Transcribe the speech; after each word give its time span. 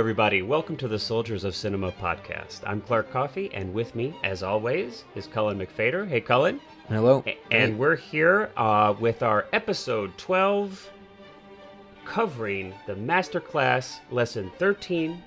everybody. 0.00 0.40
Welcome 0.40 0.78
to 0.78 0.88
the 0.88 0.98
Soldiers 0.98 1.44
of 1.44 1.54
Cinema 1.54 1.92
podcast. 1.92 2.60
I'm 2.66 2.80
Clark 2.80 3.12
Coffey, 3.12 3.50
and 3.52 3.74
with 3.74 3.94
me, 3.94 4.16
as 4.24 4.42
always, 4.42 5.04
is 5.14 5.26
Cullen 5.26 5.58
McFader. 5.58 6.08
Hey, 6.08 6.22
Cullen. 6.22 6.58
Hello. 6.88 7.22
A- 7.26 7.36
And 7.50 7.78
we're 7.78 7.96
here 7.96 8.50
uh, 8.56 8.94
with 8.98 9.22
our 9.22 9.44
episode 9.52 10.16
12, 10.16 10.90
covering 12.06 12.72
the 12.86 12.94
masterclass 12.94 13.98
lesson 14.10 14.50
13. 14.58 15.22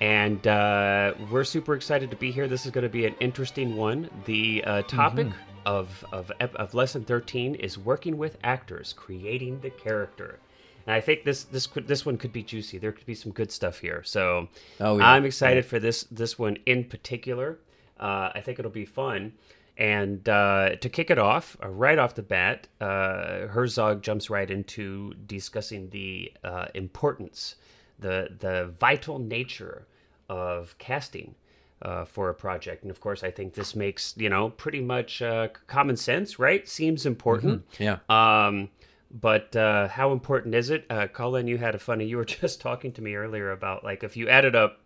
And 0.00 0.44
uh, 0.48 1.14
we're 1.30 1.44
super 1.44 1.76
excited 1.76 2.10
to 2.10 2.16
be 2.16 2.32
here. 2.32 2.48
This 2.48 2.64
is 2.66 2.72
going 2.72 2.82
to 2.82 2.88
be 2.88 3.06
an 3.06 3.14
interesting 3.20 3.76
one. 3.76 4.10
The 4.24 4.64
uh, 4.64 4.82
topic 4.82 5.28
of, 5.66 6.04
of, 6.10 6.32
of 6.40 6.74
lesson 6.74 7.04
13 7.04 7.54
is 7.54 7.78
working 7.78 8.18
with 8.18 8.38
actors, 8.42 8.92
creating 8.92 9.60
the 9.60 9.70
character. 9.70 10.40
And 10.86 10.94
I 10.94 11.00
think 11.00 11.24
this 11.24 11.44
this 11.44 11.66
could 11.66 11.86
this 11.88 12.04
one 12.04 12.16
could 12.18 12.32
be 12.32 12.42
juicy. 12.42 12.78
There 12.78 12.92
could 12.92 13.06
be 13.06 13.14
some 13.14 13.32
good 13.32 13.50
stuff 13.50 13.78
here. 13.78 14.02
So 14.04 14.48
Oh, 14.80 14.98
yeah. 14.98 15.10
I'm 15.10 15.24
excited 15.24 15.64
for 15.64 15.78
this 15.78 16.04
this 16.04 16.38
one 16.38 16.58
in 16.66 16.84
particular. 16.84 17.58
Uh, 17.98 18.30
I 18.34 18.40
think 18.44 18.58
it'll 18.58 18.70
be 18.70 18.84
fun. 18.84 19.32
And 19.76 20.28
uh, 20.28 20.76
to 20.76 20.88
kick 20.88 21.10
it 21.10 21.18
off, 21.18 21.56
uh, 21.62 21.68
right 21.68 21.98
off 21.98 22.14
the 22.14 22.22
bat, 22.22 22.68
uh, 22.80 23.48
Herzog 23.48 24.02
jumps 24.02 24.30
right 24.30 24.48
into 24.48 25.14
discussing 25.26 25.90
the 25.90 26.32
uh, 26.44 26.66
importance, 26.74 27.56
the 27.98 28.28
the 28.38 28.72
vital 28.78 29.18
nature 29.18 29.86
of 30.28 30.76
casting 30.78 31.34
uh, 31.82 32.04
for 32.04 32.28
a 32.28 32.34
project. 32.34 32.82
And 32.82 32.90
of 32.90 33.00
course, 33.00 33.24
I 33.24 33.30
think 33.32 33.54
this 33.54 33.74
makes 33.74 34.14
you 34.16 34.28
know 34.28 34.50
pretty 34.50 34.80
much 34.80 35.22
uh, 35.22 35.48
common 35.66 35.96
sense, 35.96 36.38
right? 36.38 36.68
Seems 36.68 37.04
important. 37.04 37.64
Yeah. 37.78 37.98
Um, 38.08 38.68
but 39.14 39.54
uh, 39.56 39.88
how 39.88 40.12
important 40.12 40.54
is 40.54 40.70
it? 40.70 40.84
Uh, 40.90 41.06
Cullen, 41.06 41.46
you 41.46 41.56
had 41.56 41.74
a 41.74 41.78
funny. 41.78 42.04
You 42.04 42.16
were 42.18 42.24
just 42.42 42.60
talking 42.60 42.92
to 42.92 43.02
me 43.02 43.14
earlier 43.14 43.52
about 43.52 43.84
like 43.84 44.02
if 44.04 44.16
you 44.16 44.28
added 44.28 44.54
up 44.56 44.80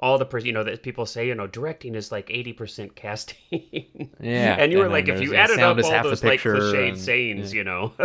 all 0.00 0.18
the, 0.18 0.26
you 0.42 0.50
know, 0.50 0.64
that 0.64 0.82
people 0.82 1.06
say, 1.06 1.28
you 1.28 1.34
know, 1.36 1.46
directing 1.46 1.94
is 1.94 2.10
like 2.10 2.28
eighty 2.28 2.52
percent 2.52 2.94
casting. 2.96 4.10
Yeah, 4.20 4.56
and 4.58 4.72
you 4.72 4.78
were 4.78 4.84
and 4.84 4.92
like, 4.92 5.08
if 5.08 5.20
you 5.20 5.34
added 5.36 5.60
up 5.60 5.68
all 5.68 6.02
those 6.02 6.24
like 6.24 6.40
cliched 6.40 6.88
and- 6.88 6.98
sayings, 6.98 7.54
yeah. 7.54 7.58
you 7.58 7.64
know, 7.64 7.92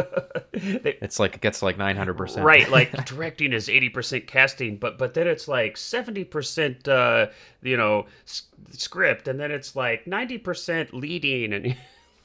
they, 0.53 0.97
It's 1.01 1.19
like 1.19 1.33
it 1.35 1.41
gets 1.41 1.61
like 1.63 1.77
nine 1.77 1.97
hundred 1.97 2.15
percent. 2.17 2.45
right? 2.45 2.69
Like 2.69 3.05
directing 3.05 3.51
is 3.51 3.67
eighty 3.67 3.89
percent 3.89 4.27
casting, 4.27 4.77
but 4.77 4.97
but 4.99 5.15
then 5.15 5.27
it's 5.27 5.47
like 5.47 5.75
seventy 5.75 6.23
percent, 6.23 6.87
uh, 6.87 7.27
you 7.63 7.75
know, 7.77 8.05
s- 8.27 8.43
script, 8.71 9.27
and 9.27 9.39
then 9.39 9.49
it's 9.51 9.75
like 9.75 10.05
ninety 10.05 10.37
percent 10.37 10.93
leading, 10.93 11.51
and 11.51 11.75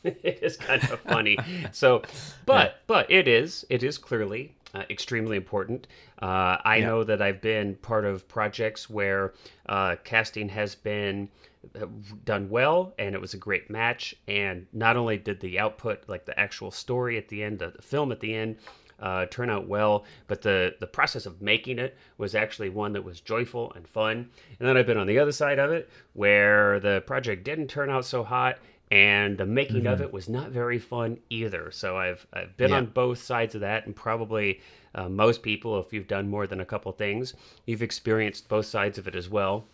it 0.22 0.38
is 0.42 0.56
kind 0.56 0.82
of 0.84 1.00
funny. 1.00 1.38
so, 1.72 2.02
but 2.46 2.76
but 2.86 3.10
it 3.10 3.28
is 3.28 3.64
it 3.70 3.82
is 3.82 3.98
clearly 3.98 4.54
uh, 4.74 4.82
extremely 4.90 5.36
important. 5.36 5.86
Uh, 6.20 6.56
I 6.64 6.76
Yeah. 6.76 6.86
know 6.86 7.04
that 7.04 7.20
I've 7.22 7.40
been 7.40 7.76
part 7.76 8.04
of 8.04 8.26
projects 8.28 8.88
where 8.88 9.34
uh, 9.66 9.96
casting 10.04 10.48
has 10.48 10.74
been 10.74 11.28
uh, 11.80 11.86
done 12.24 12.48
well 12.50 12.92
and 12.98 13.14
it 13.14 13.20
was 13.20 13.34
a 13.34 13.38
great 13.38 13.70
match 13.70 14.14
and 14.26 14.66
not 14.72 14.96
only 14.96 15.16
did 15.16 15.38
the 15.40 15.58
output 15.60 16.02
like 16.08 16.24
the 16.24 16.38
actual 16.38 16.72
story 16.72 17.16
at 17.16 17.28
the 17.28 17.40
end 17.44 17.60
the, 17.60 17.70
the 17.70 17.82
film 17.82 18.10
at 18.10 18.18
the 18.18 18.34
end 18.34 18.56
uh, 18.98 19.26
turn 19.26 19.48
out 19.48 19.68
well 19.68 20.04
but 20.26 20.42
the 20.42 20.74
the 20.80 20.86
process 20.88 21.24
of 21.24 21.40
making 21.40 21.78
it 21.78 21.96
was 22.18 22.34
actually 22.34 22.68
one 22.68 22.92
that 22.92 23.04
was 23.04 23.20
joyful 23.20 23.72
and 23.76 23.86
fun 23.86 24.28
and 24.58 24.68
then 24.68 24.76
i've 24.76 24.86
been 24.86 24.98
on 24.98 25.06
the 25.06 25.20
other 25.20 25.30
side 25.30 25.60
of 25.60 25.70
it 25.70 25.88
where 26.14 26.80
the 26.80 27.00
project 27.06 27.44
didn't 27.44 27.68
turn 27.68 27.88
out 27.90 28.04
so 28.04 28.24
hot 28.24 28.58
and 28.92 29.38
the 29.38 29.46
making 29.46 29.86
of 29.86 30.00
it 30.02 30.12
was 30.12 30.28
not 30.28 30.50
very 30.50 30.78
fun 30.78 31.18
either 31.30 31.70
so 31.70 31.96
i've, 31.96 32.26
I've 32.32 32.56
been 32.56 32.70
Yeah. 32.70 32.76
on 32.78 32.86
both 32.86 33.18
sides 33.22 33.54
of 33.54 33.62
that 33.62 33.86
and 33.86 33.96
probably 33.96 34.60
uh, 34.94 35.08
most 35.08 35.42
people 35.42 35.80
if 35.80 35.92
you've 35.92 36.06
done 36.08 36.28
more 36.28 36.46
than 36.46 36.60
a 36.60 36.64
couple 36.66 36.92
things 36.92 37.34
you've 37.66 37.82
experienced 37.82 38.48
both 38.48 38.66
sides 38.66 38.98
of 38.98 39.08
it 39.08 39.14
as 39.16 39.28
well 39.28 39.64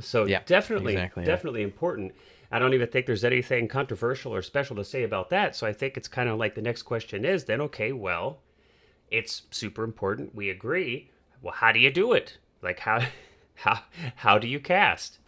so 0.00 0.26
Yeah, 0.26 0.40
definitely, 0.46 0.92
exactly, 0.92 1.22
yeah. 1.22 1.26
definitely 1.26 1.62
important. 1.62 2.12
I 2.52 2.58
don't 2.58 2.74
even 2.74 2.88
think 2.88 3.06
there's 3.06 3.24
anything 3.24 3.66
controversial 3.66 4.34
or 4.34 4.42
special 4.42 4.76
to 4.76 4.84
say 4.84 5.04
about 5.04 5.30
that. 5.30 5.56
So 5.56 5.66
I 5.66 5.72
think 5.72 5.96
it's 5.96 6.06
kind 6.08 6.28
of 6.28 6.38
like 6.38 6.54
the 6.54 6.60
next 6.62 6.82
question 6.82 7.24
is 7.24 7.44
then 7.44 7.60
okay, 7.62 7.92
well, 7.92 8.40
it's 9.10 9.42
super 9.50 9.84
important. 9.84 10.34
We 10.34 10.50
agree. 10.50 11.10
Well, 11.42 11.54
how 11.54 11.72
do 11.72 11.78
you 11.78 11.90
do 11.90 12.12
it? 12.12 12.38
Like 12.62 12.78
how 12.80 13.00
how 13.54 13.80
how 14.16 14.38
do 14.38 14.46
you 14.48 14.60
cast? 14.60 15.18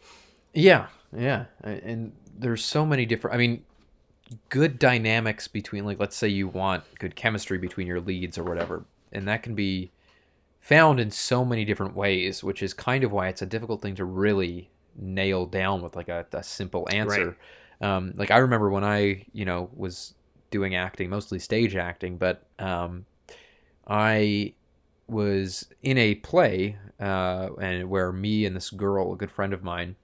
Yeah, 0.53 0.89
yeah, 1.17 1.47
and 1.63 2.13
there's 2.39 2.65
so 2.65 2.87
many 2.87 3.07
different. 3.07 3.35
I 3.35 3.39
mean, 3.39 3.65
good 4.49 4.79
dynamics 4.79 5.49
between 5.49 5.85
like 5.85 5.99
let's 5.99 6.17
say 6.17 6.29
you 6.29 6.49
want 6.49 6.85
good 6.99 7.17
chemistry 7.17 7.59
between 7.59 7.87
your 7.87 8.01
leads 8.01 8.39
or 8.39 8.45
whatever, 8.45 8.85
and 9.13 9.27
that 9.29 9.43
can 9.43 9.55
be 9.55 9.91
found 10.61 11.01
in 11.01 11.11
so 11.11 11.45
many 11.45 11.65
different 11.65 11.95
ways, 11.95 12.45
which 12.45 12.63
is 12.63 12.75
kind 12.75 13.05
of 13.05 13.13
why 13.13 13.29
it's 13.29 13.43
a 13.43 13.47
difficult 13.47 13.81
thing 13.81 13.95
to 13.95 14.05
really 14.05 14.71
nail 14.97 15.47
down 15.47 15.83
with 15.83 15.97
like 15.97 16.09
a, 16.09 16.27
a 16.33 16.43
simple 16.43 16.87
answer. 16.91 17.37
Um, 17.81 18.13
like 18.17 18.31
I 18.31 18.39
remember 18.39 18.69
when 18.71 18.85
I, 18.85 19.25
you 19.33 19.45
know, 19.45 19.71
was 19.75 20.15
doing 20.51 20.75
acting, 20.75 21.09
mostly 21.09 21.39
stage 21.39 21.77
acting, 21.77 22.19
but 22.19 22.43
um, 22.59 23.07
I 23.87 24.55
was 25.07 25.69
in 25.83 25.97
a 25.97 26.17
play 26.17 26.77
uh, 27.01 27.49
and 27.61 27.89
where 27.89 28.13
me 28.13 28.45
and 28.45 28.55
this 28.55 28.71
girl, 28.71 29.13
a 29.13 29.17
good 29.17 29.31
friend 29.31 29.53
of 29.53 29.63
mine, 29.63 29.97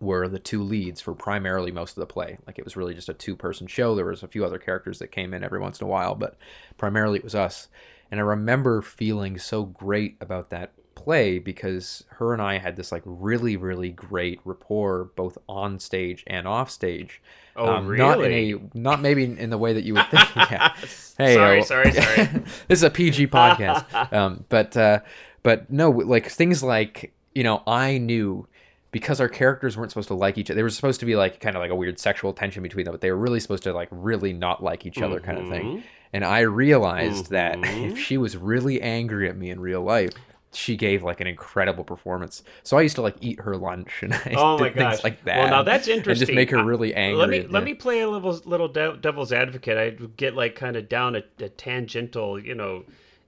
were 0.00 0.28
the 0.28 0.38
two 0.38 0.62
leads 0.62 1.00
for 1.00 1.14
primarily 1.14 1.70
most 1.70 1.96
of 1.96 2.00
the 2.00 2.06
play. 2.06 2.38
Like 2.46 2.58
it 2.58 2.64
was 2.64 2.76
really 2.76 2.94
just 2.94 3.08
a 3.08 3.14
two-person 3.14 3.66
show. 3.66 3.94
There 3.94 4.06
was 4.06 4.22
a 4.22 4.28
few 4.28 4.44
other 4.44 4.58
characters 4.58 4.98
that 4.98 5.12
came 5.12 5.34
in 5.34 5.44
every 5.44 5.58
once 5.58 5.80
in 5.80 5.86
a 5.86 5.90
while, 5.90 6.14
but 6.14 6.36
primarily 6.76 7.18
it 7.18 7.24
was 7.24 7.34
us. 7.34 7.68
And 8.10 8.20
I 8.20 8.22
remember 8.22 8.80
feeling 8.80 9.38
so 9.38 9.64
great 9.64 10.16
about 10.20 10.50
that 10.50 10.72
play 10.94 11.38
because 11.38 12.04
her 12.08 12.32
and 12.32 12.42
I 12.42 12.58
had 12.58 12.74
this 12.74 12.90
like 12.90 13.02
really 13.04 13.56
really 13.56 13.90
great 13.90 14.40
rapport 14.44 15.04
both 15.14 15.38
on 15.48 15.78
stage 15.78 16.24
and 16.26 16.46
off 16.46 16.70
stage. 16.70 17.22
Oh, 17.56 17.80
really? 17.82 17.98
Not 17.98 18.24
in 18.24 18.32
a 18.32 18.78
not 18.78 19.00
maybe 19.00 19.24
in 19.24 19.50
the 19.50 19.58
way 19.58 19.72
that 19.72 19.84
you 19.84 19.94
would 19.94 20.08
think. 20.10 20.28
yeah. 20.36 20.74
Hey, 21.18 21.34
sorry, 21.34 21.58
oh, 21.58 21.62
sorry, 21.64 21.92
sorry. 21.92 22.24
this 22.68 22.78
is 22.78 22.82
a 22.84 22.90
PG 22.90 23.26
podcast. 23.26 24.12
um, 24.12 24.44
but 24.48 24.76
uh, 24.76 25.00
but 25.42 25.68
no, 25.68 25.90
like 25.90 26.28
things 26.28 26.62
like 26.62 27.12
you 27.34 27.42
know, 27.42 27.62
I 27.66 27.98
knew 27.98 28.46
because 28.90 29.20
our 29.20 29.28
characters 29.28 29.76
weren't 29.76 29.90
supposed 29.90 30.08
to 30.08 30.14
like 30.14 30.38
each 30.38 30.50
other. 30.50 30.56
They 30.56 30.62
were 30.62 30.70
supposed 30.70 31.00
to 31.00 31.06
be 31.06 31.16
like 31.16 31.40
kind 31.40 31.56
of 31.56 31.60
like 31.60 31.70
a 31.70 31.76
weird 31.76 31.98
sexual 31.98 32.32
tension 32.32 32.62
between 32.62 32.84
them, 32.84 32.92
but 32.92 33.00
they 33.00 33.10
were 33.10 33.18
really 33.18 33.40
supposed 33.40 33.62
to 33.64 33.72
like 33.72 33.88
really 33.90 34.32
not 34.32 34.62
like 34.62 34.86
each 34.86 35.02
other, 35.02 35.20
kind 35.20 35.38
of 35.38 35.46
Mm-hmm. 35.46 35.52
thing. 35.52 35.84
And 36.12 36.24
I 36.24 36.40
realized 36.40 37.30
that 37.30 37.60
if 37.62 37.98
she 37.98 38.16
was 38.16 38.36
really 38.36 38.80
angry 38.80 39.28
at 39.28 39.36
me 39.36 39.50
in 39.50 39.60
real 39.60 39.82
life. 39.82 40.14
She 40.50 40.76
gave 40.78 41.02
like 41.02 41.20
an 41.20 41.26
incredible 41.26 41.84
performance, 41.84 42.42
so 42.62 42.78
I 42.78 42.80
used 42.80 42.96
to 42.96 43.02
like 43.02 43.16
eat 43.20 43.38
her 43.40 43.54
lunch 43.54 44.02
and 44.02 44.14
I 44.14 44.32
Oh 44.32 44.58
my 44.58 44.70
things 44.70 44.78
gosh! 44.96 45.04
like 45.04 45.24
that. 45.24 45.36
Well, 45.36 45.48
now 45.48 45.62
that's 45.62 45.88
interesting. 45.88 46.10
And 46.10 46.18
just 46.18 46.32
make 46.32 46.50
her 46.50 46.62
really 46.64 46.94
angry. 46.94 47.18
Let 47.18 47.28
me 47.28 47.42
let 47.46 47.64
me 47.64 47.74
play 47.74 48.00
a 48.00 48.08
little 48.08 48.32
little 48.44 48.68
devil's 48.68 49.32
advocate. 49.32 49.76
I 49.76 49.90
get 50.16 50.34
like 50.34 50.54
kind 50.54 50.76
of 50.76 50.88
down 50.88 51.16
a, 51.16 51.22
a 51.40 51.48
tangential, 51.50 52.38
you 52.38 52.54
know, 52.54 52.84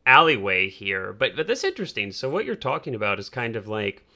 alleyway 0.07 0.69
here, 0.71 1.13
but 1.13 1.37
but 1.37 1.47
that's 1.47 1.65
interesting. 1.65 2.13
So 2.13 2.31
what 2.31 2.45
you're 2.45 2.57
talking 2.57 2.95
about 2.95 3.19
is 3.19 3.29
kind 3.29 3.57
of 3.57 3.69
like 3.69 4.07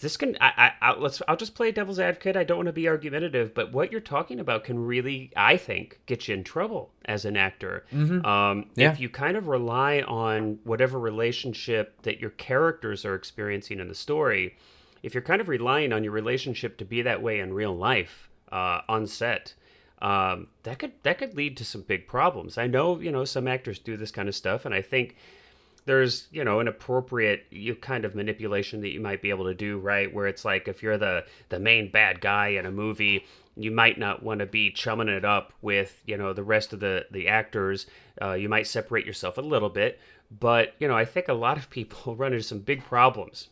this 0.00 0.16
can 0.16 0.36
I, 0.40 0.52
I, 0.56 0.72
I 0.90 0.98
let's 0.98 1.20
I'll 1.26 1.36
just 1.36 1.54
play 1.54 1.72
devil's 1.72 1.98
advocate. 1.98 2.36
I 2.36 2.44
don't 2.44 2.58
want 2.58 2.66
to 2.68 2.72
be 2.72 2.88
argumentative, 2.88 3.54
but 3.54 3.72
what 3.72 3.90
you're 3.90 4.00
talking 4.00 4.38
about 4.38 4.64
can 4.64 4.78
really, 4.78 5.32
I 5.36 5.56
think, 5.56 6.00
get 6.06 6.28
you 6.28 6.34
in 6.34 6.44
trouble 6.44 6.92
as 7.04 7.24
an 7.24 7.36
actor. 7.36 7.84
Um, 8.24 8.70
Yeah. 8.74 8.92
If 8.92 9.00
you 9.00 9.08
kind 9.08 9.36
of 9.36 9.48
rely 9.48 10.02
on 10.02 10.58
whatever 10.64 10.98
relationship 10.98 12.02
that 12.02 12.20
your 12.20 12.30
characters 12.30 13.04
are 13.04 13.14
experiencing 13.14 13.80
in 13.80 13.88
the 13.88 13.94
story, 13.94 14.56
if 15.02 15.14
you're 15.14 15.22
kind 15.22 15.40
of 15.40 15.48
relying 15.48 15.92
on 15.92 16.04
your 16.04 16.12
relationship 16.12 16.78
to 16.78 16.84
be 16.84 17.02
that 17.02 17.22
way 17.22 17.40
in 17.40 17.52
real 17.52 17.76
life 17.76 18.28
uh, 18.52 18.80
on 18.88 19.06
set, 19.06 19.54
um, 20.00 20.46
that 20.62 20.78
could 20.78 20.92
that 21.02 21.18
could 21.18 21.34
lead 21.34 21.56
to 21.56 21.64
some 21.64 21.82
big 21.82 22.06
problems. 22.06 22.56
I 22.56 22.68
know 22.68 23.00
you 23.00 23.10
know 23.10 23.24
some 23.24 23.48
actors 23.48 23.80
do 23.80 23.96
this 23.96 24.12
kind 24.12 24.28
of 24.28 24.34
stuff, 24.34 24.64
and 24.64 24.74
I 24.74 24.82
think 24.82 25.16
there's 25.88 26.28
you 26.30 26.44
know 26.44 26.60
an 26.60 26.68
appropriate 26.68 27.46
you 27.50 27.74
kind 27.74 28.04
of 28.04 28.14
manipulation 28.14 28.80
that 28.82 28.90
you 28.90 29.00
might 29.00 29.20
be 29.22 29.30
able 29.30 29.46
to 29.46 29.54
do 29.54 29.78
right? 29.78 30.12
Where 30.14 30.26
it's 30.26 30.44
like 30.44 30.68
if 30.68 30.82
you're 30.82 30.98
the 30.98 31.24
the 31.48 31.58
main 31.58 31.90
bad 31.90 32.20
guy 32.20 32.48
in 32.48 32.66
a 32.66 32.70
movie 32.70 33.24
you 33.56 33.72
might 33.72 33.98
not 33.98 34.22
want 34.22 34.38
to 34.38 34.46
be 34.46 34.70
chumming 34.70 35.08
it 35.08 35.24
up 35.24 35.52
with 35.62 36.00
you 36.06 36.16
know 36.16 36.32
the 36.32 36.44
rest 36.44 36.72
of 36.72 36.80
the 36.80 37.06
the 37.10 37.26
actors. 37.26 37.86
Uh, 38.22 38.32
you 38.32 38.48
might 38.48 38.66
separate 38.66 39.06
yourself 39.06 39.38
a 39.38 39.40
little 39.40 39.70
bit. 39.70 39.98
But 40.30 40.74
you 40.78 40.86
know 40.86 40.96
i 40.96 41.06
think 41.06 41.28
a 41.28 41.32
lot 41.32 41.56
of 41.56 41.70
people 41.70 42.14
run 42.22 42.32
into 42.32 42.44
some 42.44 42.60
big 42.60 42.84
problems 42.84 43.48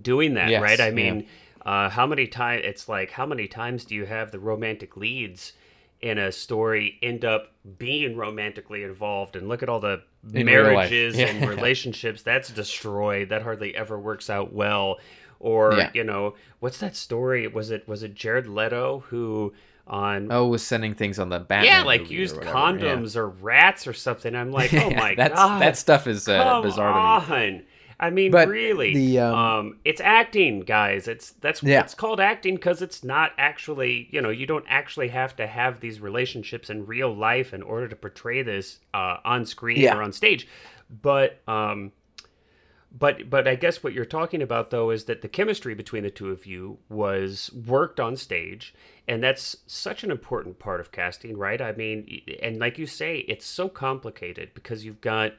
doing 0.00 0.34
that 0.34 0.48
Yes, 0.48 0.62
right? 0.62 0.80
I 0.80 0.88
yeah. 0.88 0.94
mean 0.94 1.26
uh, 1.66 1.88
how 1.90 2.06
many 2.06 2.26
times 2.26 2.62
it's 2.64 2.88
like 2.88 3.10
how 3.10 3.26
many 3.26 3.48
times 3.48 3.84
do 3.84 3.94
you 3.94 4.06
have 4.06 4.30
the 4.30 4.38
romantic 4.38 4.96
leads 4.96 5.52
in 6.00 6.18
a 6.18 6.30
story 6.30 6.98
end 7.02 7.24
up 7.24 7.52
being 7.78 8.16
romantically 8.16 8.82
involved? 8.82 9.34
And 9.36 9.48
look 9.48 9.62
at 9.62 9.68
all 9.68 9.80
the 9.80 10.02
In 10.32 10.46
marriages 10.46 11.16
Yeah. 11.18 11.26
and 11.26 11.48
relationships 11.48 12.22
that's 12.22 12.50
destroyed 12.50 13.28
that 13.28 13.42
hardly 13.42 13.74
ever 13.76 13.98
works 13.98 14.30
out 14.30 14.52
well 14.52 14.98
or 15.40 15.74
Yeah. 15.74 15.90
you 15.94 16.04
know 16.04 16.34
what's 16.60 16.78
that 16.78 16.96
story 16.96 17.46
was 17.48 17.70
it 17.70 17.86
was 17.88 18.02
it 18.02 18.14
jared 18.14 18.46
leto 18.46 19.00
who 19.08 19.52
on 19.86 20.28
Oh, 20.32 20.46
was 20.46 20.62
sending 20.66 20.94
things 20.94 21.18
on 21.18 21.28
the 21.28 21.40
Batman. 21.40 21.64
yeah 21.66 21.82
like 21.82 22.02
movie 22.02 22.16
or 22.16 22.20
used 22.20 22.36
yeah. 22.36 22.50
condoms 22.52 23.16
or 23.16 23.28
rats 23.28 23.86
or 23.86 23.92
something 23.92 24.34
i'm 24.34 24.50
like 24.50 24.72
oh 24.72 24.90
my 24.96 25.14
That's, 25.14 25.34
god 25.34 25.60
that 25.60 25.76
stuff 25.76 26.06
is 26.06 26.26
uh, 26.28 26.62
bizarre 26.62 27.20
to 27.20 27.30
me. 27.30 27.62
I 28.00 28.10
mean, 28.10 28.30
But 28.32 28.48
really, 28.48 28.94
the, 28.94 29.18
um, 29.20 29.34
um, 29.34 29.76
it's 29.84 30.00
acting, 30.00 30.60
guys. 30.60 31.06
It's 31.08 31.30
that's 31.32 31.62
Yeah. 31.62 31.80
it's 31.80 31.94
called 31.94 32.20
acting 32.20 32.56
because 32.56 32.82
it's 32.82 33.04
not 33.04 33.32
actually, 33.38 34.08
you 34.10 34.20
know, 34.20 34.30
you 34.30 34.46
don't 34.46 34.64
actually 34.68 35.08
have 35.08 35.36
to 35.36 35.46
have 35.46 35.80
these 35.80 36.00
relationships 36.00 36.68
in 36.70 36.86
real 36.86 37.14
life 37.14 37.54
in 37.54 37.62
order 37.62 37.88
to 37.88 37.96
portray 37.96 38.42
this 38.42 38.80
uh, 38.92 39.18
on 39.24 39.46
screen 39.46 39.80
Yeah. 39.80 39.96
or 39.96 40.02
on 40.02 40.12
stage. 40.12 40.48
But 40.90 41.40
um, 41.48 41.92
but 42.96 43.28
but 43.28 43.48
I 43.48 43.54
guess 43.56 43.82
what 43.82 43.92
you're 43.92 44.04
talking 44.04 44.40
about 44.42 44.70
though 44.70 44.90
is 44.90 45.04
that 45.04 45.22
the 45.22 45.28
chemistry 45.28 45.74
between 45.74 46.04
the 46.04 46.10
two 46.10 46.30
of 46.30 46.46
you 46.46 46.78
was 46.88 47.50
worked 47.66 47.98
on 47.98 48.16
stage, 48.16 48.74
and 49.08 49.22
that's 49.22 49.56
such 49.66 50.04
an 50.04 50.10
important 50.10 50.58
part 50.58 50.80
of 50.80 50.92
casting, 50.92 51.36
right? 51.36 51.60
I 51.60 51.72
mean, 51.72 52.22
and 52.42 52.58
like 52.58 52.78
you 52.78 52.86
say, 52.86 53.18
it's 53.28 53.46
so 53.46 53.68
complicated 53.68 54.50
because 54.54 54.84
you've 54.84 55.00
got, 55.00 55.32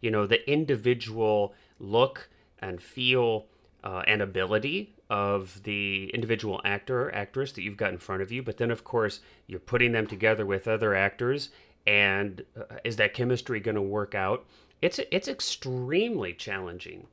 you 0.00 0.10
know, 0.10 0.26
the 0.26 0.48
individual 0.50 1.54
look 1.78 2.28
and 2.58 2.80
feel 2.82 3.46
uh, 3.84 4.02
and 4.06 4.20
ability 4.22 4.94
of 5.08 5.62
the 5.62 6.10
individual 6.12 6.60
actor 6.64 7.02
or 7.04 7.14
actress 7.14 7.52
that 7.52 7.62
you've 7.62 7.76
got 7.76 7.92
in 7.92 7.98
front 7.98 8.22
of 8.22 8.32
you, 8.32 8.42
but 8.42 8.56
then 8.56 8.70
of 8.70 8.82
course 8.82 9.20
you're 9.46 9.60
putting 9.60 9.92
them 9.92 10.06
together 10.06 10.44
with 10.44 10.66
other 10.66 10.94
actors, 10.94 11.50
and 11.86 12.42
uh, 12.58 12.64
is 12.84 12.96
that 12.96 13.14
chemistry 13.14 13.60
going 13.60 13.76
to 13.76 13.82
work 13.82 14.14
out? 14.14 14.44
It's 14.82 14.98
it's 15.10 15.28
extremely 15.28 16.32
challenging. 16.34 17.06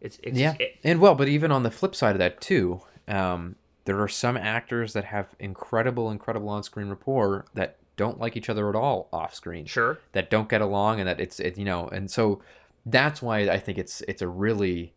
It's, 0.00 0.18
it's 0.22 0.38
Yeah, 0.38 0.54
it- 0.60 0.76
and 0.84 1.00
well, 1.00 1.14
but 1.14 1.28
even 1.28 1.50
on 1.50 1.62
the 1.62 1.70
flip 1.70 1.94
side 1.94 2.12
of 2.14 2.18
that 2.18 2.40
too, 2.40 2.82
um, 3.08 3.56
there 3.86 4.00
are 4.00 4.08
some 4.08 4.36
actors 4.36 4.92
that 4.92 5.04
have 5.04 5.34
incredible, 5.40 6.10
incredible 6.10 6.50
on-screen 6.50 6.88
rapport 6.90 7.46
that 7.54 7.76
don't 7.96 8.20
like 8.20 8.36
each 8.36 8.48
other 8.50 8.68
at 8.68 8.76
all 8.76 9.08
off-screen. 9.12 9.64
sure. 9.64 9.98
That 10.12 10.30
don't 10.30 10.48
get 10.48 10.60
along, 10.60 11.00
and 11.00 11.08
that 11.08 11.18
it's 11.20 11.40
it, 11.40 11.56
you 11.56 11.64
know, 11.64 11.88
and 11.88 12.10
so 12.10 12.42
that's 12.86 13.20
why 13.22 13.40
I 13.48 13.58
think 13.58 13.78
it's 13.78 14.00
it's 14.02 14.22
a 14.22 14.28
really 14.28 14.94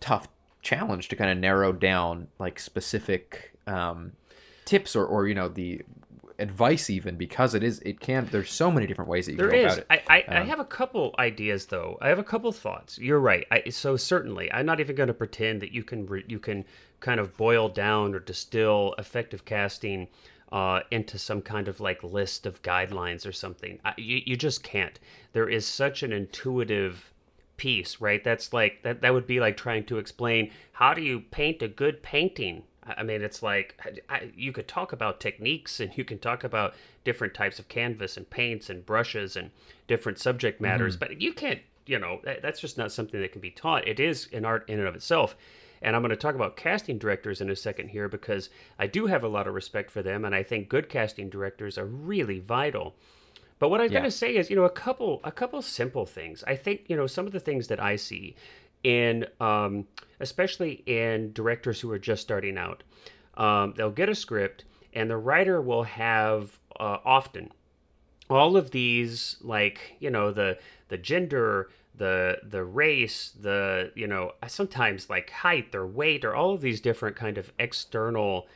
tough 0.00 0.28
challenge 0.62 1.08
to 1.08 1.16
kind 1.16 1.30
of 1.30 1.38
narrow 1.38 1.72
down 1.72 2.28
like 2.38 2.58
specific 2.58 3.52
um, 3.66 4.12
tips 4.64 4.94
or 4.96 5.04
or 5.06 5.26
you 5.26 5.34
know 5.34 5.48
the 5.48 5.82
advice 6.38 6.88
even 6.88 7.16
because 7.16 7.54
it 7.54 7.62
is 7.62 7.80
it 7.80 8.00
can 8.00 8.26
there's 8.30 8.50
so 8.50 8.70
many 8.70 8.86
different 8.86 9.10
ways 9.10 9.26
that 9.26 9.32
you 9.32 9.38
There 9.38 9.50
go 9.50 9.56
is. 9.56 9.64
about 9.64 9.78
it. 9.78 9.86
I, 9.90 10.02
I, 10.08 10.24
I 10.30 10.40
Um, 10.40 10.46
have 10.46 10.58
a 10.60 10.64
couple 10.64 11.14
ideas 11.18 11.66
though. 11.66 11.98
I 12.00 12.08
have 12.08 12.18
a 12.18 12.24
couple 12.24 12.50
thoughts. 12.52 12.98
You're 12.98 13.20
right. 13.20 13.46
I, 13.50 13.68
so 13.70 13.96
certainly, 13.96 14.50
I'm 14.52 14.64
not 14.66 14.80
even 14.80 14.96
going 14.96 15.08
to 15.08 15.14
pretend 15.14 15.60
that 15.60 15.72
you 15.72 15.82
can 15.84 16.06
re, 16.06 16.24
you 16.28 16.38
can 16.38 16.64
kind 17.00 17.20
of 17.20 17.36
boil 17.36 17.68
down 17.68 18.14
or 18.14 18.20
distill 18.20 18.94
effective 18.98 19.44
casting 19.44 20.08
uh, 20.52 20.80
into 20.90 21.18
some 21.18 21.40
kind 21.42 21.68
of 21.68 21.80
like 21.80 22.02
list 22.02 22.46
of 22.46 22.62
guidelines 22.62 23.26
or 23.26 23.32
something. 23.32 23.78
I, 23.84 23.94
you 23.96 24.20
you 24.24 24.36
just 24.36 24.62
can't. 24.62 24.98
There 25.32 25.48
is 25.48 25.66
such 25.66 26.02
an 26.02 26.12
intuitive 26.12 27.12
piece, 27.56 28.00
right? 28.00 28.22
That's 28.24 28.52
like 28.52 28.82
that. 28.82 29.00
That 29.02 29.12
would 29.12 29.26
be 29.26 29.38
like 29.38 29.56
trying 29.56 29.84
to 29.84 29.98
explain 29.98 30.50
how 30.72 30.94
do 30.94 31.02
you 31.02 31.20
paint 31.20 31.62
a 31.62 31.68
good 31.68 32.02
painting. 32.02 32.64
I 32.84 33.02
mean, 33.02 33.22
it's 33.22 33.42
like 33.42 33.80
I, 34.08 34.30
you 34.34 34.52
could 34.52 34.66
talk 34.66 34.92
about 34.92 35.20
techniques 35.20 35.78
and 35.78 35.96
you 35.96 36.04
can 36.04 36.18
talk 36.18 36.42
about 36.42 36.74
different 37.04 37.34
types 37.34 37.58
of 37.58 37.68
canvas 37.68 38.16
and 38.16 38.28
paints 38.28 38.70
and 38.70 38.84
brushes 38.84 39.36
and 39.36 39.50
different 39.86 40.18
subject 40.18 40.60
matters, 40.60 40.96
but 40.96 41.20
you 41.20 41.32
can't. 41.32 41.60
You 41.86 41.98
know, 41.98 42.20
that, 42.22 42.40
that's 42.40 42.60
just 42.60 42.78
not 42.78 42.92
something 42.92 43.20
that 43.20 43.32
can 43.32 43.40
be 43.40 43.50
taught. 43.50 43.88
It 43.88 43.98
is 43.98 44.28
an 44.32 44.44
art 44.44 44.68
in 44.68 44.78
and 44.78 44.86
of 44.86 44.94
itself. 44.94 45.34
And 45.82 45.96
I'm 45.96 46.02
going 46.02 46.10
to 46.10 46.16
talk 46.16 46.34
about 46.34 46.56
casting 46.56 46.98
directors 46.98 47.40
in 47.40 47.48
a 47.50 47.56
second 47.56 47.88
here 47.88 48.08
because 48.08 48.50
I 48.78 48.86
do 48.86 49.06
have 49.06 49.24
a 49.24 49.28
lot 49.28 49.46
of 49.46 49.54
respect 49.54 49.90
for 49.90 50.02
them, 50.02 50.24
and 50.24 50.34
I 50.34 50.42
think 50.42 50.68
good 50.68 50.88
casting 50.88 51.30
directors 51.30 51.78
are 51.78 51.86
really 51.86 52.38
vital. 52.40 52.94
But 53.58 53.68
what 53.70 53.80
I'm 53.80 53.90
Yeah. 53.90 54.00
going 54.00 54.04
to 54.04 54.10
say 54.10 54.36
is, 54.36 54.50
you 54.50 54.56
know, 54.56 54.64
a 54.64 54.70
couple 54.70 55.20
a 55.24 55.32
couple 55.32 55.60
simple 55.62 56.06
things. 56.06 56.44
I 56.46 56.56
think 56.56 56.82
you 56.88 56.96
know 56.96 57.06
some 57.06 57.26
of 57.26 57.32
the 57.32 57.40
things 57.40 57.68
that 57.68 57.80
I 57.80 57.96
see 57.96 58.36
in, 58.82 59.26
um, 59.40 59.86
especially 60.20 60.82
in 60.86 61.32
directors 61.32 61.80
who 61.80 61.90
are 61.90 61.98
just 61.98 62.22
starting 62.22 62.56
out. 62.58 62.82
Um, 63.34 63.74
they'll 63.76 63.90
get 63.90 64.08
a 64.08 64.14
script, 64.14 64.64
and 64.94 65.10
the 65.10 65.16
writer 65.18 65.60
will 65.60 65.84
have 65.84 66.58
uh, 66.78 66.98
often 67.04 67.52
all 68.28 68.56
of 68.56 68.70
these 68.70 69.36
like 69.40 69.96
you 70.00 70.10
know 70.10 70.30
the 70.32 70.58
the 70.88 70.98
gender 70.98 71.70
the 72.00 72.38
the 72.42 72.64
race 72.64 73.30
the 73.38 73.92
you 73.94 74.06
know 74.06 74.32
sometimes 74.48 75.10
like 75.10 75.28
height 75.30 75.74
or 75.74 75.86
weight 75.86 76.24
or 76.24 76.34
all 76.34 76.54
of 76.54 76.62
these 76.62 76.80
different 76.80 77.14
kind 77.14 77.36
of 77.36 77.52
external 77.58 78.48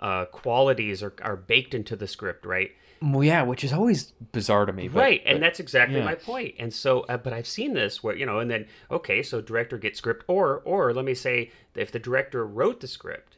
uh, 0.00 0.24
qualities 0.26 1.00
are, 1.00 1.14
are 1.22 1.36
baked 1.36 1.74
into 1.74 1.94
the 1.94 2.08
script 2.08 2.44
right 2.44 2.72
Well, 3.00 3.22
yeah, 3.22 3.42
which 3.42 3.62
is 3.62 3.72
always 3.72 4.12
bizarre 4.32 4.66
to 4.66 4.72
me. 4.72 4.88
But, 4.88 4.98
right 5.00 5.22
and 5.24 5.36
but- 5.36 5.46
that's 5.46 5.60
exactly 5.60 5.98
yeah. 5.98 6.04
my 6.04 6.16
point 6.16 6.56
and 6.58 6.74
so 6.74 7.00
uh, 7.02 7.16
but 7.16 7.32
i've 7.32 7.46
seen 7.46 7.72
this 7.72 8.02
where 8.02 8.16
you 8.16 8.26
know 8.26 8.40
and 8.40 8.50
then 8.50 8.66
okay 8.90 9.22
so 9.22 9.40
director 9.40 9.78
gets 9.78 9.98
script 9.98 10.24
or 10.26 10.60
or 10.64 10.92
let 10.92 11.04
me 11.04 11.14
say 11.14 11.52
if 11.76 11.92
the 11.92 12.00
director 12.00 12.44
wrote 12.44 12.80
the 12.80 12.88
script 12.88 13.36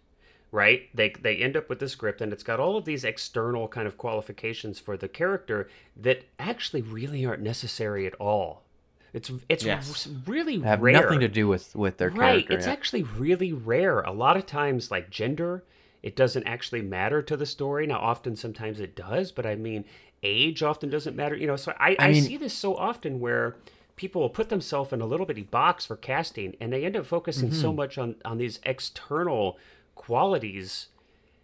right 0.53 0.89
they 0.95 1.11
they 1.21 1.37
end 1.37 1.55
up 1.55 1.69
with 1.69 1.81
the 1.81 1.89
script 1.89 2.23
and 2.23 2.33
it's 2.33 2.43
got 2.43 2.59
all 2.59 2.79
of 2.79 2.87
these 2.87 3.05
external 3.05 3.69
kind 3.69 3.87
of 3.87 3.99
qualifications 3.99 4.79
for 4.79 4.97
the 4.97 5.09
character 5.09 5.69
that 5.95 6.25
actually 6.39 6.81
really 6.81 7.27
aren't 7.27 7.43
necessary 7.43 8.07
at 8.07 8.15
all 8.15 8.65
it's 9.12 9.31
it's 9.49 9.65
Yes. 9.65 10.09
really 10.27 10.61
have 10.61 10.81
rare 10.81 10.93
nothing 10.95 11.21
to 11.21 11.29
do 11.29 11.49
with 11.49 11.75
with 11.77 11.99
their 11.99 12.11
right 12.11 12.47
character. 12.47 12.53
it's 12.55 12.67
yeah. 12.67 12.73
actually 12.73 13.03
really 13.03 13.53
rare 13.53 14.01
a 14.01 14.12
lot 14.12 14.37
of 14.37 14.47
times 14.47 14.91
like 14.91 15.11
gender 15.11 15.65
it 16.03 16.17
doesn't 16.17 16.47
actually 16.47 16.81
matter 16.83 17.21
to 17.23 17.37
the 17.37 17.47
story 17.47 17.87
now 17.87 17.99
often 17.99 18.37
sometimes 18.37 18.81
it 18.81 18.95
does 18.97 19.33
but 19.33 19.45
i 19.47 19.55
mean 19.55 19.85
age 20.23 20.62
often 20.62 20.89
doesn't 20.91 21.17
matter 21.17 21.35
you 21.35 21.47
know 21.47 21.57
so 21.57 21.73
i, 21.79 21.91
I, 21.91 21.97
I 21.99 22.12
mean- 22.12 22.23
see 22.23 22.37
this 22.37 22.55
so 22.55 22.75
often 22.77 23.21
where 23.21 23.57
people 23.97 24.23
will 24.23 24.31
put 24.31 24.49
themselves 24.49 24.93
in 24.93 25.01
a 25.01 25.07
little 25.07 25.27
bitty 25.27 25.43
box 25.43 25.85
for 25.85 25.97
casting 25.97 26.57
and 26.61 26.73
they 26.73 26.85
end 26.85 26.97
up 26.97 27.05
focusing 27.07 27.51
Mm-hmm. 27.51 27.61
so 27.61 27.73
much 27.73 27.99
on 27.99 28.15
on 28.25 28.39
these 28.39 28.61
external 28.65 29.59
qualities 29.95 30.89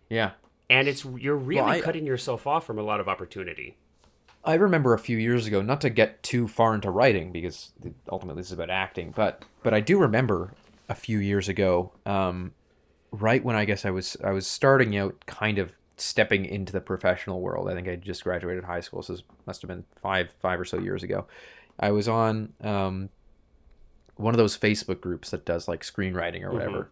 yeah. 0.08 0.30
and 0.70 0.88
it's 0.88 1.04
you're 1.04 1.36
really 1.36 1.78
I- 1.78 1.80
cutting 1.80 2.06
yourself 2.06 2.46
off 2.46 2.64
from 2.66 2.78
a 2.78 2.82
lot 2.82 3.00
of 3.00 3.08
opportunity 3.08 3.76
I 4.46 4.54
remember 4.54 4.94
a 4.94 4.98
few 4.98 5.18
years 5.18 5.46
ago, 5.46 5.60
not 5.60 5.80
to 5.80 5.90
get 5.90 6.22
too 6.22 6.46
far 6.46 6.74
into 6.74 6.90
writing 6.90 7.32
because 7.32 7.72
ultimately 8.10 8.40
this 8.40 8.46
is 8.46 8.52
about 8.52 8.70
acting, 8.70 9.12
but 9.14 9.44
but 9.64 9.74
I 9.74 9.80
do 9.80 9.98
remember 9.98 10.54
a 10.88 10.94
few 10.94 11.18
years 11.18 11.48
ago, 11.48 11.92
um, 12.06 12.52
right 13.10 13.44
when 13.44 13.56
I 13.56 13.64
guess 13.64 13.84
I 13.84 13.90
was 13.90 14.16
I 14.22 14.30
was 14.30 14.46
starting 14.46 14.96
out, 14.96 15.26
kind 15.26 15.58
of 15.58 15.72
stepping 15.96 16.44
into 16.44 16.72
the 16.72 16.80
professional 16.80 17.40
world. 17.40 17.68
I 17.68 17.74
think 17.74 17.88
I 17.88 17.96
just 17.96 18.22
graduated 18.22 18.64
high 18.64 18.80
school, 18.80 19.02
so 19.02 19.14
this 19.14 19.24
must 19.46 19.62
have 19.62 19.68
been 19.68 19.84
five 20.00 20.32
five 20.40 20.60
or 20.60 20.64
so 20.64 20.78
years 20.78 21.02
ago. 21.02 21.26
I 21.80 21.90
was 21.90 22.08
on 22.08 22.52
um, 22.62 23.08
one 24.14 24.32
of 24.32 24.38
those 24.38 24.56
Facebook 24.56 25.00
groups 25.00 25.30
that 25.30 25.44
does 25.44 25.66
like 25.66 25.82
screenwriting 25.82 26.42
or 26.42 26.52
whatever. 26.52 26.90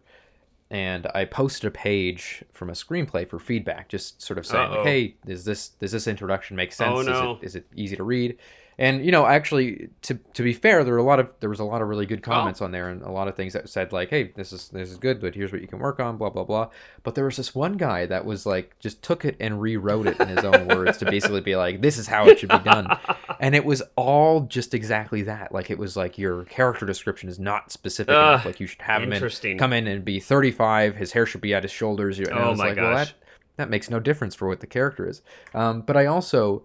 And 0.71 1.07
I 1.13 1.25
posted 1.25 1.67
a 1.67 1.71
page 1.71 2.43
from 2.51 2.69
a 2.69 2.73
screenplay 2.73 3.29
for 3.29 3.37
feedback, 3.37 3.87
just 3.87 4.21
sort 4.21 4.39
of 4.39 4.45
saying, 4.47 4.71
like, 4.71 4.83
"Hey, 4.83 5.15
does 5.25 5.45
this 5.45 5.69
does 5.69 5.91
this 5.91 6.07
introduction 6.07 6.55
make 6.55 6.73
sense? 6.73 6.91
Oh, 6.91 7.01
Is 7.01 7.07
it 7.07 7.45
is 7.45 7.55
it 7.55 7.67
easy 7.75 7.95
to 7.95 8.03
read?" 8.03 8.37
And 8.77 9.05
you 9.05 9.11
know, 9.11 9.25
actually, 9.25 9.87
to 10.01 10.15
to 10.33 10.43
be 10.43 10.51
fair, 10.51 10.83
there 10.83 10.93
were 10.93 10.99
a 10.99 11.03
lot 11.03 11.19
of 11.21 11.31
there 11.39 11.49
was 11.49 11.61
a 11.61 11.63
lot 11.63 11.81
of 11.81 11.87
really 11.87 12.05
good 12.05 12.21
comments 12.21 12.61
on 12.61 12.71
there, 12.71 12.89
and 12.89 13.01
a 13.03 13.09
lot 13.09 13.29
of 13.29 13.35
things 13.35 13.53
that 13.53 13.69
said 13.69 13.93
like, 13.93 14.09
"Hey, 14.09 14.33
this 14.35 14.51
is 14.51 14.67
this 14.67 14.91
is 14.91 14.97
good, 14.97 15.21
but 15.21 15.33
here's 15.33 15.53
what 15.53 15.61
you 15.61 15.67
can 15.67 15.79
work 15.79 16.01
on." 16.01 16.17
Blah 16.17 16.31
blah 16.31 16.43
blah. 16.43 16.69
But 17.03 17.15
there 17.15 17.23
was 17.23 17.37
this 17.37 17.55
one 17.55 17.77
guy 17.77 18.05
that 18.07 18.25
was 18.25 18.45
like, 18.45 18.77
just 18.79 19.01
took 19.01 19.23
it 19.23 19.37
and 19.39 19.61
rewrote 19.61 20.07
it 20.07 20.19
in 20.19 20.27
his 20.27 20.43
own 20.43 20.67
words 20.67 20.97
to 20.97 21.05
basically 21.05 21.39
be 21.39 21.55
like, 21.55 21.81
"This 21.81 21.97
is 21.97 22.07
how 22.07 22.27
it 22.27 22.37
should 22.39 22.49
be 22.49 22.59
done," 22.59 22.87
and 23.39 23.55
it 23.55 23.63
was 23.63 23.81
all 23.95 24.41
just 24.41 24.73
exactly 24.73 25.21
that. 25.21 25.53
Like 25.53 25.71
it 25.71 25.77
was 25.77 25.95
like 25.95 26.17
your 26.17 26.43
character 26.43 26.85
description 26.85 27.29
is 27.29 27.39
not 27.39 27.71
specific 27.71 28.13
Ugh, 28.13 28.27
enough. 28.33 28.45
Like 28.45 28.59
you 28.59 28.67
should 28.67 28.81
have 28.81 29.03
him 29.03 29.13
in, 29.13 29.57
come 29.57 29.71
in 29.71 29.87
and 29.87 30.03
be 30.03 30.19
35. 30.19 30.97
His 30.97 31.13
hair 31.13 31.25
should 31.25 31.39
be 31.41 31.53
at 31.53 31.63
his 31.63 31.71
shoulders. 31.71 32.19
And 32.19 32.27
I 32.29 32.43
Oh 32.43 32.49
was 32.49 32.59
my 32.59 32.67
like, 32.69 32.77
well, 32.77 32.93
gosh. 32.93 33.07
that 33.07 33.15
that 33.57 33.69
makes 33.69 33.89
no 33.89 34.01
difference 34.01 34.35
for 34.35 34.49
what 34.49 34.59
the 34.59 34.67
character 34.67 35.07
is. 35.07 35.21
Um, 35.53 35.79
but 35.79 35.95
I 35.95 36.07
also, 36.07 36.63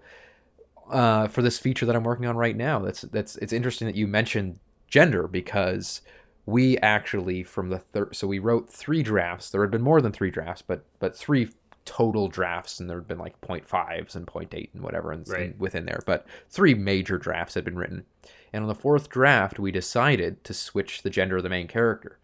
uh, 0.91 1.29
for 1.29 1.43
this 1.43 1.59
feature 1.59 1.87
that 1.87 1.97
I'm 1.97 2.05
working 2.05 2.27
on 2.27 2.37
right 2.37 2.57
now, 2.57 2.79
that's 2.81 3.03
that's 3.03 3.37
it's 3.37 3.53
interesting 3.53 3.87
that 3.87 3.97
you 3.97 4.07
mentioned 4.07 4.59
gender 4.89 5.27
because 5.29 6.01
we 6.47 6.77
actually 6.79 7.43
from 7.43 7.69
the 7.71 7.79
third, 7.79 8.15
so 8.17 8.27
we 8.27 8.39
wrote 8.39 8.69
three 8.71 9.03
drafts. 9.03 9.51
There 9.51 9.61
had 9.63 9.71
been 9.71 9.83
more 9.83 10.01
than 10.01 10.13
three 10.13 10.31
drafts, 10.31 10.63
but 10.63 10.85
but 10.99 11.17
three 11.17 11.49
total 11.85 12.29
drafts, 12.29 12.79
and 12.79 12.89
there 12.89 12.99
had 12.99 13.09
been 13.09 13.19
like 13.19 13.41
0.5s 13.41 14.15
and 14.15 14.27
0.8 14.27 14.69
and 14.75 14.83
whatever, 14.83 15.13
and, 15.13 15.27
Right. 15.29 15.43
and 15.51 15.59
within 15.59 15.87
there. 15.87 16.01
But 16.07 16.27
three 16.49 16.75
major 16.75 17.19
drafts 17.19 17.55
had 17.55 17.65
been 17.65 17.79
written, 17.79 18.05
and 18.53 18.63
on 18.63 18.69
the 18.69 18.75
fourth 18.75 19.09
draft, 19.09 19.59
we 19.59 19.73
decided 19.73 20.45
to 20.45 20.55
switch 20.55 21.03
the 21.03 21.11
gender 21.11 21.39
of 21.39 21.43
the 21.43 21.49
main 21.49 21.67
character. 21.67 22.19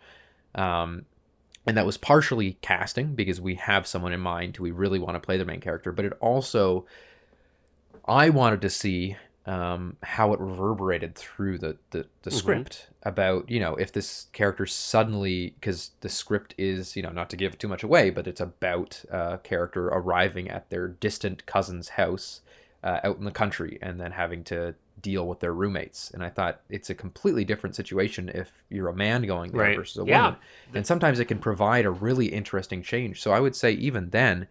Um, 0.55 1.07
and 1.67 1.77
that 1.77 1.87
was 1.87 1.97
partially 1.97 2.59
casting 2.63 3.15
because 3.15 3.41
we 3.41 3.57
have 3.57 3.87
someone 3.87 4.13
in 4.13 4.21
mind 4.21 4.57
who 4.57 4.63
we 4.63 4.71
really 4.71 4.99
want 5.01 5.15
to 5.17 5.21
play 5.21 5.37
the 5.37 5.45
main 5.45 5.61
character, 5.61 5.91
but 5.91 6.05
it 6.05 6.13
also 6.21 6.87
I 8.09 8.31
wanted 8.31 8.61
to 8.63 8.71
see 8.71 9.17
um, 9.47 9.97
how 10.03 10.33
it 10.33 10.41
reverberated 10.41 11.15
through 11.15 11.59
the 11.59 11.77
the, 11.91 12.07
the 12.23 12.31
script 12.31 12.89
about 13.05 13.49
you 13.49 13.61
know 13.61 13.77
if 13.77 13.93
this 13.93 14.27
character 14.33 14.67
suddenly 14.67 15.55
because 15.61 15.93
the 16.01 16.09
script 16.09 16.55
is 16.59 16.97
you 16.97 17.03
know 17.03 17.11
not 17.11 17.31
to 17.31 17.37
give 17.37 17.59
too 17.59 17.69
much 17.69 17.83
away, 17.83 18.11
but 18.11 18.27
it's 18.27 18.41
about 18.41 19.05
a 19.11 19.39
character 19.43 19.87
arriving 19.89 20.51
at 20.51 20.69
their 20.71 20.89
distant 20.89 21.47
cousin's 21.47 21.91
house 21.91 22.41
uh, 22.83 23.01
out 23.05 23.19
in 23.19 23.25
the 23.25 23.31
country 23.31 23.79
and 23.83 24.01
then 24.01 24.13
having 24.13 24.45
to 24.45 24.75
deal 25.01 25.27
with 25.29 25.41
their 25.41 25.53
roommates. 25.53 26.11
And 26.11 26.25
I 26.25 26.31
thought 26.31 26.61
it's 26.71 26.91
a 26.91 26.95
completely 26.95 27.45
different 27.45 27.77
situation 27.77 28.31
if 28.35 28.51
you're 28.71 28.89
a 28.89 28.95
man 28.95 29.23
going 29.23 29.53
there 29.53 29.61
Right. 29.61 29.77
versus 29.77 29.99
a 29.99 30.05
Yeah. 30.05 30.25
woman. 30.25 30.37
And 30.75 30.87
sometimes 30.87 31.21
it 31.21 31.27
can 31.27 31.39
provide 31.39 31.85
a 31.85 31.91
really 31.91 32.27
interesting 32.27 32.83
change. 32.83 33.21
So 33.21 33.31
I 33.31 33.41
would 33.41 33.55
say 33.55 33.73
even 33.73 34.11
then, 34.11 34.49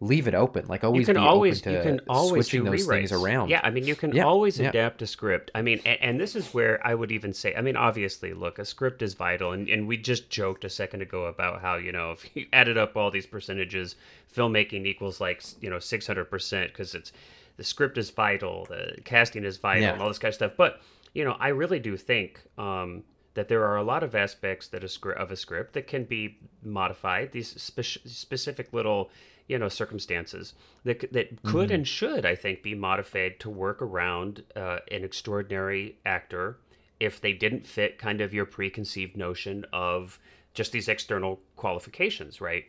leave 0.00 0.28
it 0.28 0.34
open. 0.34 0.66
Like 0.66 0.84
always, 0.84 1.00
you 1.08 1.14
can 1.14 1.22
be 1.22 1.26
always 1.26 1.60
open 1.62 1.72
you 1.72 1.80
can 1.82 2.00
always 2.08 2.46
switching 2.46 2.64
do 2.64 2.70
those 2.70 2.86
things 2.86 3.12
around. 3.12 3.48
Yeah, 3.48 3.60
I 3.62 3.70
mean 3.70 3.86
you 3.86 3.96
can 3.96 4.12
Yeah, 4.14 4.24
always 4.24 4.58
yeah. 4.58 4.68
adapt 4.68 5.00
a 5.02 5.06
script. 5.06 5.50
I 5.54 5.62
mean, 5.62 5.80
and, 5.86 5.98
and 6.02 6.20
this 6.20 6.36
is 6.36 6.52
where 6.52 6.84
I 6.86 6.94
would 6.94 7.10
even 7.10 7.32
say, 7.32 7.54
I 7.54 7.62
mean, 7.62 7.76
obviously, 7.76 8.34
look, 8.34 8.58
a 8.58 8.64
script 8.64 9.00
is 9.02 9.14
vital, 9.14 9.52
and 9.52 9.68
and 9.68 9.88
we 9.88 9.96
just 9.96 10.28
joked 10.28 10.64
a 10.64 10.70
second 10.70 11.00
ago 11.02 11.24
about 11.24 11.62
how 11.62 11.76
you 11.76 11.92
know 11.92 12.10
if 12.16 12.28
you 12.36 12.46
added 12.52 12.76
up 12.76 12.96
all 12.96 13.10
these 13.10 13.26
percentages, 13.26 13.96
filmmaking 14.34 14.86
equals 14.86 15.20
like 15.20 15.42
you 15.60 15.70
know 15.70 15.78
six 15.78 16.06
hundred 16.06 16.26
percent 16.26 16.72
because 16.72 16.94
it's 16.94 17.12
the 17.56 17.64
script 17.64 17.96
is 17.96 18.10
vital, 18.10 18.66
the 18.68 18.98
casting 19.04 19.44
is 19.44 19.56
vital, 19.56 19.82
Yeah. 19.82 19.92
and 19.94 20.02
all 20.02 20.08
this 20.08 20.18
kind 20.18 20.28
of 20.30 20.34
stuff. 20.34 20.52
But 20.58 20.80
you 21.14 21.24
know, 21.24 21.36
I 21.40 21.48
really 21.48 21.78
do 21.78 21.96
think. 21.96 22.40
um 22.58 23.04
that 23.34 23.48
there 23.48 23.64
are 23.66 23.76
a 23.76 23.82
lot 23.82 24.02
of 24.02 24.14
aspects 24.14 24.68
that 24.68 24.82
a 24.82 24.88
script 24.88 25.20
of 25.20 25.30
a 25.30 25.36
script 25.36 25.74
that 25.74 25.86
can 25.86 26.04
be 26.04 26.38
modified. 26.62 27.32
These 27.32 27.60
spe- 27.60 28.00
specific 28.06 28.72
little, 28.72 29.10
you 29.48 29.58
know, 29.58 29.68
circumstances 29.68 30.54
that 30.84 31.12
that 31.12 31.42
could 31.42 31.70
and 31.70 31.86
should, 31.86 32.26
I 32.26 32.34
think, 32.34 32.62
be 32.62 32.74
modified 32.74 33.38
to 33.40 33.50
work 33.50 33.80
around 33.80 34.42
uh, 34.54 34.78
an 34.90 35.04
extraordinary 35.04 35.96
actor 36.04 36.58
if 36.98 37.20
they 37.20 37.32
didn't 37.32 37.66
fit 37.66 37.98
kind 37.98 38.20
of 38.20 38.32
your 38.32 38.46
preconceived 38.46 39.16
notion 39.16 39.64
of 39.72 40.18
just 40.54 40.72
these 40.72 40.88
external 40.88 41.40
qualifications, 41.56 42.40
right? 42.40 42.64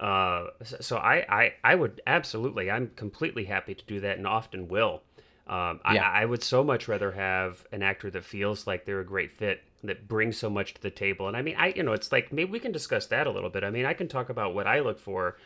Uh, 0.00 0.46
so 0.64 0.76
so 0.80 0.96
I, 0.96 1.24
I, 1.28 1.52
I 1.62 1.74
would 1.74 2.00
absolutely, 2.06 2.70
I'm 2.70 2.90
completely 2.96 3.44
happy 3.44 3.74
to 3.74 3.84
do 3.84 4.00
that 4.00 4.18
and 4.18 4.26
often 4.26 4.68
will. 4.68 5.02
Um, 5.46 5.80
Yeah. 5.90 6.02
I, 6.02 6.22
I 6.22 6.24
would 6.24 6.42
so 6.42 6.64
much 6.64 6.88
rather 6.88 7.12
have 7.12 7.66
an 7.70 7.82
actor 7.82 8.10
that 8.10 8.24
feels 8.24 8.66
like 8.66 8.84
they're 8.84 9.00
a 9.00 9.06
great 9.06 9.30
fit, 9.30 9.62
that 9.84 10.08
brings 10.08 10.36
so 10.36 10.50
much 10.50 10.74
to 10.74 10.82
the 10.82 10.90
table. 10.90 11.28
And 11.28 11.36
I 11.36 11.42
mean, 11.42 11.56
I, 11.56 11.68
you 11.68 11.82
know, 11.82 11.92
it's 11.92 12.10
like 12.10 12.32
maybe 12.32 12.50
we 12.50 12.58
can 12.58 12.72
discuss 12.72 13.06
that 13.06 13.26
a 13.26 13.30
little 13.30 13.50
bit. 13.50 13.62
I 13.62 13.70
mean, 13.70 13.84
I 13.86 13.94
can 13.94 14.08
talk 14.08 14.28
about 14.28 14.54
what 14.54 14.66
I 14.66 14.80
look 14.80 14.98
for, 14.98 15.36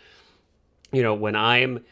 you 0.92 1.02
know, 1.02 1.14
when 1.14 1.36
I'm, 1.36 1.84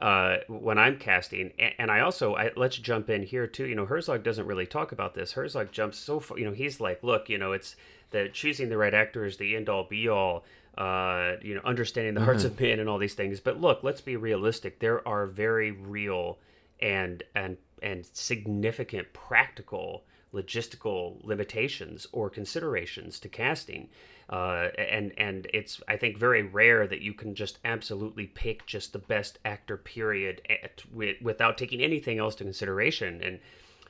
uh, 0.00 0.38
when 0.48 0.78
I'm 0.78 0.98
casting, 0.98 1.52
and, 1.58 1.74
and 1.78 1.90
I 1.90 2.00
also 2.00 2.36
I, 2.36 2.50
let's 2.56 2.76
jump 2.76 3.10
in 3.10 3.22
here 3.22 3.46
too. 3.46 3.66
You 3.66 3.74
know, 3.74 3.86
Herzog 3.86 4.22
doesn't 4.22 4.46
really 4.46 4.66
talk 4.66 4.92
about 4.92 5.14
this. 5.14 5.32
Herzog 5.32 5.72
jumps 5.72 5.98
so 5.98 6.20
far. 6.20 6.38
You 6.38 6.46
know, 6.46 6.52
he's 6.52 6.80
like, 6.80 7.02
look, 7.02 7.28
you 7.28 7.38
know, 7.38 7.52
it's 7.52 7.76
the 8.10 8.28
choosing 8.32 8.68
the 8.68 8.76
right 8.76 8.94
actor 8.94 9.24
is 9.24 9.36
the 9.36 9.56
end 9.56 9.68
all 9.68 9.84
be 9.84 10.08
all. 10.08 10.44
Uh, 10.76 11.34
you 11.42 11.56
know, 11.56 11.60
understanding 11.64 12.14
the 12.14 12.22
hearts 12.24 12.44
of 12.44 12.60
men 12.60 12.78
and 12.78 12.88
all 12.88 12.98
these 12.98 13.14
things. 13.14 13.40
But 13.40 13.60
look, 13.60 13.82
let's 13.82 14.00
be 14.00 14.14
realistic. 14.14 14.78
There 14.78 15.06
are 15.08 15.26
very 15.26 15.72
real 15.72 16.38
and 16.80 17.24
and 17.34 17.56
and 17.82 18.06
significant 18.12 19.12
practical 19.12 20.04
logistical 20.32 21.16
limitations 21.24 22.06
or 22.12 22.30
considerations 22.30 23.18
to 23.20 23.28
casting 23.28 23.88
uh, 24.28 24.68
and 24.78 25.12
and 25.16 25.46
it's 25.52 25.80
I 25.88 25.96
think 25.96 26.18
very 26.18 26.42
rare 26.42 26.86
that 26.86 27.00
you 27.00 27.14
can 27.14 27.34
just 27.34 27.58
absolutely 27.64 28.26
pick 28.26 28.66
just 28.66 28.92
the 28.92 28.98
best 28.98 29.38
actor 29.44 29.76
period 29.76 30.42
at, 30.48 30.82
with, 30.92 31.16
without 31.22 31.56
taking 31.58 31.80
anything 31.80 32.18
else 32.18 32.34
to 32.36 32.44
consideration 32.44 33.22
and 33.22 33.40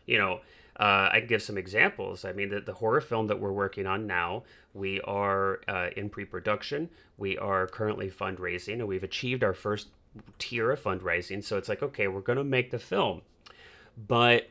you 0.07 0.19
know 0.19 0.41
uh, 0.79 1.09
I 1.13 1.19
can 1.19 1.29
give 1.29 1.43
some 1.43 1.59
examples. 1.59 2.25
I 2.25 2.33
mean, 2.33 2.51
the, 2.51 2.61
the 2.61 2.75
horror 2.75 3.01
film 3.01 3.27
that 3.27 3.41
we're 3.41 3.53
working 3.53 3.87
on 3.87 4.07
now, 4.07 4.45
we 4.75 5.01
are 5.01 5.61
uh, 5.67 5.89
in 5.97 6.09
pre 6.09 6.25
production. 6.25 6.89
We 7.17 7.37
are 7.37 7.67
currently 7.67 8.11
fundraising, 8.11 8.75
and 8.75 8.87
we've 8.87 9.03
achieved 9.03 9.43
our 9.43 9.55
first 9.55 9.89
tier 10.39 10.71
of 10.71 10.81
fundraising. 10.81 11.43
So 11.43 11.59
it's 11.59 11.69
like, 11.69 11.83
okay, 11.83 12.07
we're 12.07 12.21
going 12.21 12.39
to 12.39 12.45
make 12.45 12.71
the 12.71 12.79
film. 12.79 13.23
But 14.07 14.49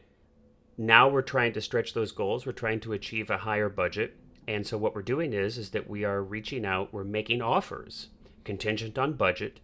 now 0.78 1.08
we're 1.08 1.22
trying 1.22 1.54
to 1.54 1.62
stretch 1.62 1.94
those 1.94 2.12
goals. 2.12 2.46
We're 2.46 2.52
trying 2.52 2.82
to 2.82 2.94
achieve 2.94 3.30
a 3.30 3.38
higher 3.38 3.70
budget. 3.70 4.18
And 4.48 4.66
so 4.66 4.78
what 4.78 4.96
we're 4.96 5.02
doing 5.02 5.34
is 5.34 5.58
is 5.58 5.72
that 5.72 5.90
we 5.90 6.06
are 6.06 6.24
reaching 6.24 6.66
out, 6.66 6.94
we're 6.94 7.04
making 7.04 7.42
offers 7.42 8.08
contingent 8.46 8.98
on 8.98 9.14
budget 9.14 9.60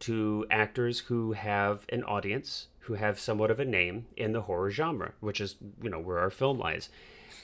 to 0.00 0.44
actors 0.50 1.00
who 1.00 1.32
have 1.32 1.86
an 1.88 2.04
audience, 2.04 2.68
who 2.80 2.94
have 2.94 3.18
somewhat 3.18 3.50
of 3.50 3.58
a 3.58 3.64
name 3.64 4.06
in 4.16 4.32
the 4.32 4.42
horror 4.42 4.70
genre, 4.70 5.12
which 5.20 5.40
is, 5.40 5.56
you 5.82 5.88
know, 5.88 5.98
where 5.98 6.18
our 6.18 6.30
film 6.30 6.58
lies. 6.58 6.90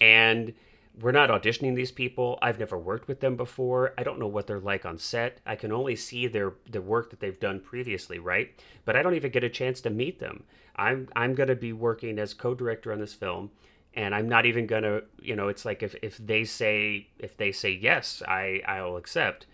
And 0.00 0.52
we're 1.00 1.12
not 1.12 1.30
auditioning 1.30 1.74
these 1.74 1.90
people. 1.90 2.38
I've 2.42 2.58
never 2.58 2.78
worked 2.78 3.08
with 3.08 3.20
them 3.20 3.36
before. 3.36 3.94
I 3.96 4.02
don't 4.02 4.18
know 4.18 4.26
what 4.26 4.46
they're 4.46 4.60
like 4.60 4.84
on 4.84 4.98
set. 4.98 5.38
I 5.46 5.56
can 5.56 5.72
only 5.72 5.96
see 5.96 6.26
their 6.26 6.52
the 6.70 6.82
work 6.82 7.08
that 7.10 7.20
they've 7.20 7.40
done 7.40 7.60
previously, 7.60 8.18
right? 8.18 8.50
But 8.84 8.96
I 8.96 9.02
don't 9.02 9.14
even 9.14 9.30
get 9.30 9.44
a 9.44 9.48
chance 9.48 9.80
to 9.82 9.90
meet 9.90 10.20
them. 10.20 10.44
I'm 10.76 11.08
I'm 11.16 11.34
going 11.34 11.48
to 11.48 11.56
be 11.56 11.72
working 11.72 12.18
as 12.18 12.34
co-director 12.34 12.92
on 12.92 13.00
this 13.00 13.14
film 13.14 13.50
and 13.94 14.14
I'm 14.14 14.28
not 14.28 14.46
even 14.46 14.66
going 14.66 14.82
to, 14.84 15.04
you 15.20 15.36
know, 15.36 15.48
it's 15.48 15.64
like 15.64 15.82
if 15.82 15.94
if 16.02 16.16
they 16.18 16.44
say 16.44 17.08
if 17.18 17.36
they 17.36 17.52
say 17.52 17.70
yes, 17.70 18.22
I 18.26 18.62
I'll 18.66 18.96
accept 18.96 19.46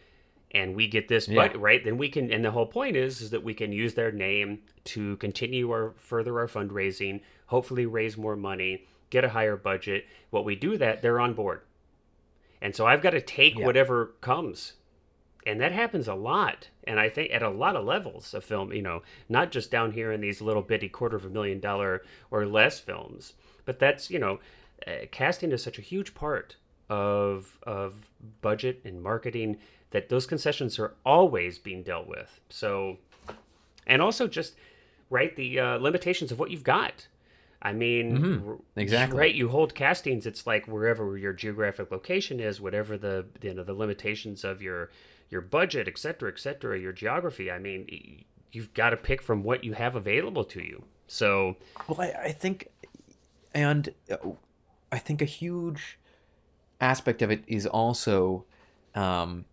and 0.50 0.74
we 0.74 0.88
get 0.88 1.08
this 1.08 1.28
Yeah. 1.28 1.48
but 1.48 1.60
right 1.60 1.84
then 1.84 1.98
we 1.98 2.08
can 2.08 2.32
and 2.32 2.42
the 2.44 2.50
whole 2.52 2.64
point 2.66 2.96
is 2.96 3.20
is 3.20 3.30
that 3.30 3.42
we 3.44 3.52
can 3.52 3.70
use 3.70 3.92
their 3.94 4.10
name 4.10 4.60
to 4.84 5.16
continue 5.18 5.70
our 5.70 5.92
further 5.98 6.38
our 6.38 6.46
fundraising 6.48 7.20
hopefully 7.48 7.84
raise 7.84 8.16
more 8.16 8.34
money 8.34 8.86
get 9.10 9.24
a 9.24 9.28
higher 9.28 9.56
budget 9.58 10.06
what 10.30 10.46
we 10.46 10.56
do 10.56 10.78
that 10.78 11.02
they're 11.02 11.20
on 11.20 11.34
board 11.34 11.60
and 12.62 12.74
so 12.74 12.86
i've 12.86 13.02
got 13.02 13.10
to 13.10 13.20
take 13.20 13.58
Yeah. 13.58 13.66
whatever 13.66 14.14
comes 14.22 14.72
and 15.46 15.60
that 15.60 15.72
happens 15.72 16.08
a 16.08 16.14
lot 16.14 16.68
and 16.84 16.98
i 16.98 17.10
think 17.10 17.30
at 17.30 17.42
a 17.42 17.50
lot 17.50 17.76
of 17.76 17.84
levels 17.84 18.32
of 18.32 18.42
film 18.42 18.72
you 18.72 18.80
know 18.80 19.02
not 19.28 19.50
just 19.52 19.70
down 19.70 19.92
here 19.92 20.10
in 20.12 20.22
these 20.22 20.40
little 20.40 20.62
bitty 20.62 20.88
quarter 20.88 21.16
of 21.16 21.26
a 21.26 21.28
million 21.30 21.60
dollar 21.60 22.02
or 22.30 22.46
less 22.46 22.80
films 22.80 23.34
but 23.68 23.78
that's 23.78 24.10
you 24.10 24.18
know 24.18 24.40
uh, 24.86 25.04
casting 25.10 25.52
is 25.52 25.62
such 25.62 25.78
a 25.78 25.82
huge 25.82 26.14
part 26.14 26.56
of 26.88 27.58
of 27.64 27.94
budget 28.40 28.80
and 28.82 29.02
marketing 29.02 29.58
that 29.90 30.08
those 30.08 30.24
concessions 30.24 30.78
are 30.78 30.94
always 31.04 31.58
being 31.58 31.82
dealt 31.82 32.06
with. 32.06 32.40
So 32.48 32.96
and 33.86 34.00
also 34.00 34.26
just 34.26 34.54
right 35.10 35.36
the 35.36 35.60
uh, 35.60 35.76
limitations 35.76 36.32
of 36.32 36.38
what 36.38 36.50
you've 36.50 36.64
got. 36.64 37.08
I 37.60 37.74
mean 37.74 38.42
r- 38.48 38.56
exactly. 38.76 39.18
right 39.18 39.34
you 39.34 39.50
hold 39.50 39.74
castings 39.74 40.24
it's 40.24 40.46
like 40.46 40.66
wherever 40.66 41.18
your 41.18 41.34
geographic 41.34 41.90
location 41.90 42.40
is 42.40 42.58
whatever 42.58 42.96
the 42.96 43.26
you 43.42 43.52
know 43.52 43.64
the 43.64 43.74
limitations 43.74 44.44
of 44.44 44.62
your 44.62 44.90
your 45.28 45.42
budget 45.42 45.88
et 45.88 45.98
cetera 45.98 46.30
et 46.30 46.38
cetera 46.38 46.78
your 46.78 46.92
geography 46.92 47.50
i 47.50 47.58
mean 47.58 48.24
you've 48.52 48.72
got 48.74 48.90
to 48.90 48.96
pick 48.96 49.20
from 49.22 49.42
what 49.42 49.64
you 49.64 49.72
have 49.72 49.96
available 49.96 50.44
to 50.44 50.60
you. 50.60 50.84
So 51.06 51.56
Well, 51.86 52.00
I, 52.00 52.12
I 52.24 52.32
think, 52.32 52.68
and 53.54 53.94
uh, 54.10 54.16
I 54.90 54.98
think 54.98 55.22
a 55.22 55.26
huge 55.26 55.98
aspect 56.80 57.22
of 57.22 57.30
it 57.30 57.44
is 57.46 57.66
also 57.66 58.44
um, 58.94 59.44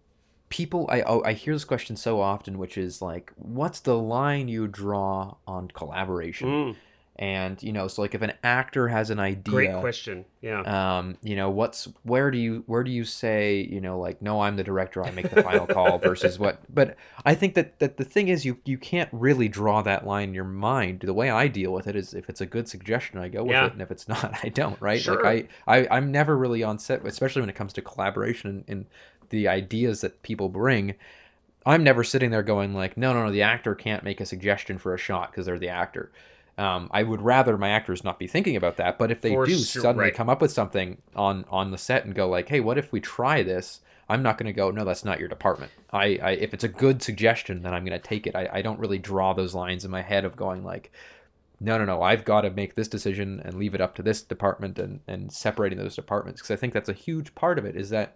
people. 0.49 0.87
I 0.89 1.01
oh, 1.01 1.21
I 1.23 1.33
hear 1.33 1.53
this 1.53 1.65
question 1.65 1.95
so 1.95 2.19
often, 2.21 2.57
which 2.57 2.77
is 2.77 3.01
like, 3.01 3.31
what's 3.35 3.79
the 3.79 3.97
line 3.97 4.47
you 4.47 4.67
draw 4.67 5.35
on 5.47 5.69
collaboration? 5.69 6.47
mm, 6.49 6.75
And 7.17 7.61
you 7.63 7.71
know, 7.71 7.87
so 7.87 8.01
like 8.01 8.13
if 8.13 8.21
an 8.21 8.33
actor 8.43 8.89
has 8.89 9.09
an 9.09 9.19
idea, 9.19 9.53
great 9.53 9.79
question 9.79 10.25
yeah 10.41 10.97
um, 10.97 11.17
you 11.23 11.35
know, 11.35 11.49
what's 11.49 11.87
where 12.03 12.29
do 12.29 12.37
you 12.37 12.63
where 12.67 12.83
do 12.83 12.91
you 12.91 13.05
say, 13.05 13.61
you 13.71 13.79
know, 13.79 13.97
like 13.99 14.21
no, 14.21 14.41
I'm 14.41 14.57
the 14.57 14.65
director, 14.65 15.01
I 15.01 15.11
make 15.11 15.29
the 15.29 15.41
final 15.41 15.65
call 15.65 15.97
versus 15.99 16.37
what? 16.37 16.59
But 16.73 16.97
I 17.25 17.33
think 17.33 17.53
that 17.53 17.79
that 17.79 17.95
the 17.95 18.03
thing 18.03 18.27
is, 18.27 18.43
you 18.43 18.57
you 18.65 18.77
can't 18.77 19.09
really 19.13 19.47
draw 19.47 19.81
that 19.83 20.05
line 20.05 20.29
in 20.29 20.35
your 20.35 20.43
mind. 20.43 20.99
The 21.01 21.13
way 21.13 21.29
I 21.29 21.47
deal 21.47 21.71
with 21.71 21.87
it 21.87 21.95
is, 21.95 22.13
if 22.13 22.27
it's 22.29 22.41
a 22.41 22.45
good 22.45 22.67
suggestion, 22.67 23.17
I 23.17 23.29
go 23.29 23.43
with 23.43 23.51
Yeah. 23.51 23.67
it, 23.67 23.73
and 23.73 23.81
if 23.81 23.91
it's 23.91 24.07
not, 24.09 24.37
I 24.43 24.49
don't. 24.49 24.79
Right? 24.81 24.99
Sure. 24.99 25.23
Like 25.23 25.49
I, 25.65 25.77
I 25.79 25.87
I'm 25.97 26.11
never 26.11 26.37
really 26.37 26.63
on 26.63 26.79
set, 26.79 27.05
especially 27.07 27.41
when 27.41 27.49
it 27.49 27.55
comes 27.55 27.71
to 27.73 27.81
collaboration 27.81 28.49
and, 28.49 28.63
and 28.67 28.85
the 29.29 29.47
ideas 29.47 30.01
that 30.01 30.21
people 30.21 30.49
bring. 30.49 30.95
I'm 31.65 31.83
never 31.83 32.03
sitting 32.03 32.29
there 32.29 32.43
going 32.43 32.75
like, 32.75 32.95
no, 32.95 33.11
no, 33.13 33.25
no, 33.25 33.31
the 33.31 33.41
actor 33.41 33.73
can't 33.73 34.03
make 34.03 34.21
a 34.21 34.25
suggestion 34.25 34.77
for 34.77 34.93
a 34.93 34.97
shot 34.99 35.31
because 35.31 35.47
they're 35.47 35.57
the 35.57 35.69
actor. 35.69 36.11
Um, 36.57 36.89
I 36.91 37.03
would 37.03 37.21
rather 37.21 37.57
my 37.57 37.69
actors 37.69 38.03
not 38.03 38.17
be 38.17 38.27
thinking 38.27 38.55
about 38.55 38.77
that, 38.77 38.97
but 38.97 39.11
if 39.11 39.21
they 39.21 39.29
For 39.29 39.45
do 39.45 39.57
sure, 39.57 39.81
suddenly 39.81 40.05
right. 40.05 40.15
come 40.15 40.29
up 40.29 40.41
with 40.41 40.51
something 40.51 41.01
on 41.15 41.45
on 41.49 41.71
the 41.71 41.77
set 41.77 42.05
and 42.05 42.15
go 42.15 42.29
like, 42.29 42.47
hey, 42.47 42.61
what 42.61 42.77
if 42.77 42.91
we 42.91 43.01
try 43.01 43.43
this? 43.43 43.81
I'm 44.07 44.21
not 44.21 44.37
going 44.37 44.45
to 44.45 44.53
go, 44.53 44.69
no, 44.71 44.85
that's 44.85 45.03
not 45.03 45.19
your 45.19 45.27
department. 45.27 45.71
I, 45.91 46.19
I 46.21 46.31
if 46.31 46.53
it's 46.53 46.63
a 46.63 46.69
good 46.69 47.01
suggestion, 47.01 47.61
then 47.61 47.73
I'm 47.73 47.83
going 47.83 47.99
to 47.99 48.07
take 48.07 48.25
it. 48.25 48.35
I, 48.35 48.49
I 48.53 48.61
don't 48.61 48.79
really 48.79 48.99
draw 48.99 49.33
those 49.33 49.53
lines 49.53 49.83
in 49.83 49.91
my 49.91 50.01
head 50.01 50.23
of 50.23 50.35
going 50.35 50.63
like, 50.63 50.91
no, 51.59 51.77
no, 51.77 51.85
no, 51.85 52.01
I've 52.01 52.23
got 52.23 52.41
to 52.41 52.51
make 52.51 52.75
this 52.75 52.87
decision 52.87 53.41
and 53.43 53.55
leave 53.55 53.75
it 53.75 53.81
up 53.81 53.95
to 53.95 54.03
this 54.03 54.21
department 54.21 54.79
and, 54.79 54.99
and 55.07 55.31
separating 55.31 55.77
those 55.77 55.95
departments 55.95 56.41
because 56.41 56.53
I 56.53 56.59
think 56.59 56.73
that's 56.73 56.89
a 56.89 56.93
huge 56.93 57.35
part 57.35 57.57
of 57.59 57.65
it 57.65 57.75
is 57.75 57.89
that 57.89 58.15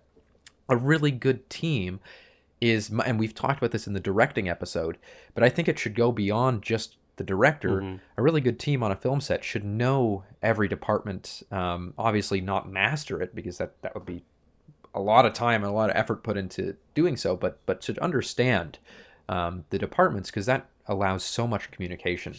a 0.69 0.77
really 0.77 1.11
good 1.11 1.49
team 1.49 1.99
is 2.61 2.89
and 3.05 3.19
we've 3.19 3.33
talked 3.33 3.57
about 3.57 3.71
this 3.71 3.87
in 3.87 3.93
the 3.93 3.99
directing 3.99 4.49
episode 4.49 4.97
but 5.33 5.43
i 5.43 5.49
think 5.49 5.67
it 5.67 5.79
should 5.79 5.95
go 5.95 6.11
beyond 6.11 6.61
just 6.61 6.97
the 7.19 7.23
director 7.23 7.81
Mhm. 7.81 7.99
a 8.17 8.21
really 8.23 8.41
good 8.41 8.57
team 8.57 8.81
on 8.81 8.91
a 8.91 8.95
film 8.95 9.19
set 9.21 9.43
should 9.43 9.63
know 9.63 10.23
every 10.41 10.67
department 10.67 11.43
um, 11.51 11.93
obviously 11.97 12.41
not 12.41 12.67
master 12.67 13.21
it 13.21 13.35
because 13.35 13.59
that, 13.59 13.79
that 13.83 13.93
would 13.93 14.05
be 14.05 14.23
a 14.95 14.99
lot 15.01 15.25
of 15.25 15.33
time 15.33 15.61
and 15.63 15.69
a 15.69 15.75
lot 15.75 15.89
of 15.91 15.95
effort 15.95 16.23
put 16.23 16.37
into 16.37 16.75
doing 16.95 17.15
so 17.17 17.35
but 17.35 17.59
but 17.67 17.83
should 17.83 17.99
understand 17.99 18.79
um, 19.27 19.65
the 19.69 19.77
departments 19.77 20.31
because 20.31 20.47
that 20.47 20.65
allows 20.87 21.23
so 21.23 21.45
much 21.45 21.69
communication 21.69 22.33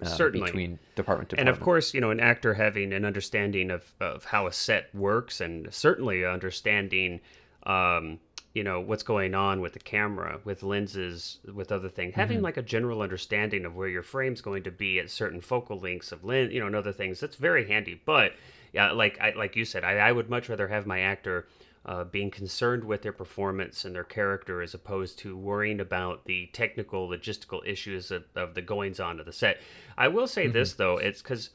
uh, 0.00 0.06
Certainly. 0.06 0.46
between 0.46 0.78
department 0.94 1.30
to 1.30 1.40
and 1.40 1.48
of 1.48 1.58
course, 1.58 1.92
you 1.94 2.00
know, 2.00 2.10
an 2.10 2.20
actor 2.20 2.54
having 2.54 2.92
an 2.92 3.04
understanding 3.04 3.70
of, 3.70 3.94
of 3.98 4.26
how 4.26 4.46
a 4.46 4.52
set 4.52 4.94
works 4.94 5.40
and 5.40 5.66
certainly 5.74 6.24
understanding, 6.24 7.18
um, 7.64 8.20
you 8.56 8.64
know, 8.64 8.80
what's 8.80 9.02
going 9.02 9.34
on 9.34 9.60
with 9.60 9.74
the 9.74 9.78
camera, 9.78 10.40
with 10.42 10.62
lenses, 10.62 11.40
with 11.52 11.70
other 11.70 11.90
things, 11.90 12.14
having 12.14 12.40
like 12.40 12.56
a 12.56 12.62
general 12.62 13.02
understanding 13.02 13.66
of 13.66 13.76
where 13.76 13.86
your 13.86 14.02
frame's 14.02 14.40
going 14.40 14.62
to 14.62 14.70
be 14.70 14.98
at 14.98 15.10
certain 15.10 15.42
focal 15.42 15.78
lengths 15.78 16.10
of 16.10 16.24
lens, 16.24 16.54
you 16.54 16.58
know, 16.58 16.66
and 16.66 16.74
other 16.74 16.90
things, 16.90 17.20
that's 17.20 17.36
very 17.36 17.68
handy. 17.68 18.00
But 18.06 18.32
yeah, 18.72 18.92
like 18.92 19.20
I, 19.20 19.34
like 19.36 19.56
you 19.56 19.66
said, 19.66 19.84
I, 19.84 19.98
I 19.98 20.10
would 20.10 20.30
much 20.30 20.48
rather 20.48 20.68
have 20.68 20.86
my 20.86 21.00
actor 21.00 21.46
uh, 21.84 22.04
being 22.04 22.30
concerned 22.30 22.82
with 22.82 23.02
their 23.02 23.12
performance 23.12 23.84
and 23.84 23.94
their 23.94 24.04
character 24.04 24.62
as 24.62 24.72
opposed 24.72 25.18
to 25.18 25.36
worrying 25.36 25.78
about 25.78 26.24
the 26.24 26.46
technical 26.54 27.06
logistical 27.06 27.60
issues 27.66 28.10
of, 28.10 28.24
of 28.34 28.54
the 28.54 28.62
goings 28.62 28.98
on 28.98 29.20
of 29.20 29.26
the 29.26 29.34
set. 29.34 29.60
I 29.98 30.08
will 30.08 30.26
say 30.26 30.46
this 30.46 30.72
though 30.72 30.96
it's 30.96 31.20
because 31.20 31.50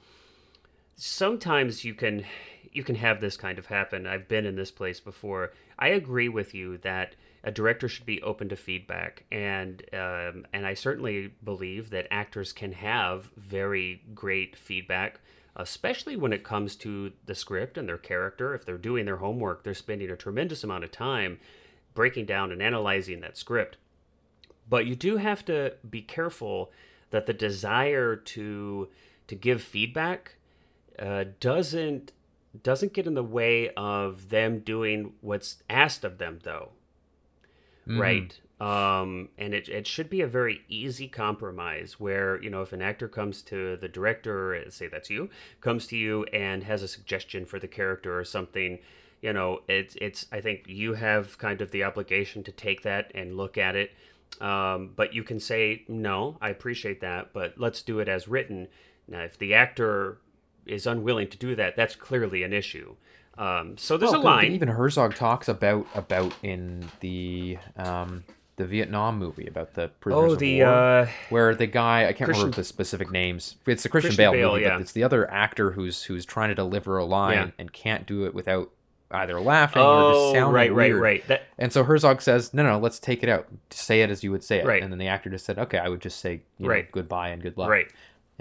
sometimes 0.96 1.84
you 1.84 1.96
can 1.96 2.26
you 2.72 2.84
can 2.84 2.96
have 2.96 3.22
this 3.22 3.38
kind 3.38 3.58
of 3.58 3.66
happen. 3.66 4.06
I've 4.06 4.28
been 4.28 4.46
in 4.46 4.56
this 4.56 4.70
place 4.70 5.00
before 5.00 5.52
i 5.82 5.90
agree 5.90 6.30
with 6.30 6.54
you 6.54 6.78
that 6.78 7.16
a 7.44 7.52
director 7.52 7.90
should 7.90 8.06
be 8.06 8.22
open 8.22 8.48
to 8.48 8.56
feedback 8.56 9.26
and 9.32 9.84
um, 9.94 10.46
and 10.54 10.66
i 10.66 10.74
certainly 10.74 11.34
believe 11.44 11.90
that 11.90 12.08
actors 12.10 12.54
can 12.54 12.72
have 12.72 13.30
very 13.36 14.02
great 14.16 14.56
feedback 14.56 15.20
especially 15.56 16.16
when 16.16 16.34
it 16.34 16.44
comes 16.44 16.76
to 16.78 17.12
the 17.26 17.36
script 17.36 17.78
and 17.78 17.88
their 17.88 17.98
character. 17.98 18.54
If 18.54 18.66
they're 18.66 18.78
doing 18.78 19.06
their 19.06 19.18
homework, 19.18 19.64
they're 19.64 19.74
spending 19.74 20.10
a 20.10 20.16
tremendous 20.16 20.64
amount 20.64 20.84
of 20.84 20.92
time 20.92 21.40
breaking 21.94 22.26
down 22.26 22.52
and 22.52 22.62
analyzing 22.62 23.20
that 23.22 23.38
script. 23.38 23.78
But 24.70 24.86
you 24.86 24.96
do 24.96 25.18
have 25.18 25.44
to 25.46 25.74
be 25.90 26.02
careful 26.02 26.72
that 27.10 27.26
the 27.26 27.34
desire 27.34 28.16
to 28.16 28.88
to 29.28 29.36
give 29.36 29.62
feedback 29.62 30.36
uh, 31.00 31.26
doesn't 31.40 32.12
doesn't 32.64 32.94
get 32.94 33.08
in 33.08 33.14
the 33.14 33.24
way 33.24 33.70
of 33.76 34.30
them 34.30 34.60
doing 34.60 35.14
what's 35.22 35.64
asked 35.70 36.04
of 36.04 36.18
them, 36.18 36.40
though. 36.44 36.70
Right. 37.88 38.40
Um, 38.60 39.30
and 39.40 39.56
it, 39.56 39.68
it 39.70 39.88
should 39.88 40.10
be 40.10 40.22
a 40.22 40.28
very 40.28 40.62
easy 40.70 41.08
compromise 41.08 42.00
where, 42.00 42.42
you 42.42 42.50
know, 42.50 42.62
if 42.62 42.74
an 42.74 42.82
actor 42.82 43.08
comes 43.08 43.42
to 43.44 43.76
the 43.78 43.88
director, 43.88 44.64
say 44.70 44.88
that's 44.88 45.10
you, 45.10 45.30
comes 45.62 45.88
to 45.88 45.98
you 45.98 46.26
and 46.26 46.64
has 46.64 46.84
a 46.84 46.88
suggestion 46.88 47.46
for 47.46 47.58
the 47.58 47.68
character 47.68 48.20
or 48.20 48.24
something, 48.24 48.78
you 49.22 49.34
know, 49.34 49.62
it's, 49.68 49.96
it's, 50.00 50.28
I 50.32 50.42
think 50.42 50.66
you 50.68 50.94
have 50.94 51.40
kind 51.40 51.62
of 51.62 51.72
the 51.72 51.84
obligation 51.84 52.44
to 52.44 52.52
take 52.52 52.84
that 52.84 53.12
and 53.16 53.36
look 53.36 53.58
at 53.58 53.76
it. 53.76 53.92
Um, 54.40 54.92
but 54.96 55.14
you 55.14 55.24
can 55.24 55.40
say, 55.40 55.84
no, 55.88 56.38
I 56.40 56.50
appreciate 56.50 57.02
that, 57.02 57.34
but 57.34 57.56
let's 57.58 57.82
do 57.82 58.00
it 58.00 58.08
as 58.08 58.28
written. 58.28 58.68
Now, 59.08 59.22
if 59.22 59.38
the 59.40 59.56
actor 59.56 60.20
is 60.72 60.88
unwilling 60.88 61.28
to 61.30 61.38
do 61.38 61.56
that, 61.56 61.76
that's 61.76 61.96
clearly 61.96 62.44
an 62.44 62.54
issue. 62.54 62.96
Um, 63.38 63.78
so 63.78 63.98
there's 63.98 64.12
Well, 64.12 64.22
a 64.22 64.24
line. 64.24 64.52
Even 64.52 64.68
Herzog 64.68 65.16
talks 65.16 65.48
about 65.48 65.88
about 65.96 66.34
in 66.44 66.86
the 67.00 67.58
um, 67.78 68.24
the 68.58 68.66
Vietnam 68.66 69.18
movie 69.18 69.48
about 69.48 69.74
the 69.74 69.88
prisoners 70.02 70.32
Oh, 70.32 70.36
of 70.36 70.42
war, 70.42 70.68
uh, 70.68 71.08
where 71.30 71.56
the 71.56 71.66
guy 71.68 72.02
I 72.04 72.14
can't 72.14 72.26
Christian- 72.26 72.36
remember 72.44 72.56
the 72.58 72.64
specific 72.64 73.10
names. 73.10 73.56
It's 73.66 73.84
the 73.84 73.90
Christian, 73.90 74.10
Christian 74.10 74.18
Bale, 74.18 74.32
Bale, 74.34 74.52
movie, 74.54 74.64
yeah. 74.64 74.74
but 74.76 74.82
it's 74.82 74.92
the 74.92 75.04
other 75.04 75.30
actor 75.32 75.72
who's 75.72 76.04
who's 76.04 76.26
trying 76.26 76.50
to 76.50 76.56
deliver 76.56 76.98
a 76.98 77.06
line 77.06 77.34
Yeah. 77.34 77.52
and 77.58 77.72
can't 77.74 78.06
do 78.06 78.26
it 78.26 78.34
without 78.36 78.70
either 79.14 79.40
laughing 79.42 79.82
or 79.82 79.86
oh, 79.86 80.12
just 80.12 80.34
sounding 80.36 80.54
right, 80.54 80.74
right, 80.74 80.90
weird. 80.92 81.02
right. 81.02 81.28
That 81.28 81.44
And 81.58 81.72
so 81.74 81.84
Herzog 81.84 82.22
says, 82.22 82.54
"No, 82.54 82.64
no, 82.64 82.78
let's 82.80 83.00
take 83.00 83.24
it 83.24 83.30
out. 83.30 83.48
Say 83.70 84.02
it 84.04 84.10
as 84.12 84.24
you 84.24 84.32
would 84.32 84.44
say 84.44 84.60
it." 84.60 84.66
Right. 84.66 84.84
And 84.84 84.92
then 84.92 85.00
the 85.00 85.08
actor 85.08 85.30
just 85.30 85.46
said, 85.46 85.58
"Okay, 85.58 85.78
I 85.80 85.88
would 85.90 86.02
just 86.02 86.20
say 86.20 86.42
you 86.58 86.66
know, 86.66 86.70
Right. 86.70 86.92
goodbye 86.92 87.30
and 87.30 87.42
good 87.42 87.58
luck." 87.58 87.70
right. 87.70 87.88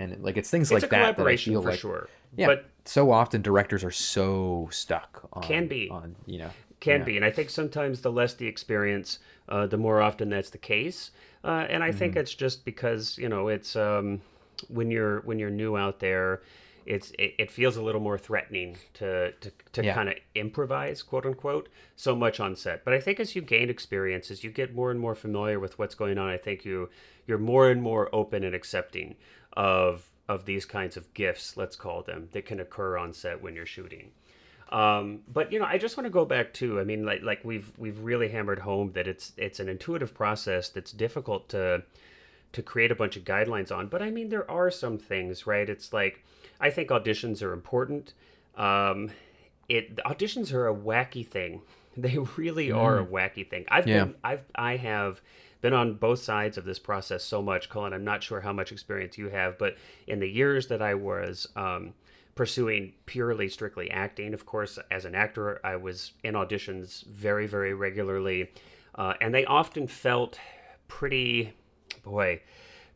And 0.00 0.22
like 0.22 0.36
it's 0.36 0.50
things 0.50 0.70
It's 0.70 0.82
like 0.82 0.90
that 0.90 1.16
that 1.16 1.26
I 1.26 1.36
feel 1.36 1.62
for 1.62 1.70
like 1.70 1.78
sure. 1.78 2.08
yeah, 2.36 2.46
But 2.46 2.64
so 2.84 3.10
often 3.10 3.42
directors 3.42 3.84
are 3.84 3.90
so 3.90 4.68
stuck 4.72 5.28
on 5.32 5.42
Can 5.42 5.66
be. 5.66 5.88
on 5.90 6.16
you 6.26 6.38
know 6.38 6.50
can 6.80 7.00
yeah. 7.00 7.04
be 7.04 7.16
and 7.16 7.24
i 7.26 7.30
think 7.30 7.50
sometimes 7.50 8.00
the 8.00 8.10
less 8.10 8.32
the 8.34 8.46
experience 8.46 9.18
uh, 9.50 9.66
the 9.66 9.76
more 9.76 10.00
often 10.00 10.30
that's 10.30 10.48
the 10.50 10.56
case 10.58 11.10
uh, 11.44 11.66
and 11.68 11.84
i 11.84 11.90
Mm-hmm. 11.90 11.98
think 11.98 12.16
it's 12.16 12.34
just 12.34 12.64
because 12.64 13.18
you 13.18 13.28
know 13.28 13.48
it's 13.48 13.76
um, 13.76 14.20
when 14.68 14.90
you're 14.90 15.20
when 15.20 15.38
you're 15.38 15.50
new 15.50 15.76
out 15.76 15.98
there 16.00 16.40
it's 16.90 17.12
it, 17.12 17.34
it 17.38 17.50
feels 17.50 17.76
a 17.76 17.82
little 17.82 18.00
more 18.00 18.18
threatening 18.18 18.76
to 18.94 19.30
to, 19.42 19.52
to 19.72 19.84
Yeah. 19.84 19.94
kind 19.94 20.08
of 20.08 20.16
improvise 20.34 21.02
quote 21.02 21.24
unquote 21.24 21.68
so 21.96 22.16
much 22.16 22.40
on 22.40 22.56
set 22.56 22.84
but 22.84 22.92
i 22.92 23.00
think 23.00 23.20
as 23.20 23.36
you 23.36 23.42
gain 23.42 23.70
experience 23.70 24.30
as 24.30 24.42
you 24.44 24.50
get 24.50 24.74
more 24.74 24.90
and 24.90 24.98
more 24.98 25.14
familiar 25.14 25.58
with 25.60 25.78
what's 25.78 25.94
going 25.94 26.18
on 26.18 26.28
i 26.28 26.36
think 26.36 26.64
you 26.64 26.90
you're 27.26 27.38
more 27.52 27.70
and 27.70 27.80
more 27.82 28.08
open 28.12 28.42
and 28.44 28.54
accepting 28.54 29.14
of 29.52 30.10
of 30.28 30.44
these 30.46 30.64
kinds 30.66 30.96
of 30.96 31.04
gifts 31.14 31.56
let's 31.56 31.76
call 31.76 32.02
them 32.02 32.28
that 32.32 32.44
can 32.44 32.58
occur 32.60 32.98
on 32.98 33.12
set 33.12 33.40
when 33.42 33.54
you're 33.54 33.66
shooting 33.78 34.10
um, 34.72 35.22
but 35.26 35.52
you 35.52 35.58
know, 35.58 35.64
I 35.64 35.78
just 35.78 35.96
want 35.96 36.06
to 36.06 36.10
go 36.10 36.24
back 36.24 36.54
to. 36.54 36.78
I 36.78 36.84
mean, 36.84 37.04
like 37.04 37.22
like 37.24 37.40
we've 37.44 37.72
we've 37.76 37.98
really 37.98 38.28
hammered 38.28 38.60
home 38.60 38.92
that 38.92 39.08
it's 39.08 39.32
it's 39.36 39.58
an 39.58 39.68
intuitive 39.68 40.14
process 40.14 40.68
that's 40.68 40.92
difficult 40.92 41.48
to 41.48 41.82
to 42.52 42.62
create 42.62 42.90
a 42.90 42.94
bunch 42.94 43.16
of 43.16 43.24
guidelines 43.24 43.74
on. 43.74 43.88
But 43.88 44.02
I 44.02 44.10
mean, 44.10 44.28
there 44.28 44.50
are 44.50 44.70
some 44.70 44.98
things, 44.98 45.46
right? 45.46 45.68
It's 45.68 45.92
like 45.92 46.24
I 46.60 46.70
think 46.70 46.90
auditions 46.90 47.42
are 47.42 47.52
important. 47.52 48.14
Um, 48.56 49.10
it 49.68 49.96
auditions 49.98 50.52
are 50.52 50.68
a 50.68 50.74
wacky 50.74 51.26
thing. 51.26 51.62
They 51.96 52.18
really 52.36 52.70
are 52.70 53.00
a 53.00 53.04
wacky 53.04 53.46
thing. 53.50 53.64
I've 53.68 53.86
Yeah. 53.86 54.04
been 54.04 54.14
I've 54.22 54.44
I 54.54 54.76
have 54.76 55.20
been 55.60 55.74
on 55.74 55.94
both 55.94 56.20
sides 56.20 56.56
of 56.56 56.64
this 56.64 56.78
process 56.78 57.24
so 57.24 57.42
much, 57.42 57.68
Cullen. 57.68 57.92
I'm 57.92 58.04
not 58.04 58.22
sure 58.22 58.40
how 58.40 58.52
much 58.52 58.70
experience 58.70 59.18
you 59.18 59.28
have, 59.28 59.58
but 59.58 59.76
in 60.06 60.20
the 60.20 60.28
years 60.28 60.68
that 60.68 60.80
I 60.80 60.94
was 60.94 61.48
um, 61.56 61.92
pursuing 62.36 62.94
purely 63.06 63.48
strictly 63.48 63.90
acting, 63.90 64.32
of 64.34 64.46
course, 64.46 64.78
as 64.90 65.04
an 65.04 65.14
actor, 65.16 65.60
I 65.64 65.76
was 65.76 66.12
in 66.22 66.34
auditions 66.34 67.04
very, 67.06 67.46
very 67.48 67.74
regularly, 67.74 68.50
uh, 68.94 69.14
and 69.20 69.34
they 69.34 69.44
often 69.44 69.86
felt 69.88 70.38
pretty, 70.88 71.52
boy, 72.02 72.40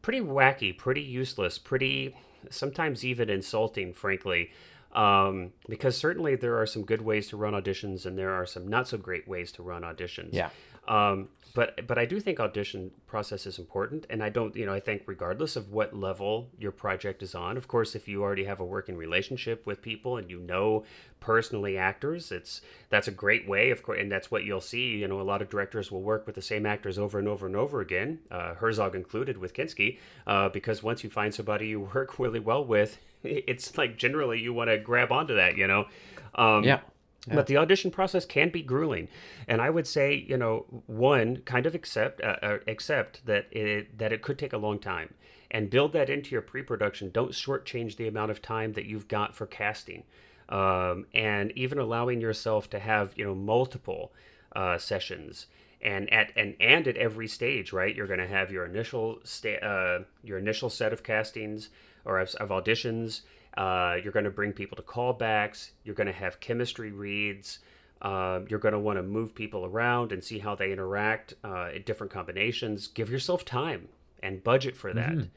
pretty 0.02 0.20
wacky, 0.20 0.76
pretty 0.76 1.02
useless, 1.02 1.58
pretty 1.58 2.14
sometimes 2.50 3.04
even 3.04 3.30
insulting, 3.30 3.92
frankly. 3.92 4.50
Um, 4.92 5.52
because 5.68 5.96
certainly 5.96 6.36
there 6.36 6.56
are 6.60 6.66
some 6.66 6.84
good 6.84 7.02
ways 7.02 7.28
to 7.28 7.36
run 7.36 7.52
auditions, 7.52 8.06
and 8.06 8.16
there 8.16 8.32
are 8.32 8.46
some 8.46 8.68
not 8.68 8.86
so 8.86 8.96
great 8.96 9.26
ways 9.26 9.50
to 9.52 9.62
run 9.62 9.82
auditions. 9.82 10.30
Yeah. 10.32 10.50
Um, 10.88 11.28
but 11.54 11.86
but 11.86 11.98
I 11.98 12.04
do 12.04 12.18
think 12.18 12.40
audition 12.40 12.90
process 13.06 13.46
is 13.46 13.60
important, 13.60 14.06
and 14.10 14.24
I 14.24 14.28
don't 14.28 14.54
you 14.56 14.66
know 14.66 14.74
I 14.74 14.80
think 14.80 15.02
regardless 15.06 15.54
of 15.54 15.70
what 15.70 15.94
level 15.94 16.50
your 16.58 16.72
project 16.72 17.22
is 17.22 17.34
on, 17.34 17.56
of 17.56 17.68
course, 17.68 17.94
if 17.94 18.08
you 18.08 18.22
already 18.22 18.44
have 18.44 18.58
a 18.58 18.64
working 18.64 18.96
relationship 18.96 19.64
with 19.64 19.80
people 19.80 20.16
and 20.16 20.28
you 20.28 20.40
know 20.40 20.84
personally 21.20 21.78
actors, 21.78 22.32
it's 22.32 22.60
that's 22.90 23.06
a 23.06 23.12
great 23.12 23.48
way, 23.48 23.70
of 23.70 23.84
course, 23.84 24.00
and 24.00 24.10
that's 24.10 24.32
what 24.32 24.42
you'll 24.42 24.60
see. 24.60 24.96
You 24.96 25.06
know, 25.06 25.20
a 25.20 25.22
lot 25.22 25.42
of 25.42 25.48
directors 25.48 25.92
will 25.92 26.02
work 26.02 26.26
with 26.26 26.34
the 26.34 26.42
same 26.42 26.66
actors 26.66 26.98
over 26.98 27.20
and 27.20 27.28
over 27.28 27.46
and 27.46 27.54
over 27.54 27.80
again, 27.80 28.18
uh, 28.32 28.54
Herzog 28.54 28.96
included 28.96 29.38
with 29.38 29.54
Kinski, 29.54 29.98
uh, 30.26 30.48
because 30.48 30.82
once 30.82 31.04
you 31.04 31.10
find 31.10 31.32
somebody 31.32 31.68
you 31.68 31.80
work 31.94 32.18
really 32.18 32.40
well 32.40 32.64
with, 32.64 32.98
it's 33.22 33.78
like 33.78 33.96
generally 33.96 34.40
you 34.40 34.52
want 34.52 34.70
to 34.70 34.78
grab 34.78 35.12
onto 35.12 35.36
that, 35.36 35.56
you 35.56 35.68
know. 35.68 35.86
Um, 36.34 36.64
yeah 36.64 36.80
but 37.26 37.46
the 37.46 37.56
audition 37.56 37.90
process 37.90 38.26
can 38.26 38.50
be 38.50 38.62
grueling, 38.62 39.08
and 39.48 39.60
I 39.60 39.70
would 39.70 39.86
say, 39.86 40.24
you 40.28 40.36
know, 40.36 40.66
one 40.86 41.38
kind 41.38 41.66
of 41.66 41.74
accept 41.74 42.20
uh, 42.20 42.36
uh, 42.42 42.58
accept 42.66 43.24
that 43.26 43.46
it 43.50 43.96
that 43.98 44.12
it 44.12 44.22
could 44.22 44.38
take 44.38 44.52
a 44.52 44.58
long 44.58 44.78
time, 44.78 45.14
and 45.50 45.70
build 45.70 45.92
that 45.94 46.10
into 46.10 46.32
your 46.32 46.42
pre-production. 46.42 47.10
Don't 47.10 47.32
shortchange 47.32 47.96
the 47.96 48.08
amount 48.08 48.30
of 48.30 48.42
time 48.42 48.74
that 48.74 48.84
you've 48.84 49.08
got 49.08 49.34
for 49.34 49.46
casting, 49.46 50.04
um, 50.50 51.06
and 51.14 51.50
even 51.56 51.78
allowing 51.78 52.20
yourself 52.20 52.68
to 52.70 52.78
have 52.78 53.14
you 53.16 53.24
know 53.24 53.34
multiple 53.34 54.12
uh, 54.54 54.78
sessions. 54.78 55.46
And 55.80 56.10
at 56.10 56.32
and, 56.34 56.56
and 56.60 56.88
at 56.88 56.96
every 56.96 57.28
stage, 57.28 57.70
right? 57.70 57.94
You're 57.94 58.06
going 58.06 58.18
to 58.18 58.26
have 58.26 58.50
your 58.50 58.64
initial 58.64 59.20
sta- 59.22 59.60
uh, 59.60 60.04
your 60.22 60.38
initial 60.38 60.70
set 60.70 60.94
of 60.94 61.02
castings 61.02 61.68
or 62.06 62.18
of, 62.18 62.34
of 62.36 62.48
auditions, 62.48 63.20
uh, 63.56 63.96
you're 64.02 64.12
going 64.12 64.24
to 64.24 64.30
bring 64.30 64.52
people 64.52 64.76
to 64.76 64.82
callbacks. 64.82 65.70
You're 65.84 65.94
going 65.94 66.06
to 66.06 66.12
have 66.12 66.40
chemistry 66.40 66.92
reads. 66.92 67.60
Um, 68.02 68.46
you're 68.50 68.58
going 68.58 68.72
to 68.74 68.78
want 68.78 68.98
to 68.98 69.02
move 69.02 69.34
people 69.34 69.64
around 69.64 70.12
and 70.12 70.22
see 70.22 70.38
how 70.38 70.54
they 70.54 70.72
interact 70.72 71.34
uh, 71.44 71.70
in 71.74 71.82
different 71.82 72.12
combinations. 72.12 72.88
Give 72.88 73.08
yourself 73.08 73.44
time 73.44 73.88
and 74.22 74.42
budget 74.42 74.76
for 74.76 74.92
that. 74.92 75.28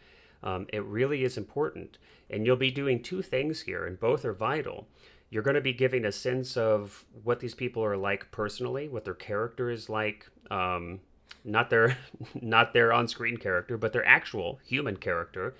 Um, 0.44 0.68
it 0.74 0.84
really 0.84 1.24
is 1.24 1.38
important. 1.38 1.98
And 2.30 2.46
you'll 2.46 2.58
be 2.58 2.72
doing 2.72 3.02
two 3.02 3.22
things 3.22 3.62
here, 3.62 3.86
and 3.86 4.00
both 4.00 4.26
are 4.26 4.34
vital. 4.34 4.88
You're 5.30 5.44
going 5.44 5.56
to 5.56 5.62
be 5.62 5.74
giving 5.74 6.06
a 6.06 6.12
sense 6.12 6.58
of 6.58 7.06
what 7.24 7.40
these 7.40 7.56
people 7.56 7.84
are 7.84 7.98
like 7.98 8.32
personally, 8.32 8.88
what 8.88 9.06
their 9.06 9.14
character 9.14 9.70
is 9.70 9.90
like. 9.90 10.30
Um, 10.50 11.02
not 11.44 11.70
their, 11.70 11.98
not 12.42 12.74
their 12.74 12.92
on-screen 12.92 13.38
character, 13.38 13.78
but 13.78 13.94
their 13.94 14.06
actual 14.06 14.60
human 14.66 14.98
character. 14.98 15.56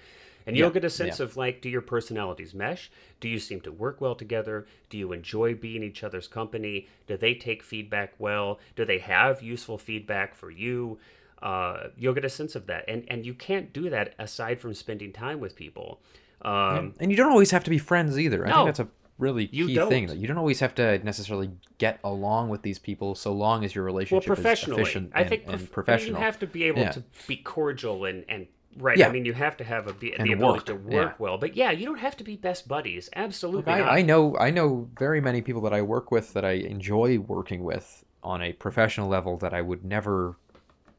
And 0.48 0.58
you'll 0.58 0.70
Yeah, 0.70 0.74
get 0.76 0.86
a 0.86 0.90
sense 0.90 1.20
of 1.20 1.38
like, 1.38 1.62
do 1.62 1.70
your 1.70 1.82
personalities 1.82 2.54
mesh? 2.56 2.90
Do 3.20 3.28
you 3.28 3.38
seem 3.38 3.60
to 3.62 3.72
work 3.72 4.02
well 4.02 4.16
together? 4.16 4.66
Do 4.90 4.98
you 4.98 5.12
enjoy 5.12 5.54
being 5.54 5.84
each 5.84 6.04
other's 6.04 6.28
company? 6.28 6.88
Do 7.06 7.18
they 7.18 7.36
take 7.36 7.62
feedback 7.62 8.14
well? 8.18 8.58
Do 8.76 8.86
they 8.86 9.00
have 9.00 9.44
useful 9.44 9.78
feedback 9.78 10.34
for 10.34 10.50
you? 10.50 10.98
uh, 11.44 11.90
you'll 11.96 12.16
get 12.16 12.26
a 12.26 12.30
sense 12.30 12.56
of 12.56 12.66
that, 12.66 12.84
and 12.88 13.06
and 13.10 13.24
you 13.24 13.32
can't 13.36 13.72
do 13.72 13.92
that 13.92 14.16
aside 14.18 14.60
from 14.60 14.74
spending 14.74 15.14
time 15.14 15.40
with 15.40 15.56
people. 15.56 16.02
Um, 16.42 16.96
and 17.00 17.12
you 17.12 17.16
don't 17.18 17.32
always 17.32 17.52
have 17.52 17.64
to 17.66 17.70
be 17.70 17.78
friends 17.78 18.18
either. 18.18 18.44
I 18.44 18.50
No. 18.50 18.56
think 18.56 18.68
that's 18.70 18.80
a 18.80 18.88
really 19.20 19.46
key 19.48 19.66
thing. 19.68 19.76
don't. 19.76 20.06
That 20.08 20.18
you 20.18 20.28
don't 20.28 20.40
always 20.40 20.60
have 20.62 20.74
to 20.76 20.98
necessarily 21.04 21.52
get 21.78 22.00
along 22.04 22.50
with 22.50 22.64
these 22.64 22.80
people, 22.80 23.14
so 23.14 23.34
long 23.34 23.64
as 23.64 23.76
your 23.76 23.84
well, 23.86 23.94
relationship 23.94 24.24
is 24.24 24.26
professionally, 24.36 24.82
efficient 24.82 25.12
I 25.14 25.22
and, 25.22 25.30
think 25.30 25.44
and 25.46 25.72
professional. 25.72 26.20
You 26.20 26.26
have 26.26 26.40
to 26.40 26.48
be 26.48 26.64
able 26.64 26.80
Yeah. 26.80 26.92
to 26.92 27.04
be 27.28 27.38
cordial 27.38 28.06
and 28.06 28.26
and 28.28 28.48
right. 28.78 28.98
Yeah. 28.98 29.08
I 29.08 29.12
mean, 29.12 29.26
you 29.26 29.34
have 29.34 29.58
to 29.58 29.64
have 29.64 29.88
a, 29.88 29.94
be, 29.94 30.12
the 30.18 30.34
ability 30.34 30.42
work, 30.42 30.66
to 30.66 30.76
work 30.76 31.10
yeah. 31.10 31.14
well. 31.20 31.38
But 31.38 31.56
yeah, 31.56 31.72
you 31.72 31.86
don't 31.86 32.00
have 32.00 32.18
to 32.18 32.24
be 32.24 32.36
best 32.36 32.68
buddies. 32.68 33.10
Absolutely 33.16 33.74
not. 33.74 33.82
I, 33.82 34.00
I 34.00 34.02
know 34.02 34.38
I 34.38 34.50
know 34.50 34.90
very 34.98 35.22
many 35.22 35.42
people 35.42 35.62
that 35.62 35.74
I 35.74 35.82
work 35.82 36.12
with 36.12 36.34
that 36.34 36.46
I 36.46 36.52
enjoy 36.52 37.20
working 37.20 37.64
with 37.64 38.06
on 38.24 38.42
a 38.42 38.54
professional 38.54 39.08
level 39.08 39.38
that 39.38 39.54
I 39.54 39.62
would 39.62 39.84
never 39.84 40.38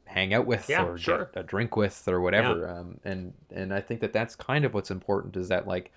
hang 0.04 0.32
out 0.32 0.46
with 0.46 0.68
Yeah, 0.68 0.84
or 0.84 0.98
sure. 0.98 1.30
get 1.32 1.40
a 1.40 1.42
drink 1.42 1.76
with 1.76 2.06
or 2.08 2.20
whatever. 2.20 2.68
Um, 2.68 3.00
and 3.04 3.32
and 3.54 3.72
I 3.72 3.80
think 3.80 4.00
that 4.00 4.12
that's 4.12 4.34
kind 4.34 4.64
of 4.64 4.74
what's 4.74 4.90
important 4.90 5.36
is 5.36 5.48
that 5.48 5.66
like 5.66 5.92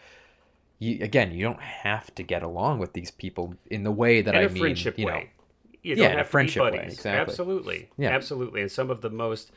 you 0.79 1.03
again 1.03 1.31
you 1.31 1.43
don't 1.43 1.61
have 1.61 2.13
to 2.15 2.23
get 2.23 2.43
along 2.43 2.79
with 2.79 2.93
these 2.93 3.11
people 3.11 3.55
in 3.69 3.83
the 3.83 3.91
way 3.91 4.21
that 4.21 4.35
in 4.35 4.41
I 4.41 4.47
mean 4.47 4.61
friendship 4.61 4.97
you 4.97 5.05
know 5.05 5.13
way. 5.13 5.31
You 5.83 5.95
Yeah, 5.95 6.13
in 6.13 6.19
a 6.19 6.25
friendship 6.25 6.63
way, 6.63 6.83
exactly. 6.83 7.11
Absolutely. 7.11 7.89
Yeah. 7.97 8.09
Absolutely. 8.09 8.61
And 8.61 8.71
some 8.71 8.91
of 8.91 9.01
the 9.01 9.09
most 9.09 9.51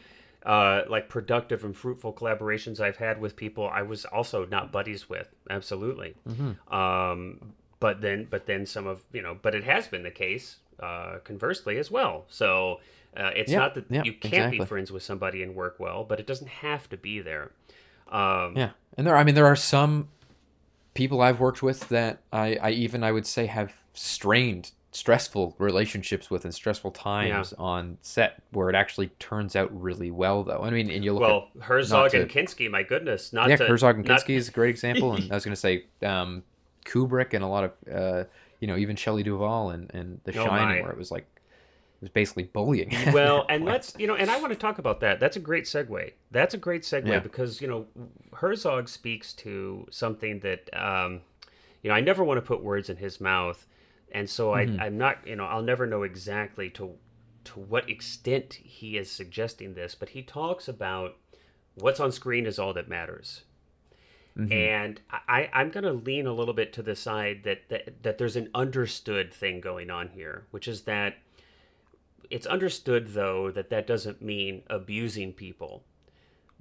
uh, 0.44 0.82
like 0.88 1.08
productive 1.08 1.64
and 1.64 1.76
fruitful 1.76 2.12
collaborations 2.12 2.80
I've 2.80 2.96
had 2.96 3.20
with 3.20 3.36
people 3.36 3.68
I 3.68 3.82
was 3.82 4.04
also 4.04 4.44
not 4.44 4.72
buddies 4.72 5.08
with. 5.08 5.28
Absolutely. 5.48 6.14
Mm-hmm. 6.28 6.74
Um, 6.74 7.52
but 7.80 8.00
then 8.00 8.26
but 8.30 8.46
then 8.46 8.66
some 8.66 8.86
of 8.86 9.02
you 9.12 9.22
know 9.22 9.36
but 9.40 9.54
it 9.54 9.64
has 9.64 9.88
been 9.88 10.02
the 10.02 10.10
case 10.10 10.56
uh, 10.80 11.18
conversely 11.24 11.78
as 11.78 11.90
well. 11.90 12.24
So 12.28 12.80
uh, 13.16 13.30
it's 13.34 13.52
not 13.52 13.74
that 13.74 14.04
you 14.04 14.12
can't 14.12 14.50
be 14.50 14.64
friends 14.64 14.90
with 14.90 15.02
somebody 15.02 15.42
and 15.42 15.54
work 15.54 15.76
well, 15.78 16.04
but 16.04 16.20
it 16.20 16.26
doesn't 16.26 16.48
have 16.48 16.88
to 16.90 16.96
be 16.96 17.20
there. 17.20 17.52
Um, 18.10 18.56
Yeah, 18.56 18.70
and 18.96 19.06
there. 19.06 19.16
I 19.16 19.24
mean, 19.24 19.34
there 19.34 19.46
are 19.46 19.56
some 19.56 20.08
people 20.94 21.20
I've 21.20 21.40
worked 21.40 21.62
with 21.62 21.88
that 21.88 22.20
I, 22.32 22.56
I 22.56 22.70
even 22.70 23.02
I 23.02 23.12
would 23.12 23.26
say 23.26 23.46
have 23.46 23.72
strained, 23.92 24.72
stressful 24.94 25.56
relationships 25.58 26.30
with 26.30 26.44
and 26.44 26.54
stressful 26.54 26.92
times 26.92 27.52
on 27.58 27.98
set 28.00 28.40
where 28.52 28.70
it 28.70 28.76
actually 28.76 29.08
turns 29.18 29.56
out 29.56 29.68
really 29.78 30.10
well. 30.12 30.44
Though 30.44 30.60
I 30.62 30.70
mean, 30.70 30.88
and 30.90 31.04
you 31.04 31.12
look 31.12 31.22
Well, 31.22 31.48
Herzog 31.60 32.12
to- 32.12 32.22
and 32.22 32.30
Kinski, 32.30 32.70
my 32.70 32.82
goodness, 32.84 33.32
not 33.32 33.44
at 33.44 33.50
yeah, 33.50 33.56
to, 33.56 33.66
Herzog 33.66 33.96
and 33.96 34.06
not- 34.06 34.20
Kinski 34.20 34.36
is 34.36 34.48
a 34.48 34.52
great 34.52 34.70
example, 34.70 35.14
and 35.14 35.24
I 35.32 35.34
was 35.34 35.44
going 35.44 35.52
to 35.54 35.60
say 35.60 35.86
um, 36.02 36.44
Kubrick 36.84 37.34
and 37.34 37.42
a 37.42 37.48
lot 37.48 37.64
of 37.64 37.72
uh, 37.92 38.24
you 38.60 38.68
know 38.68 38.76
even 38.76 38.94
Shelley 38.96 39.22
Duvall 39.24 39.70
and 39.70 39.90
and 39.92 40.20
The 40.24 40.30
Oh, 40.38 40.44
Shining, 40.44 40.76
my. 40.78 40.82
where 40.82 40.92
it 40.92 40.96
was 40.98 41.10
like 41.10 41.26
it 41.34 42.00
was 42.02 42.10
basically 42.10 42.44
bullying. 42.44 42.94
well, 43.12 43.46
and 43.48 43.64
let's 43.64 43.94
you 43.98 44.06
know, 44.06 44.14
and 44.14 44.30
I 44.30 44.40
want 44.40 44.52
to 44.52 44.58
talk 44.58 44.78
about 44.78 45.00
that. 45.00 45.18
That's 45.18 45.36
a 45.36 45.40
great 45.40 45.64
segue. 45.64 46.12
That's 46.30 46.54
a 46.54 46.58
great 46.58 46.82
segue 46.82 47.08
Yeah. 47.08 47.18
because 47.18 47.60
you 47.60 47.66
know 47.66 47.86
Herzog 48.32 48.88
speaks 48.88 49.32
to 49.34 49.86
something 49.90 50.38
that 50.40 50.70
um, 50.72 51.20
you 51.82 51.90
know 51.90 51.96
I 51.96 52.00
never 52.00 52.22
want 52.22 52.38
to 52.38 52.42
put 52.46 52.62
words 52.62 52.90
in 52.90 52.96
his 52.96 53.20
mouth, 53.20 53.66
and 54.14 54.30
so 54.30 54.52
Mm-hmm. 54.52 54.80
I, 54.80 54.86
I'm 54.86 54.96
not 54.96 55.26
you 55.26 55.36
know 55.36 55.44
I'll 55.44 55.62
never 55.62 55.86
know 55.86 56.02
exactly 56.04 56.70
to 56.70 56.94
to 57.44 57.60
what 57.60 57.90
extent 57.90 58.54
he 58.54 58.96
is 58.96 59.10
suggesting 59.10 59.74
this, 59.74 59.94
but 59.94 60.08
he 60.10 60.22
talks 60.22 60.66
about 60.68 61.16
what's 61.74 62.00
on 62.00 62.10
screen 62.10 62.46
is 62.46 62.58
all 62.58 62.72
that 62.72 62.88
matters. 62.88 63.42
Mhm. 64.38 64.50
And 64.50 65.00
I, 65.10 65.48
I'm 65.52 65.70
going 65.70 65.84
to 65.84 65.92
lean 65.92 66.26
a 66.26 66.32
little 66.32 66.54
bit 66.54 66.72
to 66.72 66.82
the 66.82 66.96
side 66.96 67.42
that, 67.44 67.68
that 67.68 68.02
that 68.02 68.18
there's 68.18 68.34
an 68.36 68.48
understood 68.54 69.32
thing 69.32 69.60
going 69.60 69.90
on 69.90 70.08
here, 70.08 70.46
which 70.50 70.66
is 70.66 70.82
that 70.82 71.18
it's 72.30 72.46
understood 72.46 73.08
though 73.08 73.50
that 73.50 73.68
that 73.70 73.86
doesn't 73.86 74.22
mean 74.22 74.62
abusing 74.68 75.32
people. 75.34 75.84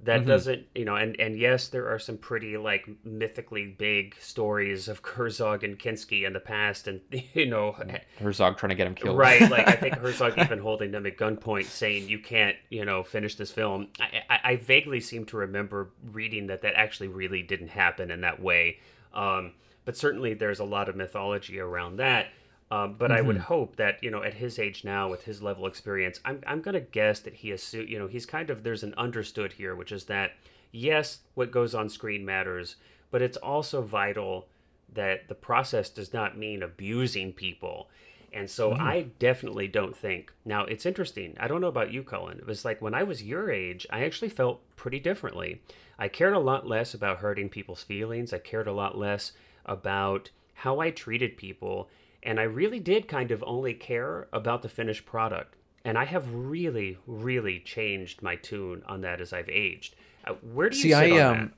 That 0.04 0.22
Mhm. 0.22 0.26
doesn't, 0.26 0.66
you 0.74 0.84
know, 0.84 0.96
and 0.96 1.18
and 1.18 1.38
yes, 1.38 1.68
there 1.68 1.88
are 1.88 1.98
some 1.98 2.18
pretty 2.18 2.56
like 2.58 2.86
mythically 3.04 3.66
big 3.66 4.14
stories 4.20 4.86
of 4.88 5.00
Herzog 5.04 5.64
and 5.64 5.78
Kinski 5.78 6.26
in 6.26 6.32
the 6.34 6.40
past, 6.40 6.86
and 6.88 7.00
you 7.34 7.46
know, 7.46 7.76
Herzog 8.20 8.58
trying 8.58 8.70
to 8.70 8.74
get 8.76 8.86
him 8.86 8.94
killed. 8.94 9.16
Right, 9.16 9.40
like 9.50 9.66
I 9.66 9.72
think 9.72 9.94
Herzog 9.98 10.38
even 10.38 10.58
holding 10.58 10.90
them 10.90 11.06
at 11.06 11.16
gunpoint, 11.16 11.64
saying 11.64 12.08
you 12.08 12.18
can't, 12.18 12.56
you 12.68 12.84
know, 12.84 13.02
finish 13.02 13.34
this 13.36 13.50
film. 13.50 13.88
I, 13.98 14.22
I, 14.28 14.40
I 14.52 14.56
vaguely 14.56 15.00
seem 15.00 15.24
to 15.26 15.36
remember 15.38 15.90
reading 16.12 16.48
that 16.48 16.62
that 16.62 16.74
actually 16.76 17.08
really 17.08 17.42
didn't 17.42 17.68
happen 17.68 18.10
in 18.10 18.20
that 18.20 18.40
way. 18.40 18.80
Um, 19.14 19.52
but 19.86 19.96
certainly, 19.96 20.34
there's 20.34 20.58
a 20.60 20.64
lot 20.64 20.88
of 20.88 20.96
mythology 20.96 21.58
around 21.60 21.96
that. 21.96 22.26
Um, 22.70 22.96
but 22.98 23.12
I 23.12 23.20
would 23.20 23.36
hope 23.36 23.76
that 23.76 24.02
you 24.02 24.10
know, 24.10 24.22
at 24.22 24.34
his 24.34 24.58
age 24.58 24.84
now, 24.84 25.08
with 25.08 25.24
his 25.24 25.42
level 25.42 25.66
of 25.66 25.72
experience, 25.72 26.20
I'm 26.24 26.40
I'm 26.46 26.60
gonna 26.60 26.80
guess 26.80 27.20
that 27.20 27.34
he 27.34 27.50
assume, 27.50 27.86
you 27.88 27.98
know, 27.98 28.06
he's 28.06 28.26
kind 28.26 28.50
of 28.50 28.62
there's 28.62 28.82
an 28.82 28.94
understood 28.96 29.52
here, 29.52 29.74
which 29.74 29.92
is 29.92 30.04
that 30.04 30.32
yes, 30.72 31.20
what 31.34 31.52
goes 31.52 31.74
on 31.74 31.88
screen 31.88 32.24
matters, 32.24 32.76
but 33.10 33.22
it's 33.22 33.36
also 33.36 33.82
vital 33.82 34.48
that 34.92 35.28
the 35.28 35.34
process 35.34 35.88
does 35.90 36.12
not 36.12 36.38
mean 36.38 36.62
abusing 36.62 37.32
people. 37.32 37.88
And 38.32 38.50
so 38.50 38.72
I 38.72 39.06
definitely 39.20 39.68
don't 39.68 39.96
think. 39.96 40.32
Now, 40.44 40.64
it's 40.64 40.86
interesting. 40.86 41.36
I 41.38 41.46
don't 41.46 41.60
know 41.60 41.68
about 41.68 41.92
you, 41.92 42.02
Cullen. 42.02 42.38
It 42.38 42.46
was 42.46 42.64
like 42.64 42.82
when 42.82 42.92
I 42.92 43.04
was 43.04 43.22
your 43.22 43.48
age, 43.48 43.86
I 43.90 44.04
actually 44.04 44.28
felt 44.28 44.60
pretty 44.74 44.98
differently. 44.98 45.62
I 46.00 46.08
cared 46.08 46.34
a 46.34 46.40
lot 46.40 46.66
less 46.66 46.94
about 46.94 47.18
hurting 47.18 47.48
people's 47.48 47.84
feelings. 47.84 48.32
I 48.32 48.38
cared 48.38 48.66
a 48.66 48.72
lot 48.72 48.98
less 48.98 49.32
about 49.64 50.30
how 50.54 50.80
I 50.80 50.90
treated 50.90 51.36
people. 51.36 51.88
And 52.24 52.40
I 52.40 52.44
really 52.44 52.80
did 52.80 53.06
kind 53.06 53.30
of 53.30 53.44
only 53.46 53.74
care 53.74 54.28
about 54.32 54.62
the 54.62 54.68
finished 54.68 55.04
product. 55.04 55.56
And 55.84 55.98
I 55.98 56.04
have 56.06 56.32
really, 56.32 56.96
really 57.06 57.60
changed 57.60 58.22
my 58.22 58.36
tune 58.36 58.82
on 58.86 59.02
that 59.02 59.20
as 59.20 59.32
I've 59.34 59.50
aged. 59.50 59.96
Uh, 60.26 60.32
where 60.54 60.70
do 60.70 60.76
you 60.76 60.82
See, 60.82 60.94
I 60.94 61.10
um, 61.20 61.52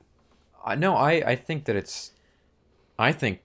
I 0.65 0.75
no, 0.75 0.95
I 0.97 1.11
I 1.25 1.35
think 1.35 1.65
that 1.65 1.77
it's, 1.77 2.11
I 2.99 3.13
think, 3.13 3.39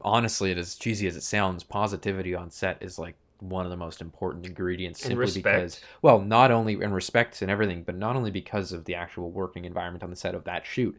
honestly, 0.00 0.50
it 0.50 0.56
as 0.56 0.76
cheesy 0.76 1.06
as 1.06 1.16
it 1.16 1.22
sounds, 1.22 1.62
positivity 1.62 2.34
on 2.34 2.50
set 2.50 2.78
is 2.80 2.98
like 2.98 3.16
one 3.40 3.66
of 3.66 3.70
the 3.70 3.76
most 3.76 4.00
important 4.00 4.46
ingredients. 4.46 5.02
Simply 5.02 5.30
because, 5.32 5.80
well, 6.00 6.20
not 6.20 6.50
only 6.50 6.80
in 6.80 6.92
respect 6.92 7.42
and 7.42 7.50
everything, 7.50 7.82
but 7.82 7.96
not 7.96 8.16
only 8.16 8.30
because 8.30 8.72
of 8.72 8.86
the 8.86 8.94
actual 8.94 9.30
working 9.30 9.66
environment 9.66 10.02
on 10.02 10.08
the 10.08 10.16
set 10.16 10.34
of 10.34 10.44
that 10.44 10.64
shoot, 10.64 10.98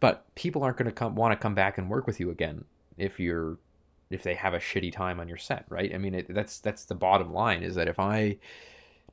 but 0.00 0.24
people 0.34 0.64
aren't 0.64 0.78
going 0.78 0.86
to 0.86 0.92
come 0.92 1.14
want 1.14 1.32
to 1.32 1.36
come 1.36 1.54
back 1.54 1.78
and 1.78 1.88
work 1.88 2.08
with 2.08 2.18
you 2.18 2.30
again 2.30 2.64
if 2.96 3.20
you're 3.20 3.58
if 4.10 4.22
they 4.22 4.34
have 4.34 4.54
a 4.54 4.58
shitty 4.58 4.92
time 4.92 5.18
on 5.20 5.28
your 5.28 5.38
set, 5.38 5.64
right? 5.68 5.94
I 5.94 5.98
mean, 5.98 6.14
it, 6.14 6.32
that's 6.34 6.58
that's 6.60 6.84
the 6.84 6.94
bottom 6.94 7.32
line 7.32 7.62
is 7.62 7.74
that 7.76 7.88
if 7.88 7.98
I 7.98 8.38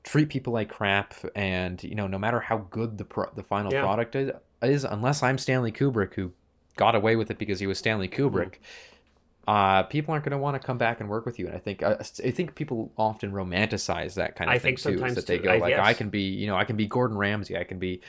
treat 0.04 0.30
people 0.30 0.54
like 0.54 0.70
crap 0.70 1.14
and 1.36 1.84
you 1.84 1.96
know 1.96 2.08
no 2.08 2.18
matter 2.18 2.40
how 2.40 2.58
good 2.70 2.98
the 2.98 3.06
pro- 3.06 3.32
the 3.36 3.44
final 3.44 3.72
Yeah. 3.72 3.82
product 3.82 4.16
is, 4.16 4.32
is 4.64 4.84
unless 4.84 5.22
I'm 5.24 5.38
Stanley 5.38 5.72
Kubrick 5.72 6.16
who 6.16 6.32
got 6.76 6.96
away 6.96 7.16
with 7.16 7.30
it 7.32 7.38
because 7.38 7.60
he 7.60 7.68
was 7.68 7.78
Stanley 7.78 8.08
Kubrick 8.08 8.56
uh, 9.48 9.84
people 9.84 10.12
aren't 10.14 10.24
going 10.24 10.32
to 10.32 10.38
want 10.38 10.60
to 10.60 10.66
come 10.66 10.78
back 10.78 11.00
and 11.02 11.10
work 11.10 11.26
with 11.26 11.40
you 11.40 11.48
and 11.48 11.56
I 11.56 11.60
think 11.60 11.82
uh, 11.84 11.98
I 12.00 12.32
think 12.32 12.56
people 12.56 12.92
often 12.98 13.32
romanticize 13.32 14.14
that 14.16 14.36
kind 14.36 14.50
of 14.50 14.56
I 14.56 14.60
thing 14.60 14.76
think 14.76 14.78
too 14.78 14.98
sometimes 14.98 15.16
that 15.16 15.28
they 15.28 15.38
too. 15.38 15.44
go 15.44 15.52
I- 15.54 15.58
like 15.58 15.74
I 15.76 15.94
can 15.94 16.10
be 16.10 16.22
you 16.22 16.48
know 16.48 16.56
I 16.56 16.64
can 16.64 16.78
be 16.78 16.88
Gordon 16.88 17.18
Ramsay 17.18 17.58
I 17.58 17.64
can 17.64 17.80
be 17.80 18.02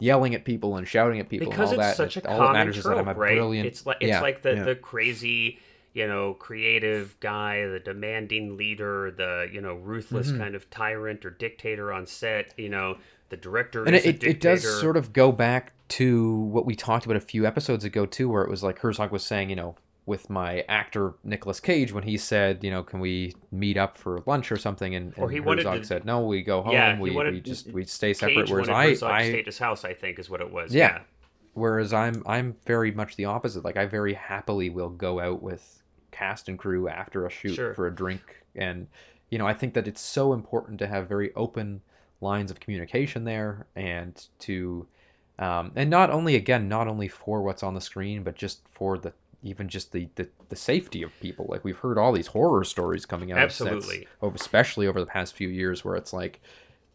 yelling 0.00 0.34
at 0.34 0.44
people 0.44 0.76
and 0.76 0.88
shouting 0.88 1.20
at 1.20 1.28
people 1.28 1.50
because 1.50 1.72
and 1.72 1.80
all 1.80 1.86
it's 1.86 1.96
that 1.96 1.96
such 1.96 2.16
a 2.16 2.26
all 2.26 2.34
that 2.38 2.38
common 2.38 2.52
matters 2.52 2.78
is 2.78 2.84
that 2.84 2.98
I'm 2.98 3.08
a 3.08 3.14
right? 3.14 3.34
brilliant 3.36 3.66
It's 3.66 3.86
like 3.86 3.98
it's 4.00 4.08
yeah, 4.08 4.20
like 4.20 4.42
the 4.42 4.54
yeah. 4.54 4.64
the 4.64 4.74
crazy, 4.74 5.60
you 5.94 6.06
know, 6.06 6.34
creative 6.34 7.18
guy, 7.20 7.66
the 7.66 7.80
demanding 7.80 8.56
leader, 8.56 9.10
the 9.10 9.48
you 9.52 9.60
know 9.60 9.74
ruthless 9.74 10.30
Mhm. 10.32 10.38
kind 10.38 10.54
of 10.54 10.68
tyrant 10.70 11.24
or 11.24 11.30
dictator 11.30 11.92
on 11.92 12.06
set. 12.06 12.54
You 12.56 12.68
know, 12.70 12.96
the 13.28 13.36
director 13.36 13.84
and 13.84 13.94
is 13.96 14.04
it, 14.06 14.22
a 14.22 14.26
it, 14.28 14.30
it 14.36 14.40
does 14.40 14.80
sort 14.80 14.96
of 14.96 15.12
go 15.12 15.32
back 15.32 15.72
to 15.88 16.32
what 16.34 16.64
we 16.64 16.74
talked 16.74 17.04
about 17.04 17.16
a 17.16 17.20
few 17.20 17.46
episodes 17.46 17.84
ago 17.84 18.06
too 18.06 18.28
where 18.28 18.42
it 18.42 18.48
was 18.48 18.62
like 18.62 18.78
herzog 18.78 19.10
was 19.12 19.22
saying 19.22 19.50
you 19.50 19.56
know 19.56 19.74
with 20.06 20.30
my 20.30 20.64
actor 20.66 21.12
Nicolas 21.22 21.60
Cage 21.60 21.92
when 21.92 22.04
he 22.04 22.16
said 22.16 22.64
you 22.64 22.70
know 22.70 22.82
can 22.82 22.98
we 23.00 23.34
meet 23.50 23.76
up 23.76 23.98
for 23.98 24.22
lunch 24.26 24.50
or 24.50 24.56
something 24.56 24.94
and, 24.94 25.12
Or 25.18 25.28
he 25.30 25.36
Herzog 25.38 25.80
to- 25.80 25.84
said 25.84 26.04
no 26.06 26.24
we 26.26 26.42
go 26.42 26.62
home 26.62 26.72
Yeah, 26.72 26.98
we, 26.98 27.10
wanted- 27.10 27.34
we 27.34 27.40
just 27.40 27.70
we 27.72 27.84
stay 27.84 28.08
Cage 28.14 28.16
separate 28.18 28.48
whereas 28.50 28.68
I, 28.70 28.88
Herzog 28.88 29.10
I 29.10 29.28
stay 29.28 29.40
at 29.40 29.46
his 29.46 29.58
house. 29.58 29.84
I 29.84 29.92
think 29.92 30.18
is 30.18 30.30
what 30.30 30.40
it 30.40 30.50
was. 30.50 30.74
Yeah. 30.74 31.00
whereas 31.52 31.92
I'm 31.92 32.22
I'm 32.26 32.56
very 32.66 32.90
much 32.92 33.16
the 33.16 33.26
opposite 33.26 33.62
like 33.64 33.76
I 33.76 33.84
very 33.86 34.14
happily 34.14 34.70
will 34.70 34.88
go 34.90 35.20
out 35.20 35.42
with 35.42 35.81
cast 36.12 36.48
and 36.48 36.58
crew 36.58 36.88
after 36.88 37.26
a 37.26 37.30
shoot 37.30 37.54
Sure. 37.54 37.74
for 37.74 37.86
a 37.88 37.94
drink 37.94 38.44
and 38.54 38.86
you 39.30 39.38
know 39.38 39.46
I 39.46 39.54
think 39.54 39.74
that 39.74 39.88
it's 39.88 40.00
so 40.00 40.32
important 40.32 40.78
to 40.78 40.86
have 40.86 41.08
very 41.08 41.34
open 41.34 41.80
lines 42.20 42.50
of 42.52 42.60
communication 42.60 43.24
there 43.24 43.66
and 43.74 44.24
to 44.40 44.86
um, 45.38 45.72
and 45.74 45.90
not 45.90 46.10
only 46.10 46.36
again 46.36 46.68
not 46.68 46.86
only 46.86 47.08
for 47.08 47.42
what's 47.42 47.62
on 47.64 47.74
the 47.74 47.80
screen 47.80 48.22
but 48.22 48.36
just 48.36 48.60
for 48.68 48.96
the 48.98 49.12
even 49.42 49.68
just 49.68 49.90
the, 49.90 50.08
the 50.14 50.28
the 50.50 50.54
safety 50.56 51.02
of 51.02 51.10
people 51.20 51.46
like 51.48 51.64
we've 51.64 51.78
heard 51.78 51.98
all 51.98 52.12
these 52.12 52.28
horror 52.28 52.62
stories 52.62 53.04
coming 53.04 53.32
out 53.32 53.42
of 53.42 53.50
sets 53.50 53.70
Absolutely. 53.72 54.06
especially 54.34 54.86
over 54.86 55.00
the 55.00 55.06
past 55.06 55.34
few 55.34 55.48
years 55.48 55.84
where 55.84 55.96
it's 55.96 56.12
like 56.12 56.40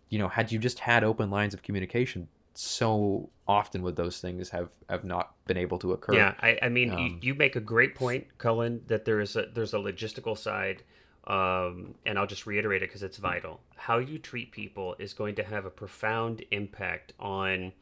you 0.10 0.18
know 0.18 0.30
had 0.30 0.52
you 0.52 0.60
just 0.60 0.80
had 0.80 1.04
open 1.04 1.30
lines 1.30 1.54
of 1.54 1.62
communication 1.62 2.30
so 2.58 3.30
often 3.48 3.82
would 3.84 3.96
those 3.96 4.20
things 4.20 4.50
have 4.50 4.70
have 4.90 5.04
not 5.04 5.34
been 5.46 5.58
able 5.58 5.78
to 5.80 5.94
occur 5.94 6.14
Yeah, 6.14 6.34
I, 6.40 6.58
I 6.64 6.70
mean, 6.70 6.90
you, 6.90 6.98
Um, 6.98 7.20
you 7.22 7.36
make 7.36 7.56
a 7.56 7.62
great 7.62 7.96
point, 7.96 8.26
Cullen, 8.38 8.82
that 8.88 9.06
there 9.06 9.20
is 9.20 9.36
a 9.36 9.48
there's 9.54 9.74
a 9.74 9.78
logistical 9.78 10.38
side 10.38 10.84
um, 11.28 11.96
and 12.06 12.18
I'll 12.18 12.26
just 12.26 12.48
reiterate 12.48 12.82
it 12.82 12.90
because 12.90 13.04
it's 13.04 13.18
vital. 13.18 13.60
How 13.76 13.98
you 13.98 14.18
treat 14.18 14.52
people 14.52 14.96
is 14.98 15.14
going 15.14 15.36
to 15.36 15.44
have 15.44 15.66
a 15.66 15.70
profound 15.70 16.44
impact 16.52 17.12
on 17.20 17.74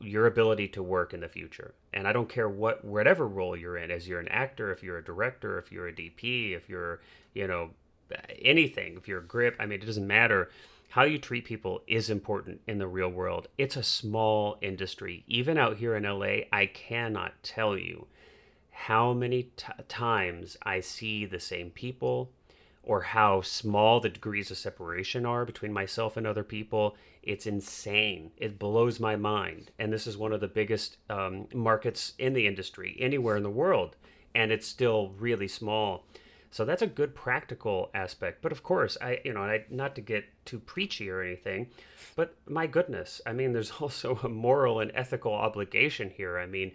your 0.00 0.26
ability 0.26 0.66
to 0.68 0.82
work 0.82 1.14
in 1.14 1.20
the 1.20 1.28
future. 1.28 1.74
And 1.92 2.08
I 2.08 2.12
don't 2.12 2.28
care 2.28 2.48
what 2.48 2.84
whatever 2.84 3.28
role 3.28 3.56
you're 3.56 3.76
in, 3.76 3.92
as 3.92 4.08
you're 4.08 4.18
an 4.18 4.28
actor, 4.28 4.72
if 4.72 4.82
you're 4.82 4.98
a 4.98 5.04
director, 5.04 5.56
if 5.58 5.70
you're 5.70 5.86
a 5.86 5.92
DP, 5.92 6.56
if 6.56 6.68
you're 6.68 7.00
you 7.32 7.46
know 7.46 7.70
anything, 8.40 8.96
if 8.96 9.06
you're 9.06 9.20
a 9.20 9.24
grip. 9.24 9.54
I 9.60 9.66
mean, 9.66 9.80
it 9.80 9.86
doesn't 9.86 10.06
matter. 10.06 10.50
How 10.92 11.04
you 11.04 11.16
treat 11.16 11.46
people 11.46 11.80
is 11.86 12.10
important 12.10 12.60
in 12.66 12.76
the 12.76 12.86
real 12.86 13.08
world. 13.08 13.48
It's 13.56 13.78
a 13.78 13.82
small 13.82 14.58
industry. 14.60 15.24
Even 15.26 15.56
out 15.56 15.78
here 15.78 15.96
in 15.96 16.02
LA, 16.02 16.44
I 16.52 16.66
cannot 16.66 17.42
tell 17.42 17.78
you 17.78 18.08
how 18.70 19.14
many 19.14 19.44
t- 19.56 19.72
times 19.88 20.58
I 20.64 20.80
see 20.80 21.24
the 21.24 21.40
same 21.40 21.70
people 21.70 22.30
or 22.82 23.00
how 23.00 23.40
small 23.40 24.00
the 24.00 24.10
degrees 24.10 24.50
of 24.50 24.58
separation 24.58 25.24
are 25.24 25.46
between 25.46 25.72
myself 25.72 26.18
and 26.18 26.26
other 26.26 26.44
people. 26.44 26.94
It's 27.22 27.46
insane. 27.46 28.32
It 28.36 28.58
blows 28.58 29.00
my 29.00 29.16
mind. 29.16 29.70
And 29.78 29.90
this 29.90 30.06
is 30.06 30.18
one 30.18 30.34
of 30.34 30.42
the 30.42 30.46
biggest 30.46 30.98
um, 31.08 31.48
markets 31.54 32.12
in 32.18 32.34
the 32.34 32.46
industry, 32.46 32.98
anywhere 33.00 33.38
in 33.38 33.44
the 33.44 33.48
world. 33.48 33.96
And 34.34 34.52
it's 34.52 34.66
still 34.66 35.14
really 35.18 35.48
small. 35.48 36.04
So 36.52 36.64
that's 36.64 36.82
a 36.82 36.86
good 36.86 37.16
practical 37.16 37.90
aspect. 37.94 38.42
But 38.42 38.52
of 38.52 38.62
course, 38.62 38.96
I, 39.00 39.18
you 39.24 39.32
know, 39.32 39.40
I, 39.40 39.64
not 39.70 39.96
to 39.96 40.00
get 40.00 40.26
too 40.44 40.60
preachy 40.60 41.10
or 41.10 41.20
anything, 41.20 41.70
but 42.14 42.36
my 42.46 42.68
goodness, 42.68 43.20
I 43.26 43.32
mean, 43.32 43.52
there's 43.52 43.72
also 43.80 44.20
a 44.22 44.28
moral 44.28 44.78
and 44.78 44.92
ethical 44.94 45.32
obligation 45.32 46.10
here. 46.10 46.38
I 46.38 46.46
mean, 46.46 46.72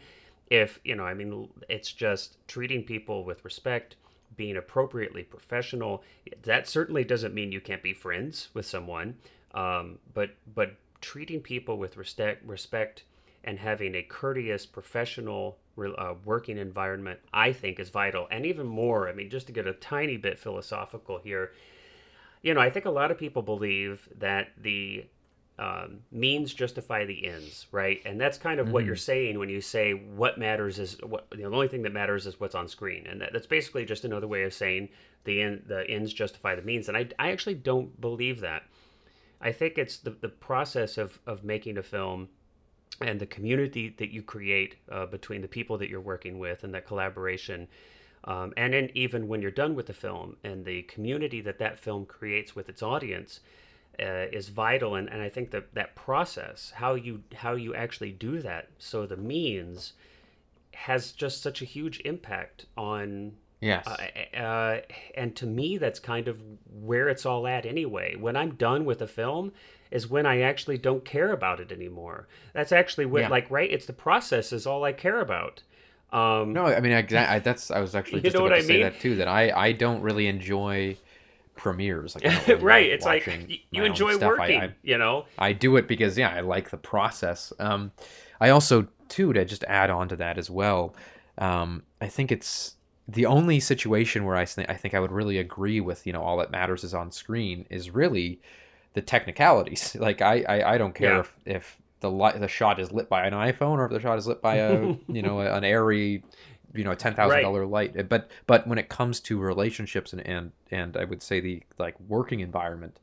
if 0.49 0.79
you 0.83 0.95
know 0.95 1.03
i 1.03 1.13
mean 1.13 1.49
it's 1.69 1.91
just 1.91 2.37
treating 2.47 2.83
people 2.83 3.23
with 3.23 3.43
respect 3.43 3.95
being 4.35 4.57
appropriately 4.57 5.23
professional 5.23 6.03
that 6.43 6.67
certainly 6.67 7.03
doesn't 7.03 7.33
mean 7.33 7.51
you 7.51 7.61
can't 7.61 7.83
be 7.83 7.93
friends 7.93 8.49
with 8.53 8.65
someone 8.65 9.15
um, 9.53 9.97
but 10.13 10.31
but 10.53 10.75
treating 11.01 11.39
people 11.41 11.77
with 11.77 11.97
respect 11.97 12.45
respect 12.45 13.03
and 13.43 13.59
having 13.59 13.95
a 13.95 14.03
courteous 14.03 14.65
professional 14.65 15.57
uh, 15.77 16.13
working 16.25 16.57
environment 16.57 17.19
i 17.33 17.51
think 17.51 17.79
is 17.79 17.89
vital 17.89 18.27
and 18.31 18.45
even 18.45 18.65
more 18.65 19.07
i 19.07 19.13
mean 19.13 19.29
just 19.29 19.47
to 19.47 19.53
get 19.53 19.67
a 19.67 19.73
tiny 19.73 20.17
bit 20.17 20.39
philosophical 20.39 21.19
here 21.19 21.51
you 22.41 22.53
know 22.53 22.59
i 22.59 22.69
think 22.69 22.85
a 22.85 22.89
lot 22.89 23.11
of 23.11 23.17
people 23.17 23.41
believe 23.41 24.09
that 24.17 24.49
the 24.61 25.05
um, 25.59 26.01
means 26.11 26.53
justify 26.53 27.05
the 27.05 27.25
ends, 27.25 27.65
right? 27.71 27.99
And 28.05 28.21
that's 28.21 28.37
kind 28.37 28.59
of 28.59 28.67
mm-hmm. 28.67 28.73
what 28.73 28.85
you're 28.85 28.95
saying 28.95 29.39
when 29.39 29.49
you 29.49 29.59
say 29.59 29.93
what 29.93 30.37
matters 30.37 30.77
is 30.77 30.97
what 31.01 31.25
you 31.31 31.43
know, 31.43 31.49
the 31.49 31.55
only 31.55 31.67
thing 31.67 31.81
that 31.81 31.93
matters 31.93 32.27
is 32.27 32.39
what's 32.39 32.53
on 32.53 32.67
screen, 32.67 33.07
and 33.07 33.21
that, 33.21 33.33
that's 33.33 33.47
basically 33.47 33.83
just 33.83 34.05
another 34.05 34.27
way 34.27 34.43
of 34.43 34.53
saying 34.53 34.89
the 35.23 35.41
end, 35.41 35.63
the 35.67 35.89
ends 35.89 36.13
justify 36.13 36.53
the 36.53 36.61
means. 36.61 36.87
And 36.87 36.95
I, 36.95 37.07
I 37.17 37.31
actually 37.31 37.55
don't 37.55 37.99
believe 37.99 38.39
that. 38.41 38.63
I 39.41 39.51
think 39.51 39.79
it's 39.79 39.97
the, 39.97 40.11
the 40.11 40.29
process 40.29 40.97
of, 40.97 41.19
of 41.25 41.43
making 41.43 41.77
a 41.77 41.83
film 41.83 42.29
and 43.01 43.19
the 43.19 43.25
community 43.25 43.93
that 43.97 44.09
you 44.09 44.21
create 44.21 44.75
uh, 44.91 45.05
between 45.05 45.41
the 45.41 45.47
people 45.47 45.77
that 45.77 45.89
you're 45.89 46.01
working 46.01 46.39
with 46.39 46.63
and 46.63 46.73
that 46.73 46.87
collaboration. 46.87 47.67
Um, 48.23 48.53
and 48.57 48.73
then 48.73 48.89
even 48.93 49.27
when 49.27 49.41
you're 49.41 49.51
done 49.51 49.75
with 49.75 49.85
the 49.85 49.93
film 49.93 50.37
and 50.43 50.65
the 50.65 50.81
community 50.83 51.39
that 51.41 51.59
that 51.59 51.79
film 51.79 52.05
creates 52.05 52.55
with 52.55 52.67
its 52.67 52.81
audience, 52.81 53.39
uh, 53.99 54.27
is 54.31 54.49
vital, 54.49 54.95
and, 54.95 55.09
and 55.09 55.21
I 55.21 55.29
think 55.29 55.51
that 55.51 55.73
that 55.73 55.95
process, 55.95 56.71
how 56.75 56.93
you 56.93 57.23
how 57.33 57.53
you 57.53 57.73
actually 57.73 58.11
do 58.11 58.39
that, 58.41 58.69
so 58.77 59.05
the 59.05 59.17
means, 59.17 59.93
has 60.73 61.11
just 61.11 61.41
such 61.41 61.61
a 61.61 61.65
huge 61.65 61.99
impact 62.05 62.65
on. 62.77 63.33
Yes. 63.59 63.87
Uh, 63.87 64.37
uh, 64.37 64.81
and 65.15 65.35
to 65.37 65.47
me, 65.47 65.79
that's 65.79 65.99
kind 65.99 66.27
of 66.27 66.39
where 66.71 67.09
it's 67.09 67.25
all 67.25 67.47
at 67.47 67.65
anyway. 67.65 68.15
When 68.15 68.35
I'm 68.35 68.53
done 68.53 68.85
with 68.85 69.01
a 69.01 69.07
film, 69.07 69.51
is 69.91 70.09
when 70.09 70.25
I 70.25 70.41
actually 70.41 70.77
don't 70.77 71.03
care 71.05 71.31
about 71.31 71.59
it 71.59 71.71
anymore. 71.71 72.27
That's 72.53 72.71
actually 72.71 73.05
what, 73.05 73.21
yeah. 73.21 73.29
like, 73.29 73.49
right? 73.49 73.71
It's 73.71 73.85
the 73.85 73.93
process 73.93 74.51
is 74.53 74.67
all 74.67 74.83
I 74.83 74.93
care 74.93 75.19
about. 75.19 75.63
Um, 76.11 76.53
no, 76.53 76.65
I 76.65 76.79
mean, 76.79 76.93
I, 76.93 77.35
I, 77.35 77.39
that's 77.39 77.69
I 77.69 77.79
was 77.79 77.93
actually 77.93 78.21
just 78.23 78.35
about 78.35 78.49
to 78.49 78.55
I 78.55 78.61
say 78.61 78.81
that 78.83 78.99
too. 78.99 79.17
That 79.17 79.27
I 79.27 79.51
I 79.51 79.71
don't 79.73 80.01
really 80.01 80.27
enjoy 80.27 80.97
premieres. 81.57 82.15
Like, 82.15 82.23
really 82.47 82.63
right. 82.63 82.89
It's 82.89 83.05
like 83.05 83.27
you 83.71 83.83
enjoy 83.83 84.17
working, 84.17 84.61
I, 84.61 84.65
I, 84.65 84.73
you 84.83 84.97
know? 84.97 85.25
I 85.37 85.51
do 85.51 85.75
it 85.75 85.87
because, 85.87 86.17
yeah, 86.17 86.29
I 86.29 86.39
like 86.39 86.69
the 86.69 86.77
process. 86.77 87.51
Um, 87.59 87.91
I 88.39 88.49
also, 88.49 88.87
too, 89.09 89.33
to 89.33 89.43
just 89.43 89.65
add 89.65 89.89
on 89.89 90.07
to 90.09 90.15
that 90.15 90.37
as 90.37 90.49
well, 90.49 90.95
um, 91.37 91.83
I 91.99 92.07
think 92.07 92.31
it's 92.31 92.75
the 93.07 93.25
only 93.25 93.59
situation 93.59 94.23
where 94.23 94.35
I, 94.35 94.45
th- 94.45 94.69
I 94.69 94.75
think 94.75 94.93
I 94.93 94.99
would 94.99 95.11
really 95.11 95.37
agree 95.37 95.81
with, 95.81 96.07
you 96.07 96.13
know, 96.13 96.21
all 96.21 96.37
that 96.37 96.51
matters 96.51 96.83
is 96.83 96.93
on 96.93 97.11
screen 97.11 97.65
is 97.69 97.89
really 97.89 98.39
the 98.93 99.01
technicalities. 99.01 99.95
Like, 100.07 100.21
I, 100.21 100.43
I, 100.47 100.73
I 100.73 100.77
don't 100.77 100.95
care 100.95 101.13
yeah. 101.13 101.19
if, 101.19 101.37
if 101.45 101.77
the 101.99 102.11
light, 102.11 102.39
the 102.39 102.47
shot 102.47 102.79
is 102.79 102.91
lit 102.91 103.09
by 103.09 103.25
an 103.25 103.33
iPhone 103.33 103.77
or 103.77 103.85
if 103.85 103.91
the 103.91 103.99
shot 103.99 104.17
is 104.17 104.27
lit 104.27 104.41
by 104.41 104.55
a, 104.55 104.95
you 105.07 105.21
know, 105.21 105.39
an 105.39 105.63
ARRI 105.63 106.23
you 106.73 106.83
know 106.83 106.91
a 106.91 106.95
ten 106.95 107.15
thousand 107.15 107.41
dollar 107.41 107.65
light. 107.65 108.07
But 108.07 108.29
but 108.45 108.67
when 108.67 108.77
it 108.77 108.89
comes 108.89 109.19
to 109.21 109.39
relationships 109.39 110.13
and 110.13 110.25
and 110.25 110.51
and 110.71 110.95
I 110.97 111.03
would 111.03 111.21
say 111.21 111.39
the 111.39 111.63
like 111.77 111.99
working 111.99 112.39
environment, 112.41 112.99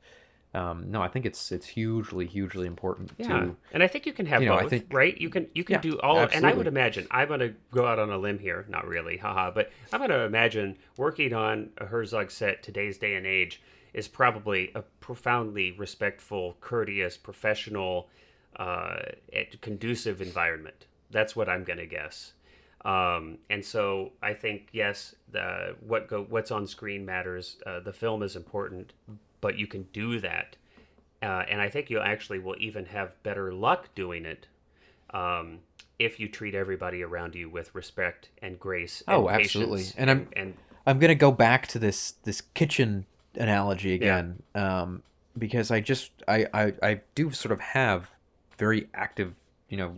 um, 0.55 0.91
no, 0.91 1.03
I 1.03 1.09
think 1.09 1.27
it's 1.27 1.51
it's 1.51 1.67
hugely 1.67 2.27
hugely 2.27 2.67
important. 2.67 3.13
Yeah, 3.19 3.29
to, 3.29 3.57
and 3.73 3.83
I 3.83 3.89
think 3.89 4.07
you 4.07 4.13
can 4.13 4.27
have 4.27 4.43
you 4.43 4.49
know, 4.49 4.61
both, 4.61 4.71
think, 4.71 4.87
right? 4.93 5.17
You 5.19 5.29
can 5.29 5.49
you 5.55 5.65
can 5.65 5.75
yeah, 5.75 5.81
do 5.81 5.99
all, 6.01 6.21
absolutely. 6.21 6.37
and 6.37 6.55
I 6.55 6.57
would 6.57 6.67
imagine 6.67 7.07
I'm 7.11 7.29
going 7.29 7.41
to 7.41 7.55
go 7.73 7.87
out 7.87 7.99
on 7.99 8.11
a 8.11 8.19
limb 8.19 8.39
here, 8.39 8.65
not 8.69 8.87
really, 8.87 9.17
haha, 9.17 9.51
but 9.51 9.71
I'm 9.93 9.99
going 9.99 10.11
to 10.11 10.21
imagine 10.21 10.79
working 10.97 11.35
on 11.35 11.71
a 11.79 11.87
Herzog 11.87 12.31
set 12.31 12.63
today's 12.63 12.99
day 12.99 13.17
and 13.17 13.27
age 13.27 13.61
is 13.95 14.09
probably 14.09 14.73
a 14.75 14.83
profoundly 15.01 15.71
respectful, 15.73 16.57
courteous, 16.61 17.17
professional, 17.17 18.09
uh, 18.57 18.97
conducive 19.61 20.21
environment. 20.21 20.87
That's 21.11 21.35
what 21.37 21.49
I'm 21.49 21.65
going 21.65 21.79
to 21.79 21.87
guess. 21.87 22.33
Um, 22.85 23.39
and 23.49 23.65
so 23.65 24.13
I 24.23 24.35
think 24.35 24.69
yes, 24.73 25.15
the, 25.31 25.75
what 25.81 26.09
go 26.09 26.27
what's 26.29 26.51
on 26.51 26.67
screen 26.67 27.07
matters. 27.07 27.57
Uh, 27.65 27.81
the 27.81 27.93
film 27.93 28.23
is 28.23 28.37
important, 28.37 28.93
but 29.41 29.57
you 29.57 29.67
can 29.67 29.85
do 29.93 30.21
that, 30.21 30.57
uh, 31.23 31.45
and 31.49 31.63
I 31.63 31.71
think 31.71 31.89
you 31.89 32.01
actually 32.01 32.41
will 32.41 32.57
even 32.59 32.85
have 32.87 33.23
better 33.23 33.55
luck 33.55 33.95
doing 33.95 34.27
it 34.27 34.49
um, 35.15 35.61
if 35.99 36.21
you 36.21 36.29
treat 36.29 36.55
everybody 36.55 37.03
around 37.03 37.35
you 37.35 37.49
with 37.49 37.75
respect 37.75 38.29
and 38.43 38.61
grace. 38.61 39.03
And 39.09 39.17
oh, 39.17 39.31
absolutely. 39.31 39.85
And, 39.97 40.11
and, 40.11 40.11
I'm 40.11 40.29
and 40.37 40.55
I'm 40.87 40.99
gonna 40.99 41.15
go 41.15 41.33
back 41.33 41.67
to 41.69 41.79
this 41.79 42.13
this 42.25 42.43
kitchen 42.43 43.07
analogy 43.37 43.95
again 43.95 44.43
yeah. 44.55 44.83
um, 44.83 45.03
because 45.37 45.71
I 45.71 45.81
just 45.81 46.11
I, 46.29 46.47
I 46.53 46.73
I 46.83 47.01
do 47.15 47.31
sort 47.31 47.53
of 47.53 47.61
have 47.61 48.11
very 48.59 48.89
active 48.95 49.35
you 49.69 49.77
know 49.77 49.97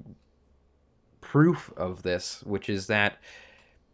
proof 1.20 1.72
of 1.76 2.02
this, 2.02 2.42
which 2.44 2.68
is 2.68 2.86
that 2.86 3.18